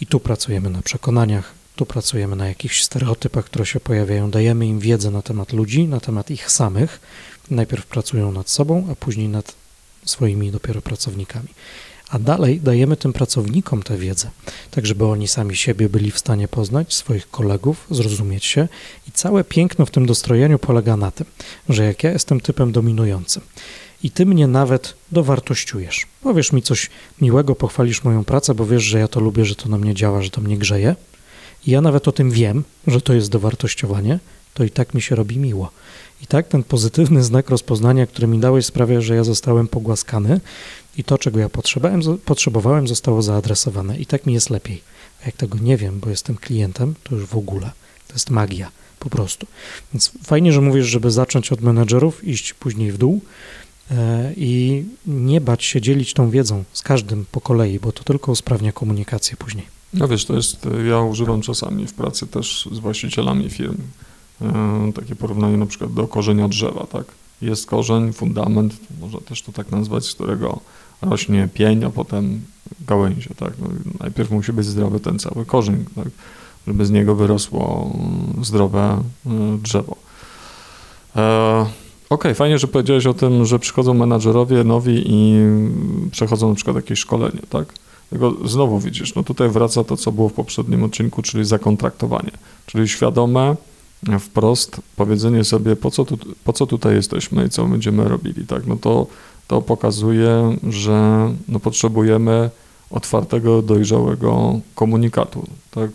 I 0.01 0.05
tu 0.05 0.19
pracujemy 0.19 0.69
na 0.69 0.81
przekonaniach, 0.81 1.53
tu 1.75 1.85
pracujemy 1.85 2.35
na 2.35 2.47
jakichś 2.47 2.83
stereotypach, 2.83 3.45
które 3.45 3.65
się 3.65 3.79
pojawiają, 3.79 4.31
dajemy 4.31 4.67
im 4.67 4.79
wiedzę 4.79 5.11
na 5.11 5.21
temat 5.21 5.53
ludzi, 5.53 5.87
na 5.87 5.99
temat 5.99 6.31
ich 6.31 6.51
samych. 6.51 6.99
Najpierw 7.49 7.85
pracują 7.85 8.31
nad 8.31 8.49
sobą, 8.49 8.87
a 8.91 8.95
później 8.95 9.29
nad 9.29 9.55
swoimi 10.05 10.51
dopiero 10.51 10.81
pracownikami. 10.81 11.47
A 12.11 12.19
dalej 12.19 12.61
dajemy 12.61 12.97
tym 12.97 13.13
pracownikom 13.13 13.83
tę 13.83 13.97
wiedzę, 13.97 14.29
tak 14.71 14.85
żeby 14.85 15.05
oni 15.05 15.27
sami 15.27 15.55
siebie 15.55 15.89
byli 15.89 16.11
w 16.11 16.19
stanie 16.19 16.47
poznać, 16.47 16.93
swoich 16.93 17.29
kolegów, 17.29 17.87
zrozumieć 17.89 18.45
się. 18.45 18.67
I 19.07 19.11
całe 19.11 19.43
piękno 19.43 19.85
w 19.85 19.91
tym 19.91 20.05
dostrojeniu 20.05 20.59
polega 20.59 20.97
na 20.97 21.11
tym, 21.11 21.25
że 21.69 21.83
jak 21.83 22.03
ja 22.03 22.11
jestem 22.11 22.39
typem 22.39 22.71
dominującym 22.71 23.41
i 24.03 24.11
ty 24.11 24.25
mnie 24.25 24.47
nawet 24.47 24.93
dowartościujesz, 25.11 26.07
powiesz 26.21 26.51
mi 26.51 26.61
coś 26.61 26.89
miłego, 27.21 27.55
pochwalisz 27.55 28.03
moją 28.03 28.23
pracę, 28.23 28.55
bo 28.55 28.65
wiesz, 28.65 28.83
że 28.83 28.99
ja 28.99 29.07
to 29.07 29.19
lubię, 29.19 29.45
że 29.45 29.55
to 29.55 29.69
na 29.69 29.77
mnie 29.77 29.93
działa, 29.93 30.21
że 30.21 30.29
to 30.29 30.41
mnie 30.41 30.57
grzeje, 30.57 30.95
i 31.67 31.71
ja 31.71 31.81
nawet 31.81 32.07
o 32.07 32.11
tym 32.11 32.31
wiem, 32.31 32.63
że 32.87 33.01
to 33.01 33.13
jest 33.13 33.29
dowartościowanie, 33.29 34.19
to 34.53 34.63
i 34.63 34.69
tak 34.69 34.93
mi 34.93 35.01
się 35.01 35.15
robi 35.15 35.37
miło. 35.37 35.71
I 36.21 36.27
tak 36.27 36.47
ten 36.47 36.63
pozytywny 36.63 37.23
znak 37.23 37.49
rozpoznania, 37.49 38.07
który 38.07 38.27
mi 38.27 38.39
dałeś, 38.39 38.65
sprawia, 38.65 39.01
że 39.01 39.15
ja 39.15 39.23
zostałem 39.23 39.67
pogłaskany 39.67 40.41
i 40.97 41.03
to, 41.03 41.17
czego 41.17 41.39
ja 41.39 41.49
potrzebowałem, 41.49 42.01
potrzebowałem, 42.25 42.87
zostało 42.87 43.21
zaadresowane. 43.21 43.97
I 43.97 44.05
tak 44.05 44.25
mi 44.25 44.33
jest 44.33 44.49
lepiej. 44.49 44.81
A 45.21 45.25
jak 45.25 45.35
tego 45.35 45.57
nie 45.57 45.77
wiem, 45.77 45.99
bo 45.99 46.09
jestem 46.09 46.35
klientem, 46.35 46.95
to 47.03 47.15
już 47.15 47.25
w 47.25 47.37
ogóle. 47.37 47.71
To 48.07 48.13
jest 48.13 48.29
magia, 48.29 48.71
po 48.99 49.09
prostu. 49.09 49.47
Więc 49.93 50.11
fajnie, 50.23 50.53
że 50.53 50.61
mówisz, 50.61 50.85
żeby 50.85 51.11
zacząć 51.11 51.51
od 51.51 51.61
menedżerów, 51.61 52.27
iść 52.27 52.53
później 52.53 52.91
w 52.91 52.97
dół 52.97 53.21
e, 53.91 54.33
i 54.37 54.83
nie 55.07 55.41
bać 55.41 55.63
się 55.63 55.81
dzielić 55.81 56.13
tą 56.13 56.29
wiedzą 56.29 56.63
z 56.73 56.81
każdym 56.81 57.25
po 57.31 57.41
kolei, 57.41 57.79
bo 57.79 57.91
to 57.91 58.03
tylko 58.03 58.31
usprawnia 58.31 58.71
komunikację 58.71 59.37
później. 59.37 59.65
No 59.93 60.07
wiesz, 60.07 60.25
to 60.25 60.35
jest, 60.35 60.67
ja 60.87 60.99
używam 60.99 61.41
czasami 61.41 61.87
w 61.87 61.93
pracy 61.93 62.27
też 62.27 62.69
z 62.71 62.79
właścicielami 62.79 63.49
firm 63.49 63.77
takie 64.95 65.15
porównanie 65.15 65.57
na 65.57 65.65
przykład 65.65 65.93
do 65.93 66.07
korzenia 66.07 66.47
drzewa, 66.47 66.87
tak? 66.91 67.05
jest 67.41 67.65
korzeń, 67.67 68.13
fundament, 68.13 68.73
można 69.01 69.19
też 69.19 69.41
to 69.41 69.51
tak 69.51 69.71
nazwać, 69.71 70.05
z 70.05 70.13
którego 70.13 70.59
rośnie 71.01 71.49
pień, 71.53 71.83
a 71.83 71.89
potem 71.89 72.41
gałęzie, 72.87 73.29
tak? 73.37 73.53
No, 73.59 73.67
najpierw 73.99 74.31
musi 74.31 74.53
być 74.53 74.65
zdrowy 74.65 74.99
ten 74.99 75.19
cały 75.19 75.45
korzeń, 75.45 75.85
tak? 75.95 76.07
żeby 76.67 76.85
z 76.85 76.91
niego 76.91 77.15
wyrosło 77.15 77.91
mm, 77.93 78.45
zdrowe 78.45 79.03
y, 79.25 79.29
drzewo. 79.57 79.95
E, 81.15 81.65
okay, 82.09 82.35
fajnie, 82.35 82.59
że 82.59 82.67
powiedziałeś 82.67 83.05
o 83.05 83.13
tym, 83.13 83.45
że 83.45 83.59
przychodzą 83.59 83.93
menadżerowie 83.93 84.63
nowi 84.63 85.03
i 85.05 85.35
przechodzą 86.11 86.49
na 86.49 86.55
przykład 86.55 86.75
jakieś 86.75 86.99
szkolenie, 86.99 87.41
tak? 87.49 87.73
Tylko 88.09 88.33
znowu 88.45 88.79
widzisz, 88.79 89.15
no 89.15 89.23
tutaj 89.23 89.49
wraca 89.49 89.83
to, 89.83 89.97
co 89.97 90.11
było 90.11 90.29
w 90.29 90.33
poprzednim 90.33 90.83
odcinku, 90.83 91.21
czyli 91.21 91.45
zakontraktowanie, 91.45 92.31
czyli 92.65 92.87
świadome, 92.87 93.55
wprost 94.19 94.81
powiedzenie 94.95 95.43
sobie, 95.43 95.75
po 95.75 95.91
co, 95.91 96.05
tu, 96.05 96.17
po 96.43 96.53
co 96.53 96.65
tutaj 96.67 96.95
jesteśmy 96.95 97.45
i 97.45 97.49
co 97.49 97.65
będziemy 97.65 98.03
robili, 98.03 98.47
tak? 98.47 98.67
No 98.67 98.75
to, 98.75 99.07
to 99.47 99.61
pokazuje, 99.61 100.57
że 100.69 101.29
no 101.47 101.59
potrzebujemy 101.59 102.49
otwartego, 102.89 103.61
dojrzałego 103.61 104.59
komunikatu, 104.75 105.47
tak? 105.71 105.91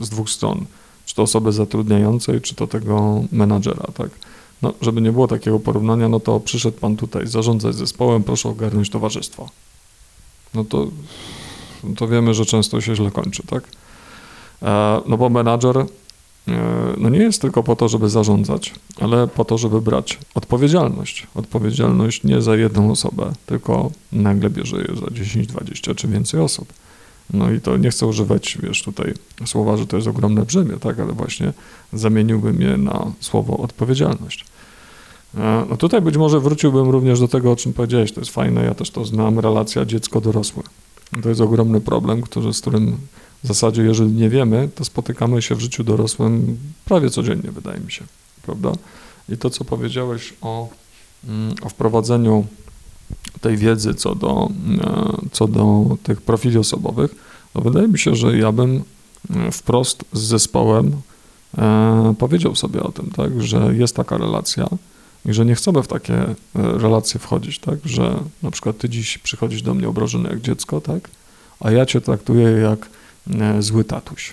Z 0.00 0.08
dwóch 0.08 0.30
stron, 0.30 0.64
czy 1.06 1.14
to 1.14 1.22
osoby 1.22 1.52
zatrudniającej, 1.52 2.40
czy 2.40 2.54
to 2.54 2.66
tego 2.66 3.22
menadżera, 3.32 3.86
tak? 3.94 4.10
No, 4.62 4.72
żeby 4.82 5.00
nie 5.00 5.12
było 5.12 5.28
takiego 5.28 5.60
porównania, 5.60 6.08
no 6.08 6.20
to 6.20 6.40
przyszedł 6.40 6.78
pan 6.78 6.96
tutaj 6.96 7.26
zarządzać 7.26 7.74
zespołem, 7.74 8.22
proszę 8.22 8.48
ogarnąć 8.48 8.90
towarzystwo. 8.90 9.48
No 10.54 10.64
to, 10.64 10.86
to 11.96 12.08
wiemy, 12.08 12.34
że 12.34 12.46
często 12.46 12.80
się 12.80 12.96
źle 12.96 13.10
kończy, 13.10 13.42
tak? 13.46 13.64
E, 14.62 15.00
no 15.06 15.16
bo 15.16 15.28
menadżer 15.28 15.86
no 16.96 17.08
nie 17.08 17.18
jest 17.18 17.40
tylko 17.40 17.62
po 17.62 17.76
to, 17.76 17.88
żeby 17.88 18.08
zarządzać, 18.08 18.74
ale 19.00 19.28
po 19.28 19.44
to, 19.44 19.58
żeby 19.58 19.80
brać 19.80 20.18
odpowiedzialność. 20.34 21.26
Odpowiedzialność 21.34 22.24
nie 22.24 22.42
za 22.42 22.56
jedną 22.56 22.90
osobę, 22.90 23.32
tylko 23.46 23.90
nagle 24.12 24.50
bierze 24.50 24.76
je 24.76 24.96
za 24.96 25.10
10, 25.10 25.46
20 25.46 25.94
czy 25.94 26.08
więcej 26.08 26.40
osób. 26.40 26.72
No 27.32 27.50
i 27.50 27.60
to 27.60 27.76
nie 27.76 27.90
chcę 27.90 28.06
używać, 28.06 28.58
wiesz, 28.62 28.82
tutaj 28.82 29.14
słowa, 29.46 29.76
że 29.76 29.86
to 29.86 29.96
jest 29.96 30.08
ogromne 30.08 30.44
brzemię, 30.44 30.76
tak, 30.80 31.00
ale 31.00 31.12
właśnie 31.12 31.52
zamieniłbym 31.92 32.60
je 32.60 32.76
na 32.76 33.12
słowo 33.20 33.56
odpowiedzialność. 33.56 34.44
E, 35.34 35.66
no 35.70 35.76
tutaj 35.76 36.02
być 36.02 36.16
może 36.16 36.40
wróciłbym 36.40 36.88
również 36.88 37.20
do 37.20 37.28
tego, 37.28 37.52
o 37.52 37.56
czym 37.56 37.72
powiedziałeś, 37.72 38.12
to 38.12 38.20
jest 38.20 38.32
fajne, 38.32 38.64
ja 38.64 38.74
też 38.74 38.90
to 38.90 39.04
znam, 39.04 39.38
relacja 39.38 39.84
dziecko-dorosłe. 39.84 40.62
To 41.22 41.28
jest 41.28 41.40
ogromny 41.40 41.80
problem, 41.80 42.22
który, 42.22 42.52
z 42.52 42.60
którym 42.60 42.96
w 43.44 43.46
zasadzie, 43.46 43.82
jeżeli 43.82 44.12
nie 44.12 44.28
wiemy, 44.28 44.68
to 44.74 44.84
spotykamy 44.84 45.42
się 45.42 45.54
w 45.54 45.60
życiu 45.60 45.84
dorosłym 45.84 46.58
prawie 46.84 47.10
codziennie, 47.10 47.50
wydaje 47.50 47.80
mi 47.80 47.92
się, 47.92 48.04
prawda? 48.42 48.72
I 49.28 49.36
to, 49.36 49.50
co 49.50 49.64
powiedziałeś 49.64 50.34
o, 50.40 50.68
mm, 51.24 51.54
o 51.62 51.68
wprowadzeniu 51.68 52.46
tej 53.40 53.56
wiedzy 53.56 53.94
co 53.94 54.14
do, 54.14 54.48
e, 54.80 55.12
co 55.32 55.48
do 55.48 55.96
tych 56.02 56.22
profili 56.22 56.58
osobowych, 56.58 57.14
to 57.52 57.60
wydaje 57.60 57.88
mi 57.88 57.98
się, 57.98 58.16
że 58.16 58.38
ja 58.38 58.52
bym 58.52 58.82
e, 59.30 59.50
wprost 59.52 60.04
z 60.12 60.20
zespołem 60.20 60.92
e, 61.58 62.14
powiedział 62.18 62.56
sobie 62.56 62.82
o 62.82 62.92
tym, 62.92 63.10
tak, 63.10 63.42
że 63.42 63.74
jest 63.74 63.96
taka 63.96 64.18
relacja 64.18 64.68
i 65.26 65.32
że 65.32 65.44
nie 65.44 65.54
chcemy 65.54 65.82
w 65.82 65.88
takie 65.88 66.34
relacje 66.54 67.20
wchodzić, 67.20 67.58
tak, 67.58 67.78
że 67.84 68.20
na 68.42 68.50
przykład 68.50 68.78
ty 68.78 68.88
dziś 68.88 69.18
przychodzisz 69.18 69.62
do 69.62 69.74
mnie 69.74 69.88
obrażony 69.88 70.28
jak 70.28 70.40
dziecko, 70.40 70.80
tak, 70.80 71.10
a 71.60 71.70
ja 71.70 71.86
cię 71.86 72.00
traktuję 72.00 72.48
jak 72.50 72.90
zły 73.60 73.84
tatuś. 73.84 74.32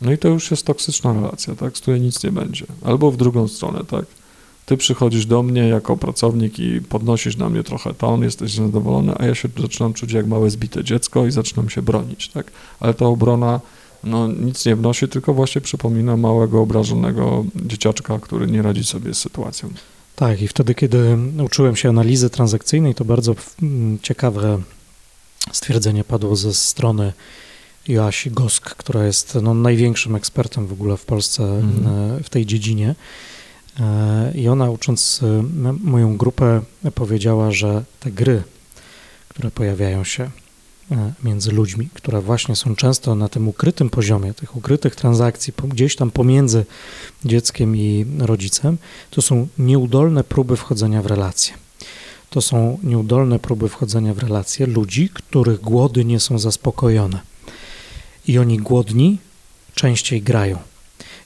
No 0.00 0.12
i 0.12 0.18
to 0.18 0.28
już 0.28 0.50
jest 0.50 0.66
toksyczna 0.66 1.12
relacja, 1.12 1.54
tak, 1.54 1.76
z 1.76 1.80
której 1.80 2.00
nic 2.00 2.24
nie 2.24 2.32
będzie. 2.32 2.66
Albo 2.84 3.10
w 3.10 3.16
drugą 3.16 3.48
stronę, 3.48 3.84
tak, 3.84 4.04
ty 4.66 4.76
przychodzisz 4.76 5.26
do 5.26 5.42
mnie 5.42 5.68
jako 5.68 5.96
pracownik 5.96 6.58
i 6.58 6.80
podnosisz 6.80 7.36
na 7.36 7.48
mnie 7.48 7.62
trochę 7.62 7.94
ton, 7.94 8.22
jesteś 8.22 8.52
zadowolony, 8.52 9.12
a 9.18 9.26
ja 9.26 9.34
się 9.34 9.48
zaczynam 9.60 9.92
czuć 9.92 10.12
jak 10.12 10.26
małe 10.26 10.50
zbite 10.50 10.84
dziecko 10.84 11.26
i 11.26 11.30
zaczynam 11.30 11.70
się 11.70 11.82
bronić, 11.82 12.28
tak? 12.28 12.50
Ale 12.80 12.94
ta 12.94 13.06
obrona 13.06 13.60
no, 14.04 14.28
nic 14.28 14.66
nie 14.66 14.76
wnosi, 14.76 15.08
tylko 15.08 15.34
właśnie 15.34 15.60
przypomina 15.60 16.16
małego, 16.16 16.60
obrażonego 16.60 17.44
dzieciaczka, 17.56 18.18
który 18.18 18.46
nie 18.46 18.62
radzi 18.62 18.84
sobie 18.84 19.14
z 19.14 19.18
sytuacją. 19.18 19.68
Tak, 20.16 20.42
i 20.42 20.48
wtedy, 20.48 20.74
kiedy 20.74 21.18
uczyłem 21.44 21.76
się 21.76 21.88
analizy 21.88 22.30
transakcyjnej, 22.30 22.94
to 22.94 23.04
bardzo 23.04 23.34
mm, 23.62 23.98
ciekawe 24.02 24.58
stwierdzenie 25.52 26.04
padło 26.04 26.36
ze 26.36 26.54
strony 26.54 27.12
Joasi 27.88 28.30
Gosk, 28.30 28.64
która 28.74 29.04
jest 29.04 29.38
no, 29.42 29.54
największym 29.54 30.14
ekspertem 30.14 30.66
w 30.66 30.72
ogóle 30.72 30.96
w 30.96 31.04
Polsce 31.04 31.44
mm. 31.44 32.22
w 32.22 32.30
tej 32.30 32.46
dziedzinie. 32.46 32.94
E, 33.80 34.32
I 34.34 34.48
ona 34.48 34.70
ucząc 34.70 35.20
e, 35.22 35.42
moją 35.82 36.16
grupę 36.16 36.60
powiedziała, 36.94 37.50
że 37.50 37.84
te 38.00 38.10
gry, 38.10 38.42
które 39.28 39.50
pojawiają 39.50 40.04
się 40.04 40.30
e, 40.90 41.12
między 41.24 41.52
ludźmi, 41.52 41.88
które 41.94 42.20
właśnie 42.20 42.56
są 42.56 42.76
często 42.76 43.14
na 43.14 43.28
tym 43.28 43.48
ukrytym 43.48 43.90
poziomie, 43.90 44.34
tych 44.34 44.56
ukrytych 44.56 44.96
transakcji, 44.96 45.52
gdzieś 45.68 45.96
tam 45.96 46.10
pomiędzy 46.10 46.64
dzieckiem 47.24 47.76
i 47.76 48.06
rodzicem, 48.18 48.78
to 49.10 49.22
są 49.22 49.48
nieudolne 49.58 50.24
próby 50.24 50.56
wchodzenia 50.56 51.02
w 51.02 51.06
relacje. 51.06 51.54
To 52.30 52.40
są 52.40 52.78
nieudolne 52.82 53.38
próby 53.38 53.68
wchodzenia 53.68 54.14
w 54.14 54.18
relacje 54.18 54.66
ludzi, 54.66 55.10
których 55.14 55.60
głody 55.60 56.04
nie 56.04 56.20
są 56.20 56.38
zaspokojone. 56.38 57.33
I 58.26 58.38
oni 58.38 58.58
głodni 58.58 59.18
częściej 59.74 60.22
grają 60.22 60.58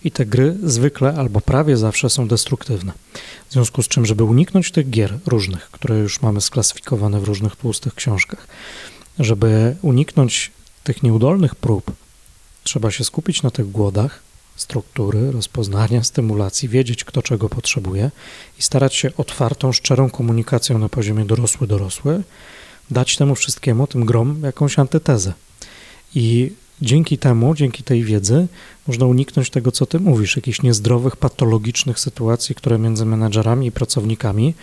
i 0.04 0.10
te 0.10 0.26
gry 0.26 0.56
zwykle 0.62 1.14
albo 1.14 1.40
prawie 1.40 1.76
zawsze 1.76 2.10
są 2.10 2.28
destruktywne. 2.28 2.92
W 3.48 3.52
związku 3.52 3.82
z 3.82 3.88
czym, 3.88 4.06
żeby 4.06 4.24
uniknąć 4.24 4.70
tych 4.70 4.90
gier 4.90 5.18
różnych, 5.26 5.70
które 5.70 5.98
już 5.98 6.22
mamy 6.22 6.40
sklasyfikowane 6.40 7.20
w 7.20 7.24
różnych 7.24 7.56
tłustych 7.56 7.94
książkach, 7.94 8.46
żeby 9.18 9.76
uniknąć 9.82 10.50
tych 10.84 11.02
nieudolnych 11.02 11.54
prób, 11.54 11.92
trzeba 12.62 12.90
się 12.90 13.04
skupić 13.04 13.42
na 13.42 13.50
tych 13.50 13.70
głodach, 13.70 14.22
struktury, 14.56 15.32
rozpoznania, 15.32 16.04
stymulacji, 16.04 16.68
wiedzieć, 16.68 17.04
kto 17.04 17.22
czego 17.22 17.48
potrzebuje 17.48 18.10
i 18.58 18.62
starać 18.62 18.94
się 18.94 19.10
otwartą, 19.16 19.72
szczerą 19.72 20.10
komunikacją 20.10 20.78
na 20.78 20.88
poziomie 20.88 21.24
dorosły-dorosły, 21.24 22.22
dać 22.90 23.16
temu 23.16 23.34
wszystkiemu, 23.34 23.86
tym 23.86 24.04
grom, 24.04 24.40
jakąś 24.42 24.78
antytezę. 24.78 25.32
I 26.14 26.52
Dzięki 26.82 27.18
temu, 27.18 27.54
dzięki 27.54 27.82
tej 27.82 28.04
wiedzy, 28.04 28.46
można 28.86 29.06
uniknąć 29.06 29.50
tego, 29.50 29.72
co 29.72 29.86
ty 29.86 30.00
mówisz, 30.00 30.36
jakichś 30.36 30.62
niezdrowych, 30.62 31.16
patologicznych 31.16 32.00
sytuacji, 32.00 32.54
które 32.54 32.78
między 32.78 33.04
menedżerami 33.04 33.66
i 33.66 33.72
pracownikami 33.72 34.54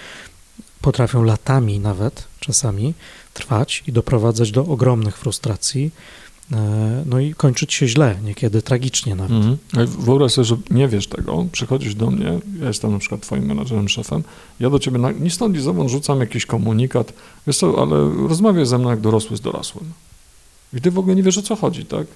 potrafią 0.82 1.24
latami 1.24 1.80
nawet 1.80 2.24
czasami 2.40 2.94
trwać 3.34 3.84
i 3.88 3.92
doprowadzać 3.92 4.52
do 4.52 4.66
ogromnych 4.66 5.18
frustracji, 5.18 5.92
e, 6.52 7.04
no 7.06 7.20
i 7.20 7.34
kończyć 7.34 7.74
się 7.74 7.88
źle, 7.88 8.16
niekiedy 8.24 8.62
tragicznie 8.62 9.16
nawet. 9.16 9.32
Mm. 9.32 9.58
Wyobraź 9.88 10.32
sobie, 10.32 10.46
że 10.46 10.58
nie 10.72 10.88
wiesz 10.88 11.08
tego, 11.08 11.46
przychodzisz 11.52 11.96
do 11.96 12.12
mnie, 12.12 12.40
ja 12.60 12.68
jestem 12.68 12.92
na 12.92 13.00
przykład 13.00 13.22
twoim 13.22 13.46
menadżerem, 13.46 13.90
szefem, 13.90 14.24
ja 14.60 14.70
do 14.70 14.80
ciebie 14.80 14.98
na, 14.98 15.12
ni 15.12 15.30
stąd, 15.30 15.56
ni 15.56 15.62
zowąd 15.62 15.90
rzucam 15.90 16.20
jakiś 16.20 16.46
komunikat, 16.46 17.14
wiesz 17.48 17.58
co, 17.58 17.82
ale 17.82 18.28
rozmawiaj 18.28 18.66
ze 18.66 18.78
mną 18.78 18.90
jak 18.90 19.02
dorosły 19.02 19.38
z 19.38 19.42
dorosłym. 19.42 19.86
I 20.76 20.82
ty 20.82 20.92
w 20.92 21.00
ogóle 21.00 21.16
nie 21.16 21.24
wiesz, 21.24 21.38
o 21.38 21.42
co 21.42 21.56
chodzi, 21.56 21.86
tak? 21.86 22.08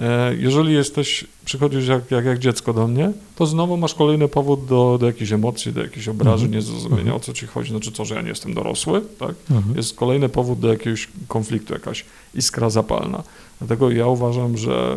E, 0.00 0.34
jeżeli 0.34 0.72
jesteś, 0.72 1.24
przychodzisz 1.44 1.88
jak, 1.88 2.10
jak, 2.10 2.24
jak 2.24 2.38
dziecko 2.38 2.72
do 2.72 2.88
mnie, 2.88 3.12
to 3.36 3.46
znowu 3.46 3.76
masz 3.76 3.94
kolejny 3.94 4.28
powód 4.28 4.66
do, 4.66 4.98
do 5.00 5.06
jakichś 5.06 5.32
emocji, 5.32 5.72
do 5.72 5.82
jakichś 5.82 6.08
obrażeń, 6.08 6.46
mhm. 6.46 6.52
niezrozumienia, 6.52 7.00
mhm. 7.00 7.16
o 7.16 7.20
co 7.20 7.32
ci 7.32 7.46
chodzi, 7.46 7.70
znaczy 7.70 7.92
co, 7.92 8.04
że 8.04 8.14
ja 8.14 8.22
nie 8.22 8.28
jestem 8.28 8.54
dorosły, 8.54 9.02
tak? 9.18 9.34
Mhm. 9.50 9.76
Jest 9.76 9.96
kolejny 9.96 10.28
powód 10.28 10.60
do 10.60 10.68
jakiegoś 10.68 11.08
konfliktu, 11.28 11.72
jakaś 11.72 12.04
iskra 12.34 12.70
zapalna. 12.70 13.22
Dlatego 13.58 13.90
ja 13.90 14.06
uważam, 14.06 14.56
że 14.56 14.96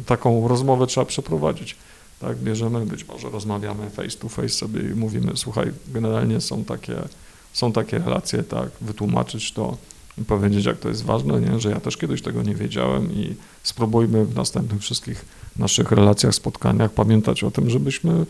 y, 0.00 0.04
taką 0.04 0.48
rozmowę 0.48 0.86
trzeba 0.86 1.06
przeprowadzić. 1.06 1.76
Tak, 2.20 2.38
bierzemy, 2.38 2.86
być 2.86 3.08
może 3.08 3.30
rozmawiamy 3.30 3.90
face 3.90 4.18
to 4.18 4.28
face 4.28 4.48
sobie 4.48 4.80
i 4.80 4.94
mówimy, 4.94 5.32
słuchaj, 5.34 5.72
generalnie 5.88 6.40
są 6.40 6.64
takie, 6.64 6.96
są 7.52 7.72
takie 7.72 7.98
relacje, 7.98 8.42
tak, 8.42 8.70
wytłumaczyć 8.80 9.52
to, 9.52 9.76
i 10.18 10.24
powiedzieć, 10.24 10.64
jak 10.64 10.78
to 10.78 10.88
jest 10.88 11.04
ważne, 11.04 11.40
nie? 11.40 11.60
że 11.60 11.70
ja 11.70 11.80
też 11.80 11.96
kiedyś 11.96 12.22
tego 12.22 12.42
nie 12.42 12.54
wiedziałem 12.54 13.12
i 13.12 13.34
spróbujmy 13.62 14.24
w 14.24 14.34
następnych 14.34 14.80
wszystkich 14.80 15.24
naszych 15.56 15.92
relacjach, 15.92 16.34
spotkaniach 16.34 16.92
pamiętać 16.92 17.44
o 17.44 17.50
tym, 17.50 17.70
żebyśmy 17.70 18.12
e, 18.12 18.24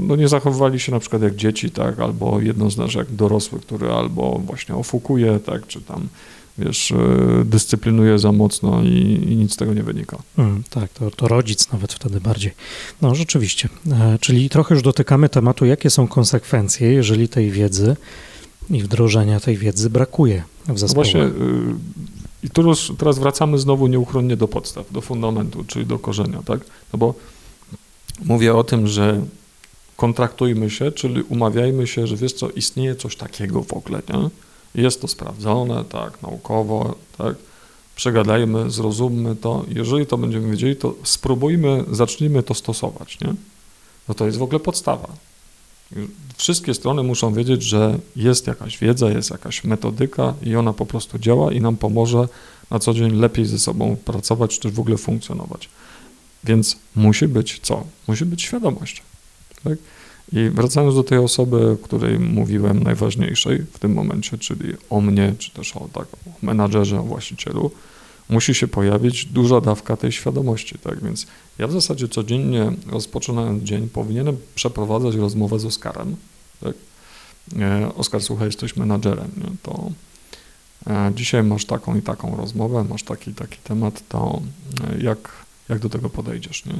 no 0.00 0.16
nie 0.16 0.28
zachowywali 0.28 0.80
się 0.80 0.92
na 0.92 1.00
przykład 1.00 1.22
jak 1.22 1.36
dzieci, 1.36 1.70
tak, 1.70 2.00
albo 2.00 2.40
jedno 2.40 2.70
z 2.70 2.76
nas 2.76 2.94
jak 2.94 3.12
dorosły, 3.12 3.60
który 3.60 3.90
albo 3.90 4.40
właśnie 4.46 4.74
ofukuje, 4.74 5.38
tak, 5.38 5.66
czy 5.66 5.80
tam, 5.80 6.08
wiesz, 6.58 6.92
e, 6.92 6.96
dyscyplinuje 7.44 8.18
za 8.18 8.32
mocno 8.32 8.82
i, 8.82 9.24
i 9.28 9.36
nic 9.36 9.52
z 9.52 9.56
tego 9.56 9.74
nie 9.74 9.82
wynika. 9.82 10.18
Mm, 10.38 10.62
tak, 10.70 10.92
to, 10.92 11.10
to 11.10 11.28
rodzic 11.28 11.72
nawet 11.72 11.92
wtedy 11.92 12.20
bardziej. 12.20 12.52
No 13.02 13.14
rzeczywiście, 13.14 13.68
e, 13.92 14.18
czyli 14.20 14.50
trochę 14.50 14.74
już 14.74 14.82
dotykamy 14.82 15.28
tematu, 15.28 15.66
jakie 15.66 15.90
są 15.90 16.08
konsekwencje, 16.08 16.92
jeżeli 16.92 17.28
tej 17.28 17.50
wiedzy 17.50 17.96
i 18.70 18.82
wdrożenia 18.82 19.40
tej 19.40 19.56
wiedzy 19.56 19.90
brakuje 19.90 20.42
w 20.68 20.78
zespole. 20.78 20.88
No 20.88 20.94
właśnie, 20.94 21.22
y, 21.22 21.74
i 22.42 22.50
tu 22.50 22.62
już 22.62 22.92
teraz 22.98 23.18
wracamy 23.18 23.58
znowu 23.58 23.86
nieuchronnie 23.86 24.36
do 24.36 24.48
podstaw, 24.48 24.92
do 24.92 25.00
fundamentu, 25.00 25.64
czyli 25.64 25.86
do 25.86 25.98
korzenia, 25.98 26.42
tak? 26.42 26.60
No 26.92 26.98
bo 26.98 27.14
mówię 28.24 28.54
o 28.54 28.64
tym, 28.64 28.86
że 28.86 29.22
kontraktujmy 29.96 30.70
się, 30.70 30.92
czyli 30.92 31.22
umawiajmy 31.22 31.86
się, 31.86 32.06
że 32.06 32.16
wiesz 32.16 32.32
co, 32.32 32.50
istnieje 32.50 32.94
coś 32.94 33.16
takiego 33.16 33.62
w 33.62 33.72
ogóle, 33.72 34.02
nie? 34.08 34.30
Jest 34.82 35.00
to 35.00 35.08
sprawdzone, 35.08 35.84
tak, 35.84 36.22
naukowo, 36.22 36.94
tak. 37.18 37.34
Przegadajmy, 37.96 38.70
zrozummy 38.70 39.36
to. 39.36 39.64
Jeżeli 39.68 40.06
to 40.06 40.18
będziemy 40.18 40.50
wiedzieli, 40.50 40.76
to 40.76 40.94
spróbujmy, 41.02 41.84
zacznijmy 41.92 42.42
to 42.42 42.54
stosować, 42.54 43.20
nie? 43.20 43.34
No 44.08 44.14
to 44.14 44.26
jest 44.26 44.38
w 44.38 44.42
ogóle 44.42 44.60
podstawa. 44.60 45.08
Wszystkie 46.36 46.74
strony 46.74 47.02
muszą 47.02 47.34
wiedzieć, 47.34 47.62
że 47.62 47.98
jest 48.16 48.46
jakaś 48.46 48.78
wiedza, 48.78 49.10
jest 49.10 49.30
jakaś 49.30 49.64
metodyka 49.64 50.34
i 50.42 50.56
ona 50.56 50.72
po 50.72 50.86
prostu 50.86 51.18
działa 51.18 51.52
i 51.52 51.60
nam 51.60 51.76
pomoże 51.76 52.28
na 52.70 52.78
co 52.78 52.94
dzień 52.94 53.16
lepiej 53.16 53.46
ze 53.46 53.58
sobą 53.58 53.96
pracować, 54.04 54.54
czy 54.54 54.60
też 54.60 54.72
w 54.72 54.80
ogóle 54.80 54.96
funkcjonować. 54.96 55.68
Więc 56.44 56.76
musi 56.96 57.28
być 57.28 57.60
co? 57.62 57.84
Musi 58.08 58.24
być 58.24 58.42
świadomość. 58.42 59.02
Tak? 59.64 59.78
I 60.32 60.50
wracając 60.50 60.94
do 60.94 61.02
tej 61.02 61.18
osoby, 61.18 61.70
o 61.70 61.76
której 61.76 62.18
mówiłem 62.18 62.82
najważniejszej 62.82 63.58
w 63.72 63.78
tym 63.78 63.92
momencie, 63.92 64.38
czyli 64.38 64.74
o 64.90 65.00
mnie, 65.00 65.34
czy 65.38 65.50
też 65.50 65.76
o, 65.76 65.88
tak, 65.92 66.04
o 66.04 66.30
menadżerze, 66.42 67.00
o 67.00 67.02
właścicielu, 67.02 67.70
musi 68.28 68.54
się 68.54 68.68
pojawić 68.68 69.24
duża 69.24 69.60
dawka 69.60 69.96
tej 69.96 70.12
świadomości, 70.12 70.78
tak? 70.78 71.04
Więc 71.04 71.26
ja 71.60 71.66
w 71.66 71.72
zasadzie 71.72 72.08
codziennie 72.08 72.72
rozpoczynając 72.86 73.62
dzień 73.64 73.88
powinienem 73.88 74.36
przeprowadzać 74.54 75.14
rozmowę 75.14 75.58
z 75.58 75.64
Oskarem, 75.64 76.16
tak? 76.60 76.74
E, 77.58 77.94
Oskar, 77.94 78.22
słuchaj, 78.22 78.46
jesteś 78.46 78.76
menadżerem, 78.76 79.30
nie? 79.36 79.50
to 79.62 79.90
e, 80.86 81.12
dzisiaj 81.14 81.42
masz 81.42 81.64
taką 81.64 81.96
i 81.96 82.02
taką 82.02 82.36
rozmowę, 82.36 82.84
masz 82.84 83.02
taki 83.02 83.34
taki 83.34 83.58
temat, 83.64 84.02
to 84.08 84.40
e, 84.90 85.02
jak, 85.02 85.32
jak 85.68 85.78
do 85.78 85.88
tego 85.88 86.10
podejdziesz, 86.10 86.66
nie? 86.66 86.74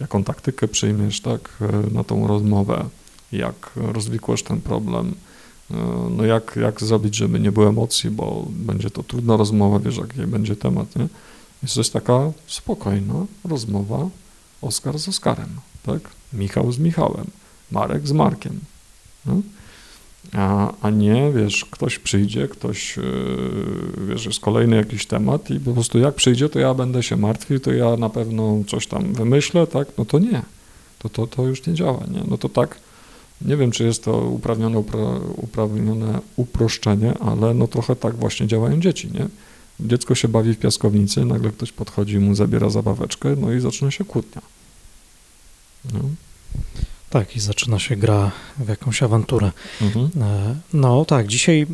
Jaką 0.00 0.24
taktykę 0.24 0.68
przyjmiesz, 0.68 1.20
tak, 1.20 1.58
na 1.92 2.04
tą 2.04 2.26
rozmowę, 2.26 2.84
jak 3.32 3.70
rozwikłasz 3.76 4.42
ten 4.42 4.60
problem, 4.60 5.14
no 6.10 6.24
jak, 6.24 6.58
jak 6.62 6.80
zrobić, 6.80 7.16
żeby 7.16 7.40
nie 7.40 7.52
było 7.52 7.68
emocji, 7.68 8.10
bo 8.10 8.46
będzie 8.50 8.90
to 8.90 9.02
trudna 9.02 9.36
rozmowa, 9.36 9.78
wiesz, 9.78 9.96
jaki 9.96 10.20
będzie 10.20 10.56
temat, 10.56 10.96
nie? 10.96 11.08
Jest 11.62 11.76
jest 11.76 11.92
taka 11.92 12.32
spokojna 12.46 13.26
rozmowa 13.44 14.08
Oskar 14.62 14.98
z 14.98 15.08
Oskarem, 15.08 15.48
tak? 15.82 16.00
Michał 16.32 16.72
z 16.72 16.78
Michałem, 16.78 17.26
Marek 17.70 18.08
z 18.08 18.12
Markiem, 18.12 18.60
no? 19.26 19.40
a, 20.32 20.72
a 20.80 20.90
nie, 20.90 21.32
wiesz, 21.32 21.64
ktoś 21.64 21.98
przyjdzie, 21.98 22.48
ktoś, 22.48 22.96
yy, 22.96 24.06
wiesz, 24.08 24.26
jest 24.26 24.40
kolejny 24.40 24.76
jakiś 24.76 25.06
temat 25.06 25.50
i 25.50 25.60
po 25.60 25.72
prostu 25.72 25.98
jak 25.98 26.14
przyjdzie, 26.14 26.48
to 26.48 26.58
ja 26.58 26.74
będę 26.74 27.02
się 27.02 27.16
martwił, 27.16 27.60
to 27.60 27.72
ja 27.72 27.96
na 27.96 28.10
pewno 28.10 28.58
coś 28.68 28.86
tam 28.86 29.12
wymyślę, 29.12 29.66
tak? 29.66 29.88
No 29.98 30.04
to 30.04 30.18
nie, 30.18 30.42
to, 30.98 31.08
to, 31.08 31.26
to 31.26 31.46
już 31.46 31.66
nie 31.66 31.74
działa, 31.74 32.04
nie? 32.10 32.20
No 32.28 32.38
to 32.38 32.48
tak 32.48 32.78
nie 33.40 33.56
wiem, 33.56 33.70
czy 33.70 33.84
jest 33.84 34.04
to 34.04 34.20
uprawnione, 34.20 34.78
uprawnione 35.36 36.20
uproszczenie, 36.36 37.18
ale 37.18 37.54
no 37.54 37.68
trochę 37.68 37.96
tak 37.96 38.16
właśnie 38.16 38.46
działają 38.46 38.80
dzieci, 38.80 39.10
nie? 39.14 39.28
Dziecko 39.80 40.14
się 40.14 40.28
bawi 40.28 40.54
w 40.54 40.58
piaskownicy, 40.58 41.24
nagle 41.24 41.50
ktoś 41.50 41.72
podchodzi, 41.72 42.18
mu 42.18 42.34
zabiera 42.34 42.70
zabaweczkę, 42.70 43.36
no 43.36 43.52
i 43.52 43.60
zaczyna 43.60 43.90
się 43.90 44.04
kłótnia. 44.04 44.42
No. 45.92 46.00
Tak, 47.10 47.36
i 47.36 47.40
zaczyna 47.40 47.78
się 47.78 47.96
gra 47.96 48.30
w 48.58 48.68
jakąś 48.68 49.02
awanturę. 49.02 49.52
Mhm. 49.82 50.10
E, 50.20 50.56
no 50.72 51.04
tak, 51.04 51.26
dzisiaj 51.26 51.66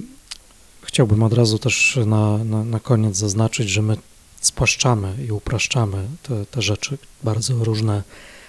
chciałbym 0.83 1.23
od 1.23 1.33
razu 1.33 1.59
też 1.59 1.99
na, 2.07 2.45
na, 2.45 2.65
na 2.65 2.81
koniec 2.81 3.17
zaznaczyć, 3.17 3.69
że 3.69 3.83
my 3.83 3.97
spłaszczamy 4.41 5.15
i 5.29 5.33
upraszczamy 5.33 6.07
te, 6.23 6.47
te 6.47 6.63
rzeczy, 6.63 6.99
bardzo 7.23 7.65
różne 7.65 8.03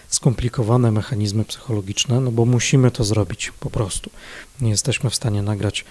skomplikowane 0.09 0.91
mechanizmy 0.91 1.45
psychologiczne, 1.45 2.19
no 2.19 2.31
bo 2.31 2.45
musimy 2.45 2.91
to 2.91 3.03
zrobić 3.03 3.51
po 3.59 3.69
prostu. 3.69 4.09
Nie 4.61 4.69
jesteśmy 4.69 5.09
w 5.09 5.15
stanie 5.15 5.41
nagrać 5.41 5.85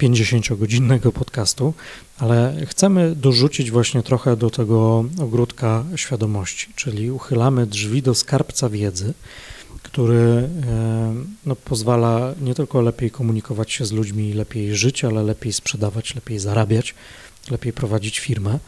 50-godzinnego 0.00 1.12
podcastu, 1.12 1.74
ale 2.18 2.56
chcemy 2.66 3.16
dorzucić 3.16 3.70
właśnie 3.70 4.02
trochę 4.02 4.36
do 4.36 4.50
tego 4.50 5.04
ogródka 5.20 5.84
świadomości, 5.96 6.72
czyli 6.76 7.10
uchylamy 7.10 7.66
drzwi 7.66 8.02
do 8.02 8.14
skarbca 8.14 8.68
wiedzy, 8.68 9.14
który 9.82 10.20
e, 10.20 10.48
no, 11.46 11.56
pozwala 11.56 12.34
nie 12.40 12.54
tylko 12.54 12.80
lepiej 12.80 13.10
komunikować 13.10 13.72
się 13.72 13.84
z 13.84 13.92
ludźmi, 13.92 14.32
lepiej 14.32 14.74
żyć, 14.76 15.04
ale 15.04 15.22
lepiej 15.22 15.52
sprzedawać, 15.52 16.14
lepiej 16.14 16.38
zarabiać, 16.38 16.94
lepiej 17.50 17.72
prowadzić 17.72 18.20
firmę. 18.20 18.58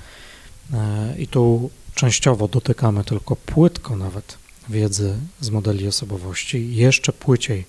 E, 0.72 1.14
I 1.18 1.26
tu 1.26 1.70
częściowo 1.94 2.48
dotykamy 2.48 3.04
tylko 3.04 3.36
płytko 3.36 3.96
nawet 3.96 4.38
wiedzy 4.68 5.14
z 5.40 5.50
modeli 5.50 5.88
osobowości, 5.88 6.76
jeszcze 6.76 7.12
płyciej 7.12 7.64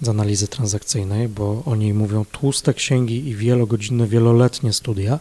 z 0.00 0.08
analizy 0.08 0.48
transakcyjnej, 0.48 1.28
bo 1.28 1.62
o 1.66 1.76
niej 1.76 1.94
mówią 1.94 2.24
tłuste 2.24 2.74
księgi 2.74 3.28
i 3.28 3.34
wielogodzinne, 3.34 4.06
wieloletnie 4.06 4.72
studia, 4.72 5.18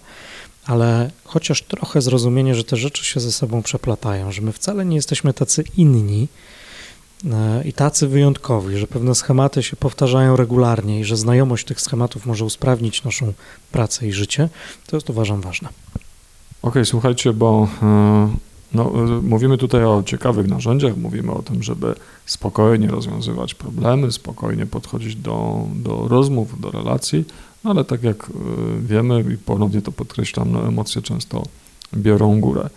ale 0.65 1.11
chociaż 1.23 1.61
trochę 1.61 2.01
zrozumienie, 2.01 2.55
że 2.55 2.63
te 2.63 2.77
rzeczy 2.77 3.05
się 3.05 3.19
ze 3.19 3.31
sobą 3.31 3.63
przeplatają, 3.63 4.31
że 4.31 4.41
my 4.41 4.51
wcale 4.51 4.85
nie 4.85 4.95
jesteśmy 4.95 5.33
tacy 5.33 5.63
inni 5.77 6.27
e, 7.31 7.63
i 7.63 7.73
tacy 7.73 8.07
wyjątkowi, 8.07 8.77
że 8.77 8.87
pewne 8.87 9.15
schematy 9.15 9.63
się 9.63 9.75
powtarzają 9.75 10.35
regularnie 10.35 10.99
i 10.99 11.03
że 11.03 11.17
znajomość 11.17 11.65
tych 11.65 11.81
schematów 11.81 12.25
może 12.25 12.45
usprawnić 12.45 13.03
naszą 13.03 13.33
pracę 13.71 14.07
i 14.07 14.13
życie, 14.13 14.49
to 14.87 14.97
jest 14.97 15.09
uważam 15.09 15.41
ważne. 15.41 15.69
Okej, 15.69 16.01
okay, 16.61 16.85
słuchajcie, 16.85 17.33
bo 17.33 17.67
e, 17.83 18.29
no, 18.73 18.91
mówimy 19.23 19.57
tutaj 19.57 19.83
o 19.83 20.03
ciekawych 20.05 20.47
narzędziach, 20.47 20.97
mówimy 20.97 21.31
o 21.31 21.41
tym, 21.41 21.63
żeby 21.63 21.95
spokojnie 22.25 22.87
rozwiązywać 22.87 23.53
problemy, 23.53 24.11
spokojnie 24.11 24.65
podchodzić 24.65 25.15
do, 25.15 25.67
do 25.75 26.07
rozmów, 26.07 26.61
do 26.61 26.71
relacji, 26.71 27.25
no 27.63 27.71
ale 27.71 27.85
tak 27.85 28.03
jak 28.03 28.29
y, 28.29 28.31
wiemy 28.81 29.25
i 29.33 29.37
ponownie 29.37 29.81
to 29.81 29.91
podkreślam, 29.91 30.51
no, 30.51 30.67
emocje 30.67 31.01
często 31.01 31.43
biorą 31.93 32.39
górę 32.39 32.69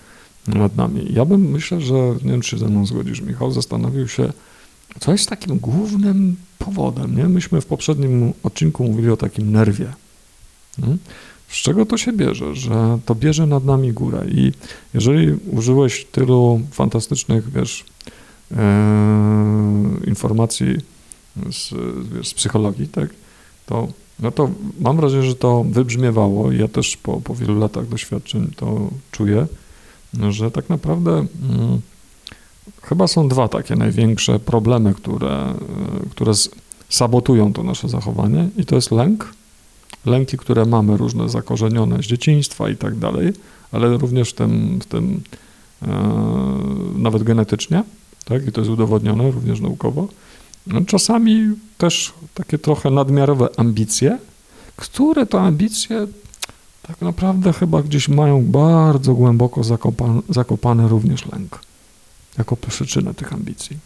nad 0.46 0.76
nami. 0.76 1.06
Ja 1.12 1.24
bym 1.24 1.40
myślę, 1.40 1.80
że, 1.80 1.94
nie 1.94 2.30
wiem 2.32 2.40
czy 2.40 2.58
ze 2.58 2.68
mną 2.68 2.86
zgodzisz, 2.86 3.20
Michał, 3.20 3.50
zastanowił 3.50 4.08
się, 4.08 4.32
co 5.00 5.12
jest 5.12 5.28
takim 5.28 5.58
głównym 5.58 6.36
powodem, 6.58 7.16
nie? 7.16 7.28
Myśmy 7.28 7.60
w 7.60 7.66
poprzednim 7.66 8.32
odcinku 8.42 8.84
mówili 8.84 9.10
o 9.10 9.16
takim 9.16 9.52
nerwie. 9.52 9.92
Z 11.52 11.56
czego 11.56 11.86
to 11.86 11.96
się 11.98 12.12
bierze, 12.12 12.54
że 12.54 12.98
to 13.06 13.14
bierze 13.14 13.46
nad 13.46 13.64
nami 13.64 13.92
górę. 13.92 14.24
I 14.28 14.52
jeżeli 14.94 15.32
użyłeś 15.32 16.04
tylu 16.12 16.60
fantastycznych, 16.70 17.52
wiesz, 17.52 17.84
e, 18.56 18.56
informacji 20.06 20.76
z, 21.36 21.74
wiesz, 22.14 22.28
z 22.28 22.34
psychologii, 22.34 22.88
tak, 22.88 23.10
to, 23.66 23.88
no 24.20 24.30
to 24.30 24.50
mam 24.80 24.96
wrażenie, 24.96 25.22
że 25.22 25.34
to 25.34 25.64
wybrzmiewało. 25.64 26.52
Ja 26.52 26.68
też 26.68 26.96
po, 26.96 27.20
po 27.20 27.34
wielu 27.34 27.58
latach 27.58 27.88
doświadczeń 27.88 28.50
to 28.56 28.90
czuję, 29.10 29.46
że 30.30 30.50
tak 30.50 30.68
naprawdę 30.68 31.12
mm, 31.12 31.80
chyba 32.82 33.06
są 33.06 33.28
dwa 33.28 33.48
takie 33.48 33.76
największe 33.76 34.38
problemy, 34.38 34.94
które, 34.94 35.54
e, 36.06 36.10
które 36.10 36.32
sabotują 36.88 37.52
to 37.52 37.62
nasze 37.62 37.88
zachowanie. 37.88 38.48
I 38.56 38.66
to 38.66 38.74
jest 38.74 38.90
lęk 38.90 39.34
lęki, 40.06 40.36
które 40.38 40.64
mamy, 40.64 40.96
różne 40.96 41.28
zakorzenione 41.28 42.02
z 42.02 42.06
dzieciństwa 42.06 42.68
i 42.68 42.76
tak 42.76 42.98
dalej, 42.98 43.32
ale 43.72 43.96
również 43.96 44.30
w 44.30 44.34
tym, 44.34 44.80
w 44.80 44.86
tym 44.86 45.20
e, 45.82 45.88
nawet 46.96 47.22
genetycznie, 47.22 47.84
tak, 48.24 48.46
i 48.46 48.52
to 48.52 48.60
jest 48.60 48.70
udowodnione 48.70 49.30
również 49.30 49.60
naukowo. 49.60 50.08
No, 50.66 50.80
czasami 50.86 51.54
też 51.78 52.12
takie 52.34 52.58
trochę 52.58 52.90
nadmiarowe 52.90 53.48
ambicje, 53.56 54.18
które 54.76 55.26
to 55.26 55.40
ambicje 55.40 56.06
tak 56.82 57.00
naprawdę 57.00 57.52
chyba 57.52 57.82
gdzieś 57.82 58.08
mają 58.08 58.44
bardzo 58.44 59.14
głęboko 59.14 59.64
zakopany, 59.64 60.20
zakopany 60.28 60.88
również 60.88 61.26
lęk 61.32 61.60
jako 62.38 62.56
przyczynę 62.56 63.14
tych 63.14 63.32
ambicji. 63.32 63.76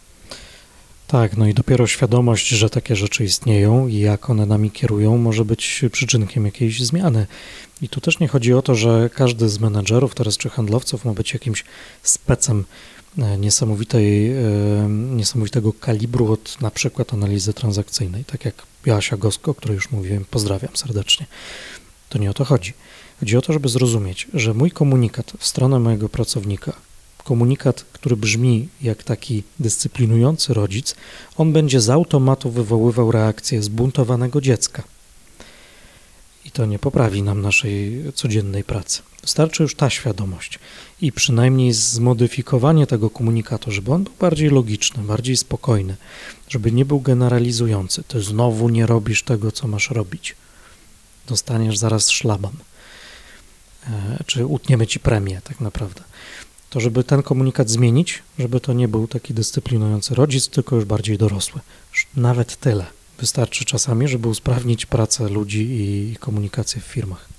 Tak, 1.07 1.37
no 1.37 1.47
i 1.47 1.53
dopiero 1.53 1.87
świadomość, 1.87 2.47
że 2.47 2.69
takie 2.69 2.95
rzeczy 2.95 3.23
istnieją 3.23 3.87
i 3.87 3.99
jak 3.99 4.29
one 4.29 4.45
nami 4.45 4.71
kierują, 4.71 5.17
może 5.17 5.45
być 5.45 5.85
przyczynkiem 5.91 6.45
jakiejś 6.45 6.83
zmiany. 6.83 7.27
I 7.81 7.89
tu 7.89 8.01
też 8.01 8.19
nie 8.19 8.27
chodzi 8.27 8.53
o 8.53 8.61
to, 8.61 8.75
że 8.75 9.09
każdy 9.13 9.49
z 9.49 9.59
menedżerów 9.59 10.15
teraz 10.15 10.37
czy 10.37 10.49
handlowców 10.49 11.05
ma 11.05 11.13
być 11.13 11.33
jakimś 11.33 11.63
specem 12.03 12.65
e, 13.17 13.37
niesamowitej, 13.37 14.31
e, 14.31 14.37
niesamowitego 14.89 15.73
kalibru 15.73 16.31
od 16.31 16.61
na 16.61 16.71
przykład 16.71 17.13
analizy 17.13 17.53
transakcyjnej, 17.53 18.25
tak 18.25 18.45
jak 18.45 18.55
Joasia 18.85 19.17
Gosko, 19.17 19.51
o 19.51 19.55
której 19.55 19.75
już 19.75 19.91
mówiłem, 19.91 20.25
pozdrawiam 20.25 20.75
serdecznie. 20.77 21.25
To 22.09 22.17
nie 22.17 22.29
o 22.29 22.33
to 22.33 22.45
chodzi. 22.45 22.73
Chodzi 23.19 23.37
o 23.37 23.41
to, 23.41 23.53
żeby 23.53 23.69
zrozumieć, 23.69 24.27
że 24.33 24.53
mój 24.53 24.71
komunikat 24.71 25.33
w 25.39 25.47
stronę 25.47 25.79
mojego 25.79 26.09
pracownika 26.09 26.86
komunikat, 27.27 27.85
który 27.93 28.17
brzmi 28.17 28.69
jak 28.81 29.03
taki 29.03 29.43
dyscyplinujący 29.59 30.53
rodzic, 30.53 30.95
on 31.37 31.53
będzie 31.53 31.81
z 31.81 31.89
automatu 31.89 32.51
wywoływał 32.51 33.11
reakcję 33.11 33.63
zbuntowanego 33.63 34.41
dziecka. 34.41 34.83
i 36.45 36.51
to 36.51 36.65
nie 36.65 36.79
poprawi 36.79 37.23
nam 37.23 37.41
naszej 37.41 38.03
codziennej 38.13 38.63
pracy. 38.63 39.01
Wystarczy 39.21 39.63
już 39.63 39.75
ta 39.75 39.89
świadomość 39.89 40.59
i 41.01 41.11
przynajmniej 41.11 41.73
zmodyfikowanie 41.73 42.87
tego 42.87 43.09
komunikatu, 43.09 43.71
żeby 43.71 43.91
on 43.91 44.03
był 44.03 44.13
bardziej 44.19 44.49
logiczny, 44.49 45.03
bardziej 45.03 45.37
spokojny, 45.37 45.95
żeby 46.49 46.71
nie 46.71 46.85
był 46.85 46.99
generalizujący. 47.01 48.03
Ty 48.03 48.21
znowu 48.21 48.69
nie 48.69 48.85
robisz 48.85 49.23
tego, 49.23 49.51
co 49.51 49.67
masz 49.67 49.89
robić. 49.89 50.35
Dostaniesz 51.27 51.77
zaraz 51.77 52.09
szlaban. 52.09 52.55
E, 53.87 54.23
czy 54.25 54.45
utniemy 54.45 54.87
ci 54.87 54.99
premię, 54.99 55.41
tak 55.43 55.59
naprawdę. 55.59 56.01
To, 56.69 56.79
żeby 56.79 57.03
ten 57.03 57.23
komunikat 57.23 57.69
zmienić, 57.69 58.23
żeby 58.39 58.59
to 58.59 58.73
nie 58.73 58.87
był 58.87 59.07
taki 59.07 59.33
dyscyplinujący 59.33 60.15
rodzic, 60.15 60.47
tylko 60.47 60.75
już 60.75 60.85
bardziej 60.85 61.17
dorosły. 61.17 61.61
Nawet 62.15 62.55
tyle. 62.55 62.85
Wystarczy 63.19 63.65
czasami, 63.65 64.07
żeby 64.07 64.27
usprawnić 64.27 64.85
pracę 64.85 65.29
ludzi 65.29 65.67
i 65.69 66.15
komunikację 66.19 66.81
w 66.81 66.85
firmach. 66.85 67.29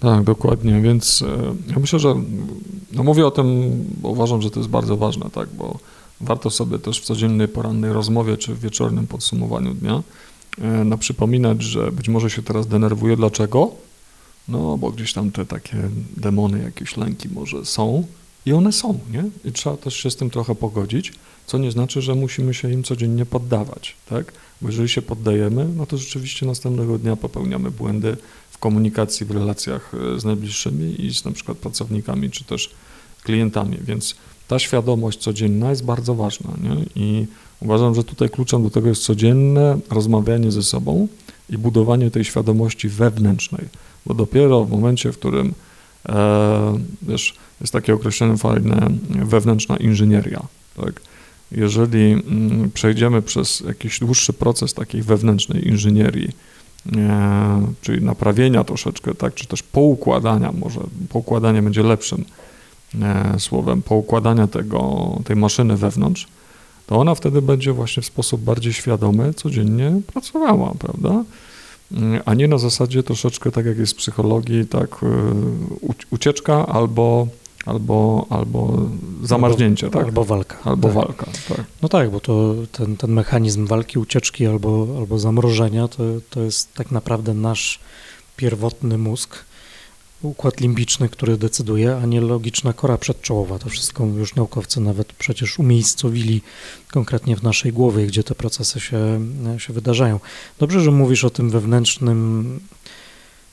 Tak, 0.00 0.24
dokładnie, 0.24 0.80
więc 0.80 1.22
e, 1.22 1.54
ja 1.72 1.78
myślę, 1.78 1.98
że 1.98 2.14
no 2.92 3.02
mówię 3.02 3.26
o 3.26 3.30
tym, 3.30 3.72
bo 4.00 4.08
uważam, 4.08 4.42
że 4.42 4.50
to 4.50 4.60
jest 4.60 4.70
bardzo 4.70 4.96
ważne, 4.96 5.30
tak, 5.30 5.48
bo 5.48 5.78
warto 6.20 6.50
sobie 6.50 6.78
też 6.78 7.00
w 7.00 7.04
codziennej 7.04 7.48
porannej 7.48 7.92
rozmowie 7.92 8.36
czy 8.36 8.54
w 8.54 8.60
wieczornym 8.60 9.06
podsumowaniu 9.06 9.74
dnia 9.74 10.02
e, 10.58 10.84
na 10.84 10.96
przypominać, 10.96 11.62
że 11.62 11.92
być 11.92 12.08
może 12.08 12.30
się 12.30 12.42
teraz 12.42 12.66
denerwuje. 12.66 13.16
Dlaczego? 13.16 13.70
No, 14.48 14.78
bo 14.78 14.90
gdzieś 14.90 15.12
tam 15.12 15.30
te 15.30 15.46
takie 15.46 15.76
demony, 16.16 16.62
jakieś 16.62 16.96
lęki 16.96 17.28
może 17.28 17.64
są 17.64 18.06
i 18.46 18.52
one 18.52 18.72
są, 18.72 18.98
nie? 19.12 19.24
I 19.44 19.52
trzeba 19.52 19.76
też 19.76 19.94
się 19.94 20.10
z 20.10 20.16
tym 20.16 20.30
trochę 20.30 20.54
pogodzić, 20.54 21.12
co 21.46 21.58
nie 21.58 21.70
znaczy, 21.70 22.02
że 22.02 22.14
musimy 22.14 22.54
się 22.54 22.72
im 22.72 22.82
codziennie 22.82 23.26
poddawać, 23.26 23.96
tak? 24.08 24.32
Bo 24.62 24.68
jeżeli 24.68 24.88
się 24.88 25.02
poddajemy, 25.02 25.68
no 25.76 25.86
to 25.86 25.96
rzeczywiście 25.98 26.46
następnego 26.46 26.98
dnia 26.98 27.16
popełniamy 27.16 27.70
błędy 27.70 28.16
w 28.50 28.58
komunikacji, 28.58 29.26
w 29.26 29.30
relacjach 29.30 29.92
e, 30.14 30.20
z 30.20 30.24
najbliższymi 30.24 31.04
i 31.04 31.14
z 31.14 31.24
na 31.24 31.32
przykład 31.32 31.58
pracownikami, 31.58 32.30
czy 32.30 32.44
też 32.44 32.70
klientami, 33.22 33.78
więc 33.82 34.14
ta 34.48 34.58
świadomość 34.58 35.18
codzienna 35.18 35.70
jest 35.70 35.84
bardzo 35.84 36.14
ważna, 36.14 36.50
nie? 36.62 36.84
I 36.96 37.26
uważam, 37.60 37.94
że 37.94 38.04
tutaj 38.04 38.30
kluczem 38.30 38.62
do 38.62 38.70
tego 38.70 38.88
jest 38.88 39.02
codzienne 39.02 39.78
rozmawianie 39.90 40.52
ze 40.52 40.62
sobą 40.62 41.08
i 41.50 41.58
budowanie 41.58 42.10
tej 42.10 42.24
świadomości 42.24 42.88
wewnętrznej, 42.88 43.68
bo 44.06 44.14
dopiero 44.14 44.64
w 44.64 44.70
momencie, 44.70 45.12
w 45.12 45.18
którym 45.18 45.54
wiesz, 47.02 47.34
jest 47.60 47.72
takie 47.72 47.94
określenie 47.94 48.36
fajne 48.36 48.88
wewnętrzna 49.10 49.76
inżynieria, 49.76 50.42
tak? 50.76 51.00
Jeżeli 51.52 52.12
mm, 52.12 52.70
przejdziemy 52.70 53.22
przez 53.22 53.60
jakiś 53.60 54.00
dłuższy 54.00 54.32
proces 54.32 54.74
takiej 54.74 55.02
wewnętrznej 55.02 55.68
inżynierii, 55.68 56.28
e, 56.96 57.66
czyli 57.82 58.04
naprawienia 58.04 58.64
troszeczkę, 58.64 59.14
tak, 59.14 59.34
czy 59.34 59.46
też 59.46 59.62
poukładania, 59.62 60.52
może 60.52 60.80
poukładanie 61.08 61.62
będzie 61.62 61.82
lepszym 61.82 62.24
e, 63.02 63.40
słowem, 63.40 63.82
poukładania 63.82 64.46
tego, 64.46 65.08
tej 65.24 65.36
maszyny 65.36 65.76
wewnątrz, 65.76 66.26
to 66.86 66.96
ona 66.96 67.14
wtedy 67.14 67.42
będzie 67.42 67.72
właśnie 67.72 68.02
w 68.02 68.06
sposób 68.06 68.40
bardziej 68.40 68.72
świadomy 68.72 69.34
codziennie 69.34 70.00
pracowała, 70.12 70.74
prawda? 70.78 71.24
A 72.24 72.34
nie 72.34 72.48
na 72.48 72.58
zasadzie 72.58 73.02
troszeczkę 73.02 73.50
tak 73.50 73.66
jak 73.66 73.78
jest 73.78 73.92
w 73.92 73.96
psychologii, 73.96 74.66
tak, 74.66 75.00
e, 75.02 75.06
ucieczka 76.10 76.66
albo 76.66 77.26
albo, 77.66 78.26
albo 78.30 78.78
zamarznięcie, 79.22 79.86
albo, 79.86 79.98
tak? 79.98 80.06
Albo 80.06 80.24
walka. 80.24 80.56
Albo 80.64 80.88
tak. 80.88 80.96
walka, 80.96 81.26
tak. 81.48 81.64
No 81.82 81.88
tak, 81.88 82.10
bo 82.10 82.20
to 82.20 82.54
ten, 82.72 82.96
ten 82.96 83.12
mechanizm 83.12 83.66
walki, 83.66 83.98
ucieczki 83.98 84.46
albo, 84.46 84.86
albo 84.98 85.18
zamrożenia 85.18 85.88
to, 85.88 86.02
to 86.30 86.40
jest 86.40 86.74
tak 86.74 86.90
naprawdę 86.90 87.34
nasz 87.34 87.80
pierwotny 88.36 88.98
mózg, 88.98 89.44
układ 90.28 90.60
limbiczny, 90.60 91.08
który 91.08 91.36
decyduje, 91.36 91.96
a 91.96 92.06
nie 92.06 92.20
logiczna 92.20 92.72
kora 92.72 92.98
przedczołowa. 92.98 93.58
To 93.58 93.68
wszystko 93.68 94.06
już 94.06 94.34
naukowcy 94.34 94.80
nawet 94.80 95.12
przecież 95.12 95.58
umiejscowili 95.58 96.42
konkretnie 96.92 97.36
w 97.36 97.42
naszej 97.42 97.72
głowie, 97.72 98.06
gdzie 98.06 98.24
te 98.24 98.34
procesy 98.34 98.80
się, 98.80 99.20
się 99.58 99.72
wydarzają. 99.72 100.20
Dobrze, 100.58 100.80
że 100.80 100.90
mówisz 100.90 101.24
o 101.24 101.30
tym 101.30 101.50
wewnętrznym 101.50 102.60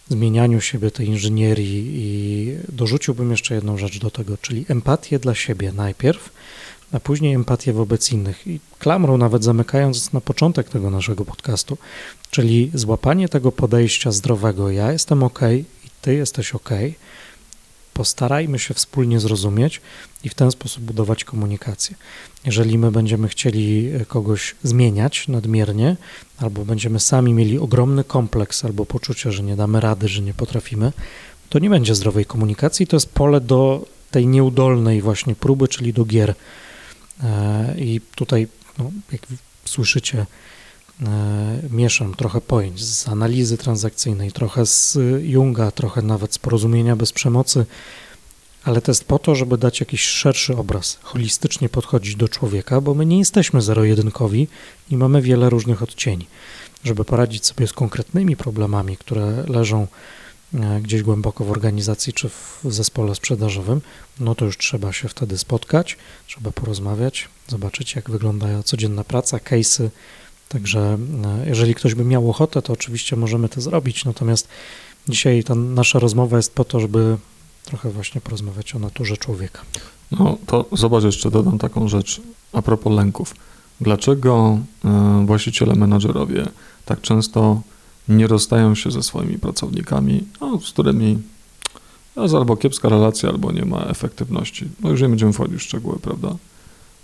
zmienianiu 0.09 0.61
siebie, 0.61 0.91
tej 0.91 1.07
inżynierii 1.07 1.91
i 1.93 2.55
dorzuciłbym 2.69 3.31
jeszcze 3.31 3.55
jedną 3.55 3.77
rzecz 3.77 3.99
do 3.99 4.11
tego, 4.11 4.37
czyli 4.37 4.65
empatię 4.69 5.19
dla 5.19 5.35
siebie 5.35 5.71
najpierw, 5.71 6.29
a 6.91 6.99
później 6.99 7.33
empatię 7.33 7.73
wobec 7.73 8.11
innych. 8.11 8.47
I 8.47 8.59
klamrą 8.79 9.17
nawet 9.17 9.43
zamykając 9.43 10.13
na 10.13 10.21
początek 10.21 10.69
tego 10.69 10.89
naszego 10.89 11.25
podcastu, 11.25 11.77
czyli 12.31 12.71
złapanie 12.73 13.29
tego 13.29 13.51
podejścia 13.51 14.11
zdrowego, 14.11 14.71
ja 14.71 14.91
jestem 14.91 15.23
ok 15.23 15.39
ty 16.01 16.13
jesteś 16.13 16.55
ok, 16.55 16.69
postarajmy 17.93 18.59
się 18.59 18.73
wspólnie 18.73 19.19
zrozumieć 19.19 19.81
i 20.23 20.29
w 20.29 20.33
ten 20.33 20.51
sposób 20.51 20.83
budować 20.83 21.23
komunikację. 21.23 21.95
Jeżeli 22.45 22.77
my 22.77 22.91
będziemy 22.91 23.27
chcieli 23.27 23.91
kogoś 24.07 24.55
zmieniać 24.63 25.27
nadmiernie, 25.27 25.95
albo 26.37 26.65
będziemy 26.65 26.99
sami 26.99 27.33
mieli 27.33 27.59
ogromny 27.59 28.03
kompleks 28.03 28.65
albo 28.65 28.85
poczucie, 28.85 29.31
że 29.31 29.43
nie 29.43 29.55
damy 29.55 29.79
rady, 29.79 30.07
że 30.07 30.21
nie 30.21 30.33
potrafimy, 30.33 30.91
to 31.49 31.59
nie 31.59 31.69
będzie 31.69 31.95
zdrowej 31.95 32.25
komunikacji. 32.25 32.87
To 32.87 32.95
jest 32.95 33.13
pole 33.13 33.41
do 33.41 33.85
tej 34.11 34.27
nieudolnej 34.27 35.01
właśnie 35.01 35.35
próby, 35.35 35.67
czyli 35.67 35.93
do 35.93 36.05
gier. 36.05 36.35
E, 37.23 37.75
I 37.77 38.01
tutaj, 38.15 38.47
no, 38.77 38.91
jak 39.11 39.21
słyszycie, 39.65 40.17
e, 40.19 40.25
mieszam 41.71 42.13
trochę 42.13 42.41
pojęć 42.41 42.83
z 42.83 43.07
analizy 43.07 43.57
transakcyjnej, 43.57 44.31
trochę 44.31 44.65
z 44.65 44.97
Junga, 45.21 45.71
trochę 45.71 46.01
nawet 46.01 46.33
z 46.33 46.37
porozumienia 46.37 46.95
bez 46.95 47.11
przemocy, 47.11 47.65
ale 48.63 48.81
to 48.81 48.91
jest 48.91 49.03
po 49.03 49.19
to, 49.19 49.35
żeby 49.35 49.57
dać 49.57 49.79
jakiś 49.79 50.01
szerszy 50.01 50.57
obraz, 50.57 50.99
holistycznie 51.01 51.69
podchodzić 51.69 52.15
do 52.15 52.29
człowieka, 52.29 52.81
bo 52.81 52.93
my 52.93 53.05
nie 53.05 53.19
jesteśmy 53.19 53.61
zero-jedynkowi 53.61 54.47
i 54.89 54.97
mamy 54.97 55.21
wiele 55.21 55.49
różnych 55.49 55.83
odcieni. 55.83 56.27
Żeby 56.83 57.05
poradzić 57.05 57.45
sobie 57.45 57.67
z 57.67 57.73
konkretnymi 57.73 58.35
problemami, 58.35 58.97
które 58.97 59.43
leżą 59.47 59.87
e, 60.53 60.81
gdzieś 60.81 61.03
głęboko 61.03 61.43
w 61.43 61.51
organizacji 61.51 62.13
czy 62.13 62.29
w 62.29 62.59
zespole 62.63 63.15
sprzedażowym, 63.15 63.81
no 64.19 64.35
to 64.35 64.45
już 64.45 64.57
trzeba 64.57 64.93
się 64.93 65.07
wtedy 65.07 65.37
spotkać, 65.37 65.97
trzeba 66.27 66.51
porozmawiać, 66.51 67.29
zobaczyć, 67.47 67.95
jak 67.95 68.09
wygląda 68.09 68.63
codzienna 68.63 69.03
praca, 69.03 69.37
case'y. 69.37 69.89
Także 70.51 70.97
e, 71.25 71.49
jeżeli 71.49 71.75
ktoś 71.75 71.95
by 71.95 72.05
miał 72.05 72.29
ochotę, 72.29 72.61
to 72.61 72.73
oczywiście 72.73 73.15
możemy 73.15 73.49
to 73.49 73.61
zrobić. 73.61 74.05
Natomiast 74.05 74.47
dzisiaj 75.09 75.43
ta 75.43 75.55
nasza 75.55 75.99
rozmowa 75.99 76.37
jest 76.37 76.55
po 76.55 76.65
to, 76.65 76.79
żeby 76.79 77.17
trochę 77.65 77.89
właśnie 77.89 78.21
porozmawiać 78.21 78.75
o 78.75 78.79
naturze 78.79 79.17
człowieka. 79.17 79.61
No 80.11 80.37
to 80.45 80.65
zobacz, 80.71 81.03
jeszcze 81.03 81.31
dodam 81.31 81.57
taką 81.57 81.87
rzecz 81.87 82.21
a 82.53 82.61
propos 82.61 82.93
lęków. 82.93 83.35
Dlaczego 83.81 84.59
e, 84.85 85.23
właściciele, 85.25 85.75
menadżerowie 85.75 86.45
tak 86.85 87.01
często 87.01 87.61
nie 88.07 88.27
rozstają 88.27 88.75
się 88.75 88.91
ze 88.91 89.03
swoimi 89.03 89.39
pracownikami, 89.39 90.23
no, 90.41 90.59
z 90.59 90.71
którymi 90.71 91.19
jest 92.17 92.35
albo 92.35 92.57
kiepska 92.57 92.89
relacja, 92.89 93.29
albo 93.29 93.51
nie 93.51 93.65
ma 93.65 93.83
efektywności. 93.83 94.69
No 94.79 94.89
już 94.89 95.01
nie 95.01 95.09
będziemy 95.09 95.33
wchodzić 95.33 95.59
w 95.59 95.63
szczegóły, 95.63 95.99
prawda? 95.99 96.27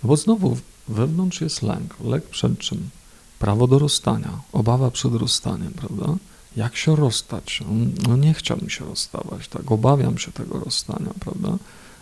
No 0.02 0.08
bo 0.08 0.16
znowu 0.16 0.56
wewnątrz 0.88 1.40
jest 1.40 1.62
lęk. 1.62 1.94
Lęk 2.04 2.24
przed 2.24 2.58
czym? 2.58 2.90
Prawo 3.38 3.66
do 3.66 3.78
rozstania, 3.78 4.40
obawa 4.52 4.90
przed 4.90 5.14
rozstaniem, 5.14 5.72
prawda? 5.72 6.14
jak 6.58 6.76
się 6.76 6.96
rozstać? 6.96 7.62
No 8.08 8.16
nie 8.16 8.34
chciałbym 8.34 8.70
się 8.70 8.84
rozstawać, 8.84 9.48
tak, 9.48 9.72
obawiam 9.72 10.18
się 10.18 10.32
tego 10.32 10.58
rozstania, 10.58 11.10
prawda? 11.20 11.58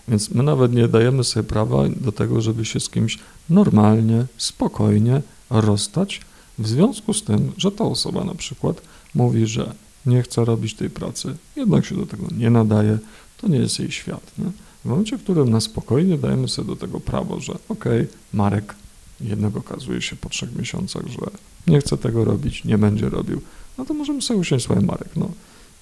Więc 0.09 0.31
my 0.31 0.43
nawet 0.43 0.73
nie 0.73 0.89
dajemy 0.89 1.25
sobie 1.25 1.45
prawa 1.45 1.89
do 1.89 2.13
tego, 2.13 2.41
żeby 2.41 2.65
się 2.65 2.81
z 2.81 2.89
kimś 2.89 3.19
normalnie, 3.51 4.27
spokojnie 4.37 5.23
rozstać, 5.51 6.21
w 6.59 6.69
związku 6.69 7.15
z 7.15 7.23
tym, 7.23 7.53
że 7.57 7.73
ta 7.73 7.85
osoba 7.85 8.25
na 8.25 8.35
przykład 8.35 8.83
mówi, 9.15 9.47
że 9.47 9.75
nie 10.07 10.23
chce 10.23 10.45
robić 10.45 10.75
tej 10.75 10.91
pracy, 10.91 11.37
jednak 11.57 11.85
się 11.87 11.97
do 11.97 12.07
tego 12.07 12.27
nie 12.37 12.51
nadaje, 12.51 12.99
to 13.37 13.49
nie 13.49 13.59
jest 13.59 13.79
jej 13.79 13.91
świat. 13.91 14.33
Nie? 14.39 14.51
W 14.85 14.89
momencie, 14.89 15.19
w 15.19 15.23
którym 15.23 15.51
na 15.51 15.61
spokojnie 15.61 16.19
dajemy 16.19 16.49
sobie 16.49 16.69
do 16.69 16.77
tego 16.77 17.01
prawo, 17.01 17.41
że 17.41 17.53
okej, 17.53 18.01
okay, 18.01 18.09
Marek 18.33 18.75
jednego 19.21 19.59
okazuje 19.59 20.03
się 20.03 20.17
po 20.17 20.29
trzech 20.29 20.57
miesiącach, 20.57 21.07
że 21.07 21.19
nie 21.67 21.81
chce 21.81 21.97
tego 21.99 22.25
robić, 22.25 22.65
nie 22.65 22.79
będzie 22.79 23.09
robił, 23.09 23.41
no 23.79 23.85
to 23.85 23.95
możemy 23.95 24.23
sobie 24.23 24.41
usiąść 24.41 24.65
swoje 24.65 24.81
Marek. 24.81 25.09
No, 25.17 25.31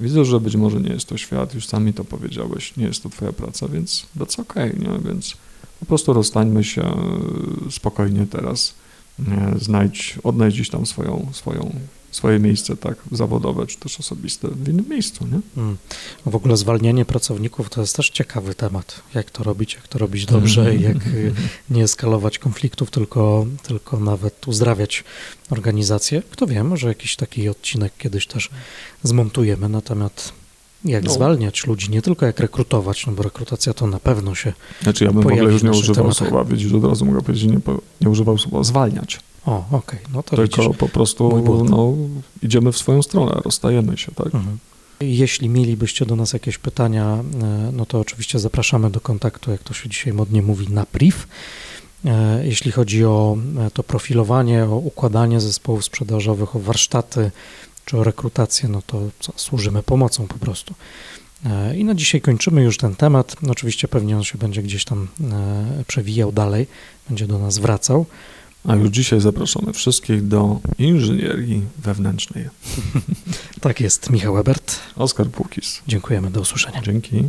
widzę, 0.00 0.24
że 0.24 0.40
być 0.40 0.56
może 0.56 0.80
nie 0.80 0.92
jest 0.92 1.08
to 1.08 1.16
świat, 1.16 1.54
już 1.54 1.66
sami 1.66 1.92
to 1.92 2.04
powiedziałeś, 2.04 2.76
nie 2.76 2.84
jest 2.84 3.02
to 3.02 3.08
twoja 3.08 3.32
praca, 3.32 3.68
więc 3.68 4.06
that's 4.16 4.40
okej, 4.40 4.70
okay, 4.70 4.88
nie? 4.88 4.98
Więc 4.98 5.36
po 5.80 5.86
prostu 5.86 6.12
rozstańmy 6.12 6.64
się 6.64 6.82
e, 6.82 7.70
spokojnie 7.70 8.26
teraz, 8.30 8.74
nie? 9.18 9.58
znajdź, 9.58 10.18
odnajdź 10.22 10.68
tam 10.70 10.86
swoją, 10.86 11.28
swoją, 11.32 11.74
swoje 12.14 12.38
miejsce 12.38 12.76
tak 12.76 12.96
zawodowe 13.12 13.66
czy 13.66 13.78
też 13.78 14.00
osobiste 14.00 14.48
w 14.48 14.68
innym 14.68 14.88
miejscu, 14.88 15.26
nie? 15.26 15.62
Mm. 15.62 15.76
W 16.26 16.36
ogóle 16.36 16.56
zwalnianie 16.56 17.04
pracowników 17.04 17.70
to 17.70 17.80
jest 17.80 17.96
też 17.96 18.10
ciekawy 18.10 18.54
temat. 18.54 19.02
Jak 19.14 19.30
to 19.30 19.44
robić, 19.44 19.74
jak 19.74 19.88
to 19.88 19.98
robić 19.98 20.26
dobrze 20.26 20.76
i 20.76 20.82
jak 20.82 20.96
nie 21.70 21.84
eskalować 21.84 22.38
konfliktów, 22.38 22.90
tylko, 22.90 23.46
tylko 23.62 24.00
nawet 24.00 24.48
uzdrawiać 24.48 25.04
organizację. 25.50 26.22
Kto 26.30 26.46
wie, 26.46 26.64
może 26.64 26.88
jakiś 26.88 27.16
taki 27.16 27.48
odcinek 27.48 27.92
kiedyś 27.98 28.26
też 28.26 28.50
zmontujemy 29.02 29.68
na 29.68 29.80
temat 29.80 30.32
jak 30.84 31.04
No. 31.04 31.12
zwalniać 31.12 31.66
ludzi, 31.66 31.90
nie 31.90 32.02
tylko 32.02 32.26
jak 32.26 32.40
rekrutować, 32.40 33.06
no 33.06 33.12
bo 33.12 33.22
rekrutacja 33.22 33.74
to 33.74 33.86
na 33.86 34.00
pewno 34.00 34.34
się... 34.34 34.52
Znaczy 34.82 35.04
ja 35.04 35.12
bym 35.12 35.22
w 35.22 35.26
ogóle 35.26 35.52
już 35.52 35.62
nie 35.62 35.70
używał 35.70 35.94
tematach. 35.94 36.28
słowa, 36.28 36.44
widzisz, 36.44 36.72
od 36.72 36.84
razu 36.84 37.04
mogę 37.04 37.22
powiedzieć, 37.22 37.50
nie, 37.50 37.58
nie 38.00 38.10
używał 38.10 38.38
słowa 38.38 38.64
zwalniać, 38.64 39.20
O, 39.46 39.64
okej, 39.70 39.98
no 40.12 40.22
to 40.22 40.36
tylko 40.36 40.62
widzisz. 40.62 40.76
po 40.78 40.88
prostu 40.88 41.42
no, 41.70 41.92
idziemy 42.42 42.72
w 42.72 42.78
swoją 42.78 43.02
stronę, 43.02 43.32
rozstajemy 43.44 43.96
się, 43.96 44.12
tak? 44.12 44.26
Mhm. 44.26 44.58
Jeśli 45.00 45.48
mielibyście 45.48 46.06
do 46.06 46.16
nas 46.16 46.32
jakieś 46.32 46.58
pytania, 46.58 47.04
e, 47.42 47.70
no 47.72 47.86
to 47.86 48.00
oczywiście 48.00 48.38
zapraszamy 48.38 48.90
do 48.90 49.00
kontaktu, 49.00 49.50
jak 49.50 49.62
to 49.62 49.74
się 49.74 49.88
dzisiaj 49.88 50.12
modnie 50.12 50.42
mówi, 50.42 50.68
na 50.72 50.86
priv. 50.86 51.16
E, 52.04 52.46
Jeśli 52.46 52.72
chodzi 52.72 53.04
o 53.04 53.36
e, 53.66 53.70
to 53.70 53.82
profilowanie, 53.82 54.64
o 54.64 54.76
układanie 54.76 55.40
zespołów 55.40 55.84
sprzedażowych, 55.84 56.56
o 56.56 56.58
warsztaty 56.58 57.30
czy 57.84 57.98
o 57.98 58.04
rekrutację, 58.04 58.68
no 58.68 58.82
to 58.86 59.00
co, 59.20 59.32
służymy 59.36 59.82
pomocą 59.82 60.26
po 60.26 60.38
prostu. 60.38 60.74
I 61.76 61.84
na 61.84 61.94
dzisiaj 61.94 62.20
kończymy 62.20 62.62
już 62.62 62.76
ten 62.76 62.94
temat. 62.94 63.36
Oczywiście 63.48 63.88
pewnie 63.88 64.16
on 64.16 64.24
się 64.24 64.38
będzie 64.38 64.62
gdzieś 64.62 64.84
tam 64.84 65.08
przewijał 65.86 66.32
dalej, 66.32 66.66
będzie 67.08 67.26
do 67.26 67.38
nas 67.38 67.58
wracał. 67.58 68.06
A 68.68 68.74
już 68.74 68.88
dzisiaj 68.88 69.20
zapraszamy 69.20 69.72
wszystkich 69.72 70.28
do 70.28 70.60
inżynierii 70.78 71.62
wewnętrznej. 71.78 72.48
Tak 73.60 73.80
jest, 73.80 74.10
Michał 74.10 74.38
Ebert. 74.38 74.80
Oskar 74.96 75.26
Pukis. 75.26 75.82
Dziękujemy, 75.86 76.30
do 76.30 76.40
usłyszenia. 76.40 76.82
Dzięki. 76.82 77.24